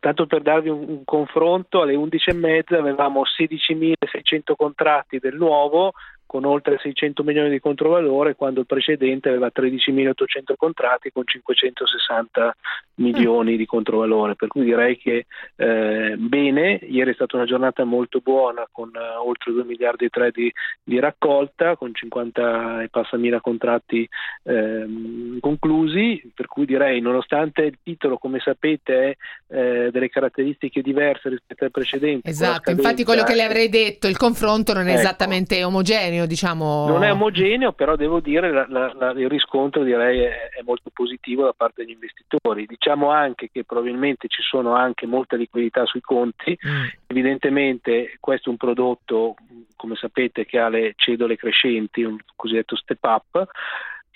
tanto 0.00 0.24
per 0.24 0.40
darvi 0.40 0.70
un, 0.70 0.88
un 0.88 1.04
confronto, 1.04 1.82
alle 1.82 1.96
11.30 1.96 2.78
avevamo 2.78 3.24
16.600 3.24 4.54
contratti 4.56 5.18
del 5.18 5.36
nuovo 5.36 5.92
con 6.24 6.46
oltre 6.46 6.78
600 6.80 7.22
milioni 7.24 7.50
di 7.50 7.60
controvalore, 7.60 8.34
quando 8.34 8.60
il 8.60 8.66
precedente 8.66 9.28
aveva 9.28 9.50
13.800 9.54 10.54
contratti 10.56 11.12
con 11.12 11.24
560 11.26 12.56
milioni 13.02 13.56
di 13.56 13.66
controvalore. 13.66 14.36
Per 14.36 14.48
cui 14.48 14.64
direi 14.64 14.96
che 14.96 15.26
eh, 15.56 16.14
bene, 16.16 16.78
ieri 16.82 17.10
è 17.10 17.14
stata 17.14 17.36
una 17.36 17.44
giornata 17.44 17.84
molto 17.84 18.20
buona 18.22 18.66
con 18.70 18.90
eh, 18.94 19.16
oltre 19.16 19.52
2 19.52 19.64
miliardi 19.64 20.04
e 20.06 20.08
3 20.08 20.30
di, 20.30 20.52
di 20.82 20.98
raccolta, 20.98 21.76
con 21.76 21.92
50 21.92 22.82
e 22.82 22.88
passa 22.88 23.16
mila 23.16 23.40
contratti 23.40 24.08
ehm, 24.44 25.38
conclusi, 25.40 26.30
per 26.34 26.46
cui 26.46 26.64
direi 26.64 27.00
nonostante 27.00 27.62
il 27.62 27.78
titolo 27.82 28.18
come 28.18 28.38
sapete 28.38 28.92
è 28.92 29.16
eh, 29.54 29.90
delle 29.90 30.08
caratteristiche 30.08 30.82
diverse 30.82 31.28
rispetto 31.28 31.64
al 31.64 31.70
precedente. 31.70 32.28
Esatto, 32.30 32.70
infatti 32.70 33.04
quello 33.04 33.24
che 33.24 33.34
le 33.34 33.42
avrei 33.42 33.68
detto, 33.68 34.06
il 34.06 34.16
confronto 34.16 34.72
non 34.72 34.86
è 34.86 34.90
Ecco. 34.92 35.00
esattamente 35.00 35.62
omogeneo, 35.64 36.26
diciamo. 36.26 36.86
Non 36.88 37.02
è 37.04 37.10
omogeneo, 37.10 37.72
però 37.72 37.96
devo 37.96 38.20
dire 38.20 38.50
la- 38.52 38.66
la- 38.68 38.92
la- 38.98 39.10
il 39.12 39.28
riscontro 39.28 39.82
direi 39.82 40.20
è, 40.20 40.30
è 40.58 40.62
molto 40.64 40.90
positivo 40.92 41.44
da 41.44 41.52
parte 41.56 41.82
degli 41.84 41.92
investitori. 41.94 42.66
Diciamo 42.66 42.91
anche 43.10 43.48
che 43.50 43.64
probabilmente 43.64 44.28
ci 44.28 44.42
sono 44.42 44.74
anche 44.74 45.06
molta 45.06 45.36
liquidità 45.36 45.84
sui 45.86 46.00
conti, 46.00 46.56
evidentemente 47.06 48.16
questo 48.20 48.48
è 48.48 48.52
un 48.52 48.58
prodotto, 48.58 49.34
come 49.76 49.96
sapete, 49.96 50.44
che 50.44 50.58
ha 50.58 50.68
le 50.68 50.92
cedole 50.96 51.36
crescenti, 51.36 52.02
un 52.02 52.18
cosiddetto 52.36 52.76
step 52.76 53.02
up. 53.04 53.50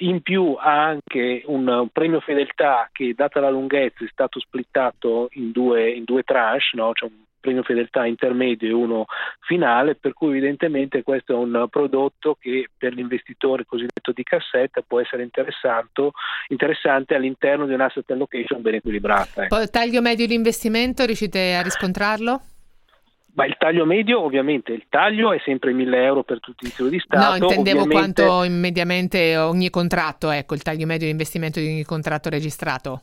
In 0.00 0.20
più 0.20 0.54
ha 0.58 0.84
anche 0.84 1.42
un, 1.46 1.66
un 1.66 1.88
premio 1.88 2.20
fedeltà 2.20 2.88
che, 2.92 3.14
data 3.14 3.40
la 3.40 3.48
lunghezza, 3.48 4.04
è 4.04 4.08
stato 4.10 4.38
splittato 4.40 5.28
in 5.32 5.52
due, 5.52 5.90
in 5.90 6.04
due 6.04 6.22
tranche, 6.22 6.66
no? 6.74 6.92
C'è 6.92 7.06
un 7.06 7.25
premio 7.46 7.62
fedeltà 7.62 8.04
intermedio 8.06 8.68
e 8.68 8.72
uno 8.72 9.04
finale, 9.40 9.94
per 9.94 10.12
cui 10.12 10.30
evidentemente 10.30 11.02
questo 11.02 11.32
è 11.32 11.36
un 11.36 11.66
prodotto 11.70 12.36
che 12.40 12.68
per 12.76 12.92
l'investitore 12.92 13.64
cosiddetto 13.64 14.10
di 14.12 14.24
cassetta 14.24 14.82
può 14.86 15.00
essere 15.00 15.22
interessante, 15.22 17.14
all'interno 17.14 17.66
di 17.66 17.74
un'asset 17.74 18.10
allocation 18.10 18.62
ben 18.62 18.74
equilibrata. 18.74 19.44
ecco. 19.44 19.56
Poi 19.56 19.68
taglio 19.70 20.00
medio 20.00 20.26
di 20.26 20.34
investimento, 20.34 21.04
riuscite 21.04 21.54
a 21.54 21.62
riscontrarlo? 21.62 22.40
Ma 23.34 23.44
il 23.44 23.54
taglio 23.58 23.84
medio, 23.84 24.22
ovviamente, 24.22 24.72
il 24.72 24.86
taglio 24.88 25.32
è 25.32 25.40
sempre 25.44 25.72
1000 25.74 26.04
euro 26.04 26.22
per 26.24 26.40
tutti 26.40 26.64
i 26.64 26.70
titoli 26.70 26.90
di 26.90 26.98
Stato. 26.98 27.28
no, 27.28 27.36
intendevo 27.36 27.82
ovviamente- 27.82 28.22
quanto 28.24 28.50
mediamente 28.50 29.36
ogni 29.36 29.68
contratto, 29.68 30.30
ecco, 30.30 30.54
il 30.54 30.62
taglio 30.62 30.86
medio 30.86 31.04
di 31.04 31.12
investimento 31.12 31.60
di 31.60 31.66
ogni 31.66 31.84
contratto 31.84 32.30
registrato. 32.30 33.02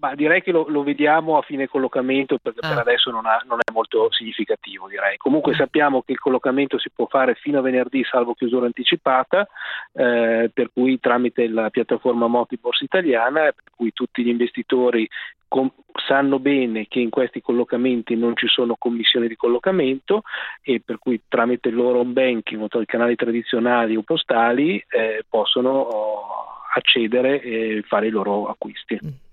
Ma 0.00 0.14
direi 0.14 0.40
che 0.42 0.50
lo, 0.50 0.66
lo 0.68 0.82
vediamo 0.82 1.36
a 1.36 1.42
fine 1.42 1.68
collocamento 1.68 2.38
perché 2.38 2.60
per 2.60 2.78
Ah. 2.78 2.80
adesso 2.80 3.10
non, 3.10 3.26
ha- 3.26 3.42
non 3.46 3.58
è 3.58 3.70
molto 3.70 4.10
significativo, 4.10 4.88
direi. 4.88 5.18
Comunque 5.18 5.54
sappiamo 5.54 6.02
che 6.02 6.12
il 6.12 6.18
collocamento 6.18 6.78
si 6.78 6.90
può 6.90 7.06
fare 7.06 7.34
fino 7.34 7.58
a 7.58 7.62
venerdì 7.62 8.02
salvo 8.04 8.34
chiusura 8.34 8.64
anticipata, 8.64 9.46
eh, 9.92 10.50
per 10.52 10.70
cui 10.72 10.98
tramite 10.98 11.48
la 11.48 11.68
piattaforma 11.68 12.28
Moti 12.28 12.56
Borsa 12.58 12.84
Italiana, 12.84 13.40
per 13.52 13.72
cui 13.76 13.92
tutti 13.92 14.22
gli 14.22 14.28
investitori 14.28 15.06
com- 15.48 15.72
sanno 16.06 16.38
bene 16.38 16.86
che 16.88 17.00
in 17.00 17.10
questi 17.10 17.42
collocamenti 17.42 18.16
non 18.16 18.36
ci 18.36 18.46
sono 18.46 18.76
commissioni 18.78 19.28
di 19.28 19.36
collocamento 19.36 20.22
e 20.62 20.80
per 20.82 20.98
cui 20.98 21.20
tramite 21.28 21.68
il 21.68 21.74
loro 21.74 21.98
home 21.98 22.12
banking 22.12 22.62
o 22.62 22.68
canali 22.86 23.16
tradizionali 23.16 23.96
o 23.96 24.02
postali 24.02 24.82
eh, 24.88 25.24
possono 25.28 25.70
oh, 25.70 26.24
accedere 26.72 27.42
e 27.42 27.84
fare 27.86 28.06
i 28.06 28.10
loro 28.10 28.46
acquisti. 28.46 29.28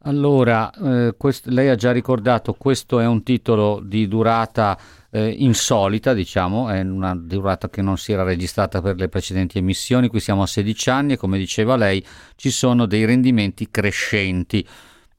Allora, 0.00 0.70
eh, 0.70 1.14
quest- 1.16 1.46
lei 1.46 1.68
ha 1.68 1.76
già 1.76 1.90
ricordato, 1.90 2.52
questo 2.52 3.00
è 3.00 3.06
un 3.06 3.22
titolo 3.22 3.80
di 3.82 4.06
durata 4.06 4.78
eh, 5.10 5.28
insolita, 5.28 6.12
diciamo, 6.12 6.68
è 6.68 6.80
una 6.80 7.14
durata 7.14 7.70
che 7.70 7.80
non 7.80 7.96
si 7.96 8.12
era 8.12 8.22
registrata 8.22 8.82
per 8.82 8.96
le 8.96 9.08
precedenti 9.08 9.56
emissioni, 9.56 10.08
qui 10.08 10.20
siamo 10.20 10.42
a 10.42 10.46
16 10.46 10.90
anni 10.90 11.12
e 11.14 11.16
come 11.16 11.38
diceva 11.38 11.76
lei 11.76 12.04
ci 12.36 12.50
sono 12.50 12.84
dei 12.84 13.06
rendimenti 13.06 13.70
crescenti 13.70 14.66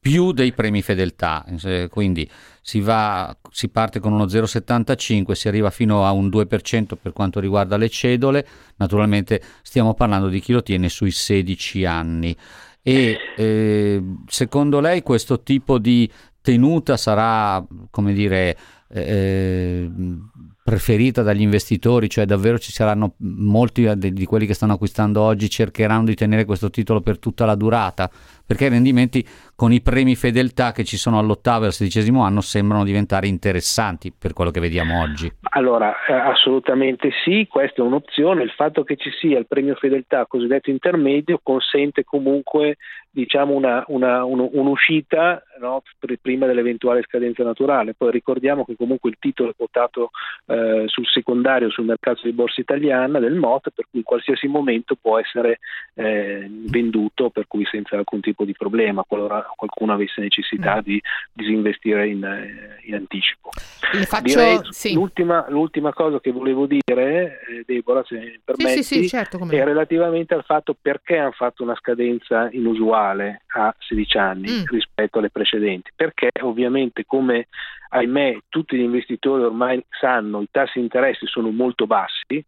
più 0.05 0.33
dei 0.33 0.53
premi 0.53 0.83
fedeltà, 0.83 1.43
eh, 1.63 1.87
quindi 1.89 2.29
si, 2.61 2.79
va, 2.79 3.35
si 3.49 3.69
parte 3.69 3.99
con 3.99 4.13
uno 4.13 4.25
0,75, 4.25 5.31
si 5.31 5.47
arriva 5.47 5.71
fino 5.71 6.05
a 6.05 6.11
un 6.11 6.29
2% 6.29 6.95
per 7.01 7.11
quanto 7.11 7.39
riguarda 7.39 7.75
le 7.75 7.89
cedole, 7.89 8.45
naturalmente 8.75 9.41
stiamo 9.63 9.95
parlando 9.95 10.27
di 10.27 10.39
chi 10.41 10.51
lo 10.51 10.61
tiene 10.61 10.89
sui 10.89 11.09
16 11.09 11.85
anni. 11.85 12.37
E 12.87 13.17
eh, 13.35 14.03
secondo 14.27 14.79
lei 14.79 15.01
questo 15.01 15.41
tipo 15.41 15.79
di 15.79 16.07
tenuta 16.39 16.97
sarà, 16.97 17.65
come 17.89 18.13
dire, 18.13 18.55
eh, 18.89 19.89
preferita 20.65 21.21
dagli 21.21 21.43
investitori, 21.43 22.09
cioè 22.09 22.25
davvero 22.25 22.57
ci 22.57 22.71
saranno 22.71 23.13
molti 23.19 23.87
di 23.99 24.25
quelli 24.25 24.47
che 24.47 24.55
stanno 24.55 24.73
acquistando 24.73 25.21
oggi 25.21 25.47
cercheranno 25.47 26.05
di 26.05 26.15
tenere 26.15 26.43
questo 26.43 26.71
titolo 26.71 27.01
per 27.01 27.19
tutta 27.19 27.45
la 27.45 27.53
durata, 27.53 28.09
perché 28.43 28.65
i 28.65 28.69
rendimenti 28.69 29.23
con 29.55 29.71
i 29.71 29.81
premi 29.81 30.15
fedeltà 30.15 30.71
che 30.71 30.83
ci 30.83 30.97
sono 30.97 31.19
all'ottavo 31.19 31.65
e 31.65 31.67
al 31.67 31.73
sedicesimo 31.73 32.23
anno 32.23 32.41
sembrano 32.41 32.83
diventare 32.83 33.27
interessanti 33.27 34.11
per 34.11 34.33
quello 34.33 34.49
che 34.49 34.59
vediamo 34.59 35.01
oggi. 35.03 35.31
Allora, 35.51 35.93
eh, 36.07 36.13
assolutamente 36.13 37.11
sì, 37.23 37.45
questa 37.47 37.83
è 37.83 37.85
un'opzione. 37.85 38.41
Il 38.41 38.49
fatto 38.49 38.83
che 38.83 38.95
ci 38.95 39.11
sia 39.11 39.37
il 39.37 39.45
premio 39.45 39.75
fedeltà 39.75 40.25
cosiddetto 40.25 40.71
intermedio 40.71 41.39
consente 41.43 42.03
comunque 42.03 42.77
diciamo 43.15 43.53
una, 43.53 43.83
una- 43.87 44.25
un- 44.25 44.49
un'uscita 44.51 45.41
no, 45.61 45.81
pr- 45.97 46.17
prima 46.21 46.45
dell'eventuale 46.45 47.01
scadenza 47.03 47.43
naturale. 47.43 47.93
Poi 47.93 48.11
ricordiamo 48.11 48.65
che 48.65 48.75
comunque 48.75 49.09
il 49.09 49.15
titolo 49.17 49.51
è 49.51 49.53
quotato 49.55 50.09
eh, 50.47 50.83
sul 50.87 51.07
secondario 51.07 51.69
sul 51.69 51.85
mercato 51.85 52.21
di 52.23 52.33
borsa 52.33 52.59
italiana 52.59 53.19
del 53.19 53.35
MOT, 53.35 53.69
per 53.73 53.85
cui 53.89 53.99
in 53.99 54.03
qualsiasi 54.03 54.47
momento 54.47 54.95
può 54.99 55.17
essere 55.17 55.59
eh, 55.93 56.45
venduto, 56.49 57.29
per 57.29 57.47
cui 57.47 57.65
senza 57.65 57.95
alcun 57.95 58.19
tipo 58.19 58.43
di 58.43 58.51
problema, 58.51 59.05
qualora 59.07 59.47
qualcuno 59.55 59.93
avesse 59.93 60.19
necessità 60.19 60.81
di 60.81 61.01
disinvestire 61.31 62.07
in, 62.09 62.23
eh, 62.23 62.81
in 62.85 62.95
anticipo. 62.95 63.49
Faccio- 63.53 64.23
Direi 64.23 64.59
sì. 64.69 64.93
l'ultima, 64.93 65.45
l'ultima 65.47 65.93
cosa 65.93 66.19
che 66.19 66.31
volevo 66.31 66.65
dire, 66.67 67.39
eh, 67.47 67.63
Deborah, 67.65 68.03
se 68.03 68.17
mi 68.17 68.39
permetti, 68.43 68.83
sì, 68.83 69.01
sì, 69.03 69.07
certo, 69.07 69.37
è 69.49 69.63
relativamente 69.63 70.33
al 70.33 70.43
fatto 70.43 70.75
perché 70.79 71.17
hanno 71.17 71.31
fatto 71.31 71.63
una 71.63 71.75
scadenza 71.75 72.49
inusuale 72.51 73.04
a 73.11 73.75
16 73.77 74.17
anni 74.17 74.51
Mm. 74.51 74.63
rispetto 74.67 75.19
alle 75.19 75.29
precedenti. 75.29 75.91
Perché 75.95 76.29
ovviamente, 76.41 77.05
come 77.05 77.47
ahimè 77.89 78.39
tutti 78.49 78.75
gli 78.77 78.81
investitori 78.81 79.43
ormai 79.43 79.83
sanno, 79.89 80.41
i 80.41 80.47
tassi 80.51 80.73
di 80.75 80.81
interessi 80.81 81.25
sono 81.27 81.51
molto 81.51 81.85
bassi, 81.85 82.43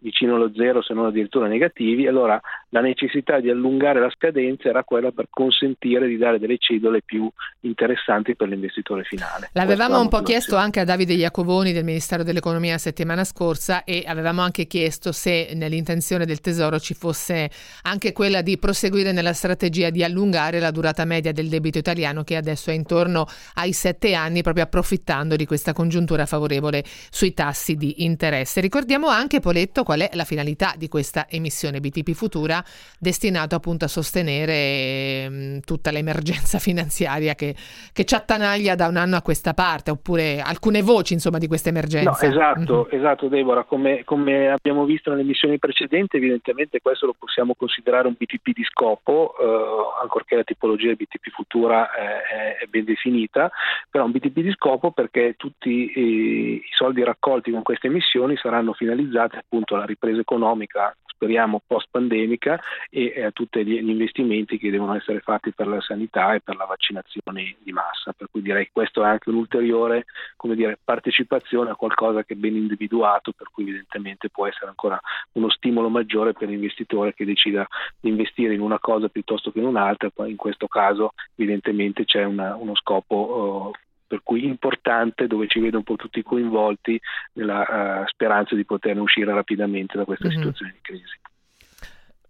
vicino 0.00 0.36
allo 0.36 0.52
zero 0.54 0.80
se 0.82 0.94
non 0.94 1.06
addirittura 1.06 1.48
negativi, 1.48 2.06
allora 2.06 2.40
la 2.70 2.80
necessità 2.80 3.40
di 3.40 3.48
allungare 3.48 4.00
la 4.00 4.10
scadenza 4.10 4.68
era 4.68 4.84
quella 4.84 5.10
per 5.10 5.26
consentire 5.30 6.06
di 6.06 6.16
dare 6.16 6.38
delle 6.38 6.58
cedole 6.58 7.02
più 7.02 7.30
interessanti 7.60 8.36
per 8.36 8.48
l'investitore 8.48 9.04
finale. 9.04 9.50
L'avevamo 9.52 10.00
un 10.00 10.08
po' 10.08 10.22
chiesto 10.22 10.56
anche 10.56 10.80
a 10.80 10.84
Davide 10.84 11.14
Iacovoni 11.14 11.72
del 11.72 11.84
Ministero 11.84 12.22
dell'Economia 12.22 12.72
la 12.72 12.78
settimana 12.78 13.24
scorsa 13.24 13.84
e 13.84 14.04
avevamo 14.06 14.42
anche 14.42 14.66
chiesto 14.66 15.12
se 15.12 15.52
nell'intenzione 15.54 16.26
del 16.26 16.40
Tesoro 16.40 16.78
ci 16.78 16.94
fosse 16.94 17.50
anche 17.82 18.12
quella 18.12 18.42
di 18.42 18.58
proseguire 18.58 19.12
nella 19.12 19.32
strategia 19.32 19.90
di 19.90 20.04
allungare 20.04 20.60
la 20.60 20.70
durata 20.70 21.04
media 21.04 21.32
del 21.32 21.48
debito 21.48 21.78
italiano 21.78 22.22
che 22.22 22.36
adesso 22.36 22.70
è 22.70 22.74
intorno 22.74 23.26
ai 23.54 23.72
sette 23.72 24.14
anni 24.14 24.42
proprio 24.42 24.64
approfittando 24.64 25.36
di 25.36 25.46
questa 25.46 25.72
congiuntura 25.72 26.26
favorevole 26.26 26.84
sui 27.10 27.32
tassi 27.32 27.76
di 27.76 28.04
interesse. 28.04 28.60
Ricordiamo 28.60 29.08
anche 29.08 29.40
Poletto 29.40 29.82
qual 29.82 30.00
è 30.00 30.10
la 30.12 30.24
finalità 30.24 30.74
di 30.76 30.88
questa 30.88 31.26
emissione 31.28 31.80
BTP 31.80 32.12
Futura 32.12 32.57
destinato 32.98 33.54
appunto 33.54 33.84
a 33.84 33.88
sostenere 33.88 35.28
mh, 35.28 35.60
tutta 35.60 35.90
l'emergenza 35.90 36.58
finanziaria 36.60 37.34
che, 37.34 37.54
che 37.92 38.04
ci 38.04 38.14
attanaglia 38.14 38.74
da 38.74 38.86
un 38.88 38.96
anno 38.96 39.16
a 39.16 39.22
questa 39.22 39.54
parte, 39.54 39.90
oppure 39.90 40.40
alcune 40.40 40.82
voci 40.82 41.12
insomma 41.12 41.38
di 41.38 41.46
questa 41.46 41.68
emergenza. 41.68 42.26
No, 42.26 42.32
esatto, 42.32 42.88
Mhm. 42.90 42.98
esatto 42.98 43.28
Deborah, 43.28 43.64
come, 43.64 44.04
come 44.04 44.48
abbiamo 44.50 44.84
visto 44.84 45.10
nelle 45.10 45.22
missioni 45.24 45.58
precedenti 45.58 46.16
evidentemente 46.16 46.80
questo 46.80 47.06
lo 47.06 47.14
possiamo 47.18 47.54
considerare 47.54 48.06
un 48.06 48.14
BTP 48.16 48.52
di 48.52 48.64
scopo, 48.64 49.34
eh, 49.40 50.02
ancorché 50.02 50.36
la 50.36 50.44
tipologia 50.44 50.86
del 50.88 50.96
BTP 50.96 51.30
futura 51.30 51.90
eh, 51.92 52.58
è, 52.62 52.66
ben 52.66 52.84
definita, 52.84 53.50
però 53.90 54.04
un 54.04 54.10
BTP 54.12 54.40
di 54.40 54.52
scopo 54.52 54.90
perché 54.90 55.34
tutti 55.36 55.90
eh, 55.90 56.00
i 56.00 56.70
soldi 56.76 57.02
raccolti 57.04 57.50
con 57.50 57.62
queste 57.62 57.86
emissioni 57.88 58.36
saranno 58.36 58.72
finalizzati 58.72 59.36
appunto 59.36 59.74
alla 59.74 59.84
ripresa 59.84 60.20
economica, 60.20 60.94
speriamo 61.18 61.60
post 61.66 61.88
pandemica 61.90 62.60
e 62.88 63.12
eh, 63.16 63.24
a 63.24 63.32
tutti 63.32 63.64
gli, 63.64 63.74
investimenti 63.74 64.56
che 64.56 64.70
devono 64.70 64.94
essere 64.94 65.18
fatti 65.18 65.52
per 65.52 65.66
la 65.66 65.80
sanità 65.80 66.32
e 66.34 66.40
per 66.40 66.54
la 66.54 66.64
vaccinazione 66.64 67.56
di 67.58 67.72
massa, 67.72 68.12
per 68.16 68.28
cui 68.30 68.40
direi 68.40 68.66
che 68.66 68.70
questo 68.72 69.02
è 69.02 69.08
anche 69.08 69.30
un'ulteriore 69.30 70.04
come 70.36 70.54
dire, 70.54 70.78
partecipazione 70.82 71.70
a 71.70 71.74
qualcosa 71.74 72.22
che 72.22 72.34
è 72.34 72.36
ben 72.36 72.54
individuato, 72.54 73.32
per 73.32 73.48
cui 73.50 73.64
evidentemente 73.64 74.30
può 74.30 74.46
essere 74.46 74.68
ancora 74.68 74.98
uno 75.32 75.50
stimolo 75.50 75.88
maggiore 75.88 76.32
per 76.32 76.48
l'investitore 76.48 77.12
che 77.14 77.24
decida 77.24 77.66
di 77.98 78.08
investire 78.08 78.54
in 78.54 78.60
una 78.60 78.78
cosa 78.78 79.08
piuttosto 79.08 79.50
che 79.50 79.58
in 79.58 79.66
un'altra, 79.66 80.10
in 80.26 80.36
questo 80.36 80.68
caso 80.68 81.14
evidentemente 81.34 82.04
c'è 82.04 82.22
una- 82.22 82.54
uno 82.54 82.76
scopo 82.76 83.72
eh, 83.74 83.87
per 84.08 84.22
cui 84.24 84.44
importante 84.44 85.26
dove 85.28 85.46
ci 85.46 85.60
vedo 85.60 85.76
un 85.76 85.84
po' 85.84 85.94
tutti 85.96 86.22
coinvolti 86.22 86.98
nella 87.34 88.02
eh, 88.02 88.08
speranza 88.08 88.56
di 88.56 88.64
poterne 88.64 89.00
uscire 89.00 89.32
rapidamente 89.32 89.96
da 89.96 90.04
questa 90.04 90.26
Mhm. 90.28 90.34
situazione 90.34 90.72
di 90.72 90.78
crisi. 90.80 91.20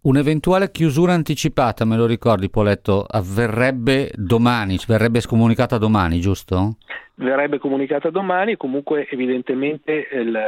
Un'eventuale 0.01 0.71
chiusura 0.71 1.13
anticipata, 1.13 1.83
me 1.85 1.97
lo 1.97 2.05
ricordi 2.05 2.49
Poletto, 2.49 3.03
avverrebbe 3.03 4.11
domani, 4.15 4.77
verrebbe 4.87 5.19
scomunicata 5.19 5.77
domani, 5.77 6.19
giusto? 6.19 6.77
verrebbe 7.15 7.59
comunicata 7.59 8.09
domani, 8.09 8.55
comunque 8.55 9.05
evidentemente 9.09 10.07
il- 10.13 10.39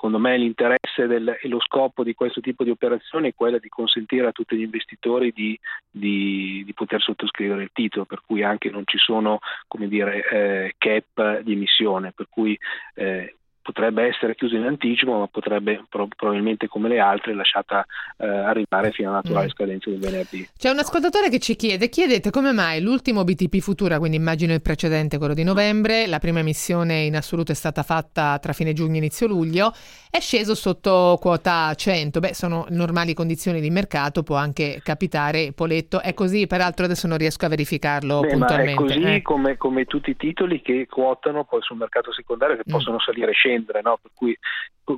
secondo 0.00 0.18
me 0.18 0.38
l'interesse 0.38 1.06
del- 1.06 1.36
e 1.42 1.46
lo 1.46 1.60
scopo 1.60 2.02
di 2.02 2.14
questo 2.14 2.40
tipo 2.40 2.64
di 2.64 2.70
operazione 2.70 3.28
è 3.28 3.34
quello 3.34 3.58
di 3.58 3.68
consentire 3.68 4.26
a 4.28 4.32
tutti 4.32 4.56
gli 4.56 4.62
investitori 4.62 5.30
di, 5.30 5.58
di- 5.90 6.62
di 6.64 6.72
poter 6.72 7.02
sottoscrivere 7.02 7.64
il 7.64 7.70
titolo, 7.74 8.06
per 8.06 8.22
cui 8.24 8.42
anche 8.42 8.70
non 8.70 8.84
ci 8.86 8.96
sono 8.96 9.40
dire, 9.88 10.24
eh, 10.30 10.74
cap 10.78 11.40
di 11.40 11.52
emissione, 11.52 12.12
per 12.12 12.28
cui 12.30 12.58
eh, 12.94 13.34
potrebbe 13.62 14.06
essere 14.06 14.34
chiusa 14.34 14.56
in 14.56 14.64
anticipo, 14.64 15.18
ma 15.18 15.26
potrebbe 15.26 15.84
pro- 15.88 16.08
probabilmente 16.16 16.66
come 16.68 16.88
le 16.88 16.98
altre 16.98 17.34
lasciata 17.34 17.84
eh, 18.18 18.26
arrivare 18.26 18.90
fino 18.90 19.08
alla 19.08 19.18
naturale 19.22 19.46
Mm. 19.46 19.50
scadenza 19.50 19.90
del 19.90 19.98
venerdì. 19.98 20.48
C'è 20.56 20.70
un 20.70 20.78
ascoltatore 20.78 21.28
che 21.30 21.38
ci 21.38 21.56
chiede, 21.56 21.88
chiedete 21.88 22.30
come 22.30 22.52
mai 22.52 22.80
l'ultimo 22.80 23.24
BTP 23.24 23.58
Futura, 23.58 23.98
quindi 23.98 24.16
immagino 24.16 24.52
il 24.52 24.62
precedente, 24.62 25.18
quello 25.18 25.34
di 25.34 25.44
novembre, 25.44 26.06
la 26.06 26.18
prima 26.18 26.40
emissione 26.40 27.00
in 27.02 27.16
assoluto 27.16 27.52
è 27.52 27.54
stata 27.54 27.82
fatta 27.82 28.38
tra 28.38 28.52
fine 28.52 28.72
giugno 28.72 28.94
e 28.94 28.98
inizio 28.98 29.26
luglio, 29.26 29.72
è 30.10 30.18
sceso 30.20 30.54
sotto 30.54 31.18
quota 31.20 31.72
100, 31.74 32.20
beh 32.20 32.34
sono 32.34 32.66
normali 32.70 33.14
condizioni 33.14 33.60
di 33.60 33.70
mercato, 33.70 34.22
può 34.22 34.36
anche 34.36 34.80
capitare, 34.82 35.52
Poletto, 35.52 36.00
è 36.00 36.14
così, 36.14 36.46
peraltro 36.46 36.84
adesso 36.86 37.06
non 37.06 37.18
riesco 37.18 37.44
a 37.46 37.48
verificarlo 37.48 38.20
Beh, 38.20 38.26
ma 38.28 38.32
è 38.34 38.38
puntualmente. 38.38 38.74
così 38.82 39.02
eh. 39.02 39.22
come, 39.22 39.56
come 39.56 39.84
tutti 39.84 40.10
i 40.10 40.16
titoli 40.16 40.60
che 40.62 40.86
quotano 40.88 41.44
poi 41.44 41.60
sul 41.62 41.76
mercato 41.76 42.12
secondario 42.12 42.56
che 42.56 42.62
Mm. 42.66 42.72
possono 42.72 42.98
salire 43.00 43.30
e 43.30 43.34
scendere, 43.34 43.48
no? 43.82 43.98
per 43.98 44.10
cui 44.14 44.36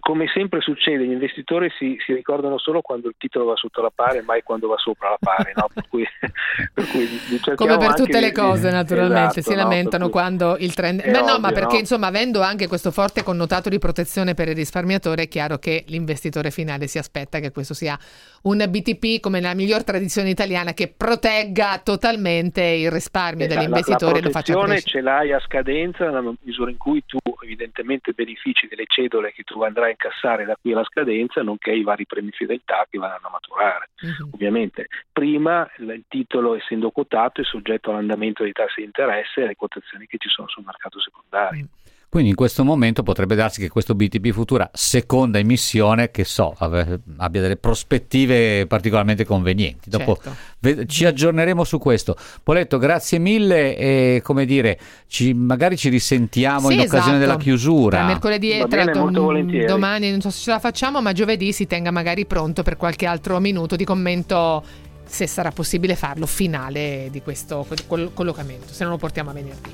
come 0.01 0.27
sempre 0.33 0.61
succede, 0.61 1.05
gli 1.05 1.11
investitori 1.13 1.71
si, 1.79 1.97
si 2.05 2.13
ricordano 2.13 2.59
solo 2.59 2.81
quando 2.81 3.09
il 3.09 3.15
titolo 3.19 3.47
va 3.47 3.57
sotto 3.57 3.81
la 3.83 3.91
pari 3.95 4.19
e 4.19 4.23
mai 4.23 4.43
quando 4.43 4.69
va 4.69 4.77
sopra 4.79 5.11
la 5.11 5.19
pari, 5.19 5.53
no? 5.55 5.69
per 5.73 5.85
cui, 5.89 6.05
per 6.73 6.87
cui 6.89 7.09
Come 7.57 7.77
per 7.79 7.95
tutte 7.95 8.21
le 8.21 8.29
di- 8.29 8.35
cose, 8.35 8.71
naturalmente, 8.71 9.41
esatto, 9.41 9.51
si 9.51 9.57
no? 9.57 9.63
lamentano 9.63 10.05
cui- 10.05 10.13
quando 10.13 10.57
il 10.59 10.75
trend. 10.75 11.01
è 11.01 11.11
no, 11.11 11.21
ovvio, 11.21 11.39
ma 11.41 11.53
perché 11.53 11.75
no? 11.75 11.79
insomma, 11.81 12.07
avendo 12.09 12.41
anche 12.41 12.67
questo 12.69 12.91
forte 12.91 13.23
connotato 13.23 13.69
di 13.69 13.79
protezione 13.79 14.35
per 14.35 14.49
il 14.49 14.55
risparmiatore, 14.55 15.23
è 15.25 15.29
chiaro 15.29 15.59
che 15.59 15.85
l'investitore 15.89 16.51
finale 16.51 16.87
si 16.87 16.99
aspetta 16.99 17.39
che 17.41 17.51
questo 17.51 17.75
sia 17.75 17.99
un 18.43 18.65
BTP 18.69 19.21
come 19.21 19.41
la 19.41 19.55
miglior 19.55 19.85
tradizione 19.85 20.31
italiana 20.31 20.73
che 20.75 20.89
protegga 20.89 21.81
totalmente 21.83 22.63
il 22.63 22.91
risparmio 22.91 23.47
Eh, 23.47 23.49
la- 23.49 23.55
dell'investitore 23.55 24.21
la, 24.21 24.31
faccia 24.31 24.53
protezione 24.53 24.81
ce 24.81 25.01
l'hai 25.01 25.33
a 25.33 25.41
scadenza 25.41 26.05
nella 26.05 26.23
misura 26.43 26.71
in 26.71 26.77
cui 26.77 27.03
tu 27.07 27.19
evidentemente 27.43 28.13
benefici 28.13 28.67
delle 28.69 28.85
cedole 28.87 29.33
che 29.33 29.43
tu 29.43 29.63
andrai 29.63 29.82
a 29.87 29.91
incassare 29.91 30.45
da 30.45 30.57
qui 30.61 30.73
alla 30.73 30.85
scadenza, 30.85 31.43
nonché 31.43 31.73
i 31.73 31.83
vari 31.83 32.07
premi 32.07 32.31
fedeltà 32.31 32.87
che 32.91 32.99
vanno 32.99 33.19
a 33.23 33.31
maturare. 33.31 33.91
Mhm. 34.01 34.31
Ovviamente 34.33 34.89
prima 35.13 35.69
il 35.79 36.05
titolo 36.09 36.55
essendo 36.55 36.91
quotato 36.91 37.41
è 37.41 37.45
soggetto 37.45 37.91
all'andamento 37.91 38.43
dei 38.43 38.53
tassi 38.53 38.81
di 38.81 38.85
interesse 38.85 39.41
e 39.41 39.45
alle 39.45 39.57
quotazioni 39.57 40.07
che 40.07 40.19
ci 40.19 40.29
sono 40.29 40.49
sul 40.49 40.65
mercato 40.65 41.01
secondario. 41.01 41.67
Quindi 42.13 42.29
in 42.29 42.37
questo 42.37 42.63
momento 42.63 43.03
potrebbe 43.03 43.35
darsi 43.35 43.59
che 43.59 43.71
questo 43.71 43.95
BTP 43.95 44.33
Futura, 44.33 44.69
seconda 44.75 45.39
emissione, 45.39 46.11
che 46.11 46.25
so, 46.25 46.55
ave- 46.59 47.01
abbia 47.17 47.41
delle 47.41 47.57
prospettive 47.57 48.67
particolarmente 48.67 49.25
convenienti. 49.25 49.89
Dopo 49.89 50.19
Certo. 50.23 50.37
ve- 50.59 50.87
ci 50.87 51.07
aggiorneremo 51.07 51.65
su 51.65 51.79
questo. 51.79 52.15
Poletto, 52.43 52.77
grazie 52.77 53.19
mille 53.19 53.75
e 53.79 54.21
come 54.23 54.45
dire, 54.45 54.79
ci- 55.07 55.33
magari 55.33 55.79
ci 55.79 55.89
risentiamo 55.89 56.69
Sì, 56.69 56.75
in 56.75 56.81
occasione 56.81 57.03
esatto. 57.03 57.19
della 57.19 57.37
chiusura. 57.39 57.97
Tra 57.97 58.07
mercoledì 58.07 58.51
e 58.51 58.67
tra 58.69 58.93
volentieri. 58.93 59.65
domani 59.65 60.11
non 60.11 60.21
so 60.21 60.29
se 60.29 60.43
ce 60.43 60.51
la 60.51 60.59
facciamo, 60.59 61.01
ma 61.01 61.13
giovedì 61.13 61.51
si 61.55 61.67
tenga 61.67 61.91
magari 61.91 62.27
pronto 62.27 62.63
per 62.63 62.77
qualche 62.77 63.07
altro 63.07 63.41
minuto 63.41 63.75
di 63.75 63.85
commento, 63.85 64.63
se 65.07 65.27
sarà 65.27 65.51
possibile 65.51 65.97
farlo, 65.97 66.27
finale 66.27 67.09
di 67.11 67.23
questo 67.23 67.67
col- 67.87 68.11
collocamento, 68.13 68.67
se 68.75 68.83
non 68.83 68.93
lo 68.93 68.99
portiamo 68.99 69.31
a 69.31 69.33
venerdì. 69.33 69.71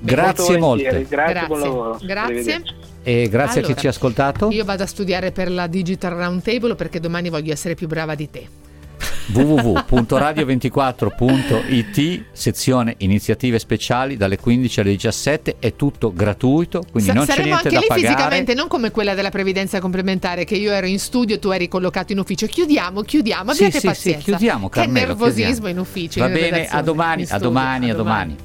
Grazie 0.00 0.58
molte 0.58 1.06
Grazie, 1.08 1.46
buon 1.46 1.60
lavoro. 1.60 1.98
Grazie. 2.02 2.62
E 3.02 3.28
grazie 3.28 3.60
a 3.60 3.64
Allora, 3.64 3.74
chi 3.74 3.80
ci 3.80 3.86
ha 3.86 3.90
ascoltato. 3.90 4.48
Io 4.50 4.64
vado 4.64 4.82
a 4.82 4.86
studiare 4.86 5.32
per 5.32 5.50
la 5.50 5.66
Digital 5.66 6.12
Roundtable 6.14 6.74
perché 6.74 7.00
domani 7.00 7.28
voglio 7.30 7.52
essere 7.52 7.74
più 7.74 7.86
brava 7.86 8.14
di 8.14 8.30
te. 8.30 8.46
www.radio24.it 9.32 12.24
sezione 12.32 12.94
iniziative 12.98 13.58
speciali 13.58 14.16
dalle 14.16 14.38
15 14.38 14.80
alle 14.80 14.90
17 14.90 15.56
è 15.58 15.74
tutto 15.76 16.12
gratuito 16.12 16.82
quindi 16.90 17.10
Sa- 17.10 17.14
non 17.14 17.24
c'è 17.26 17.32
saremo 17.32 17.48
niente 17.48 17.66
anche 17.68 17.74
da 17.74 17.80
lì 17.80 17.86
pagare 17.88 18.06
fisicamente, 18.06 18.54
non 18.54 18.68
come 18.68 18.90
quella 18.90 19.14
della 19.14 19.30
previdenza 19.30 19.80
complementare 19.80 20.44
che 20.44 20.54
io 20.56 20.72
ero 20.72 20.86
in 20.86 20.98
studio 20.98 21.36
e 21.36 21.38
tu 21.38 21.50
eri 21.50 21.68
collocato 21.68 22.12
in 22.12 22.18
ufficio. 22.20 22.46
Chiudiamo, 22.46 23.02
chiudiamo, 23.02 23.52
Sì, 23.52 23.64
abbiate 23.64 23.72
sì, 23.72 23.78
sì, 23.80 23.86
pazienza. 23.86 24.24
chiudiamo, 24.24 24.68
che 24.68 24.80
Carmelo, 24.80 25.06
nervosismo 25.06 25.44
chiudiamo. 25.44 25.68
in 25.68 25.78
ufficio. 25.78 26.20
va 26.20 26.26
in 26.26 26.32
bene 26.32 26.66
a 26.68 26.82
domani 26.82 27.22
in 27.22 27.28
a 27.28 27.30
studio. 27.30 27.48
domani 27.48 27.90
a 27.90 27.94
domani 27.94 28.36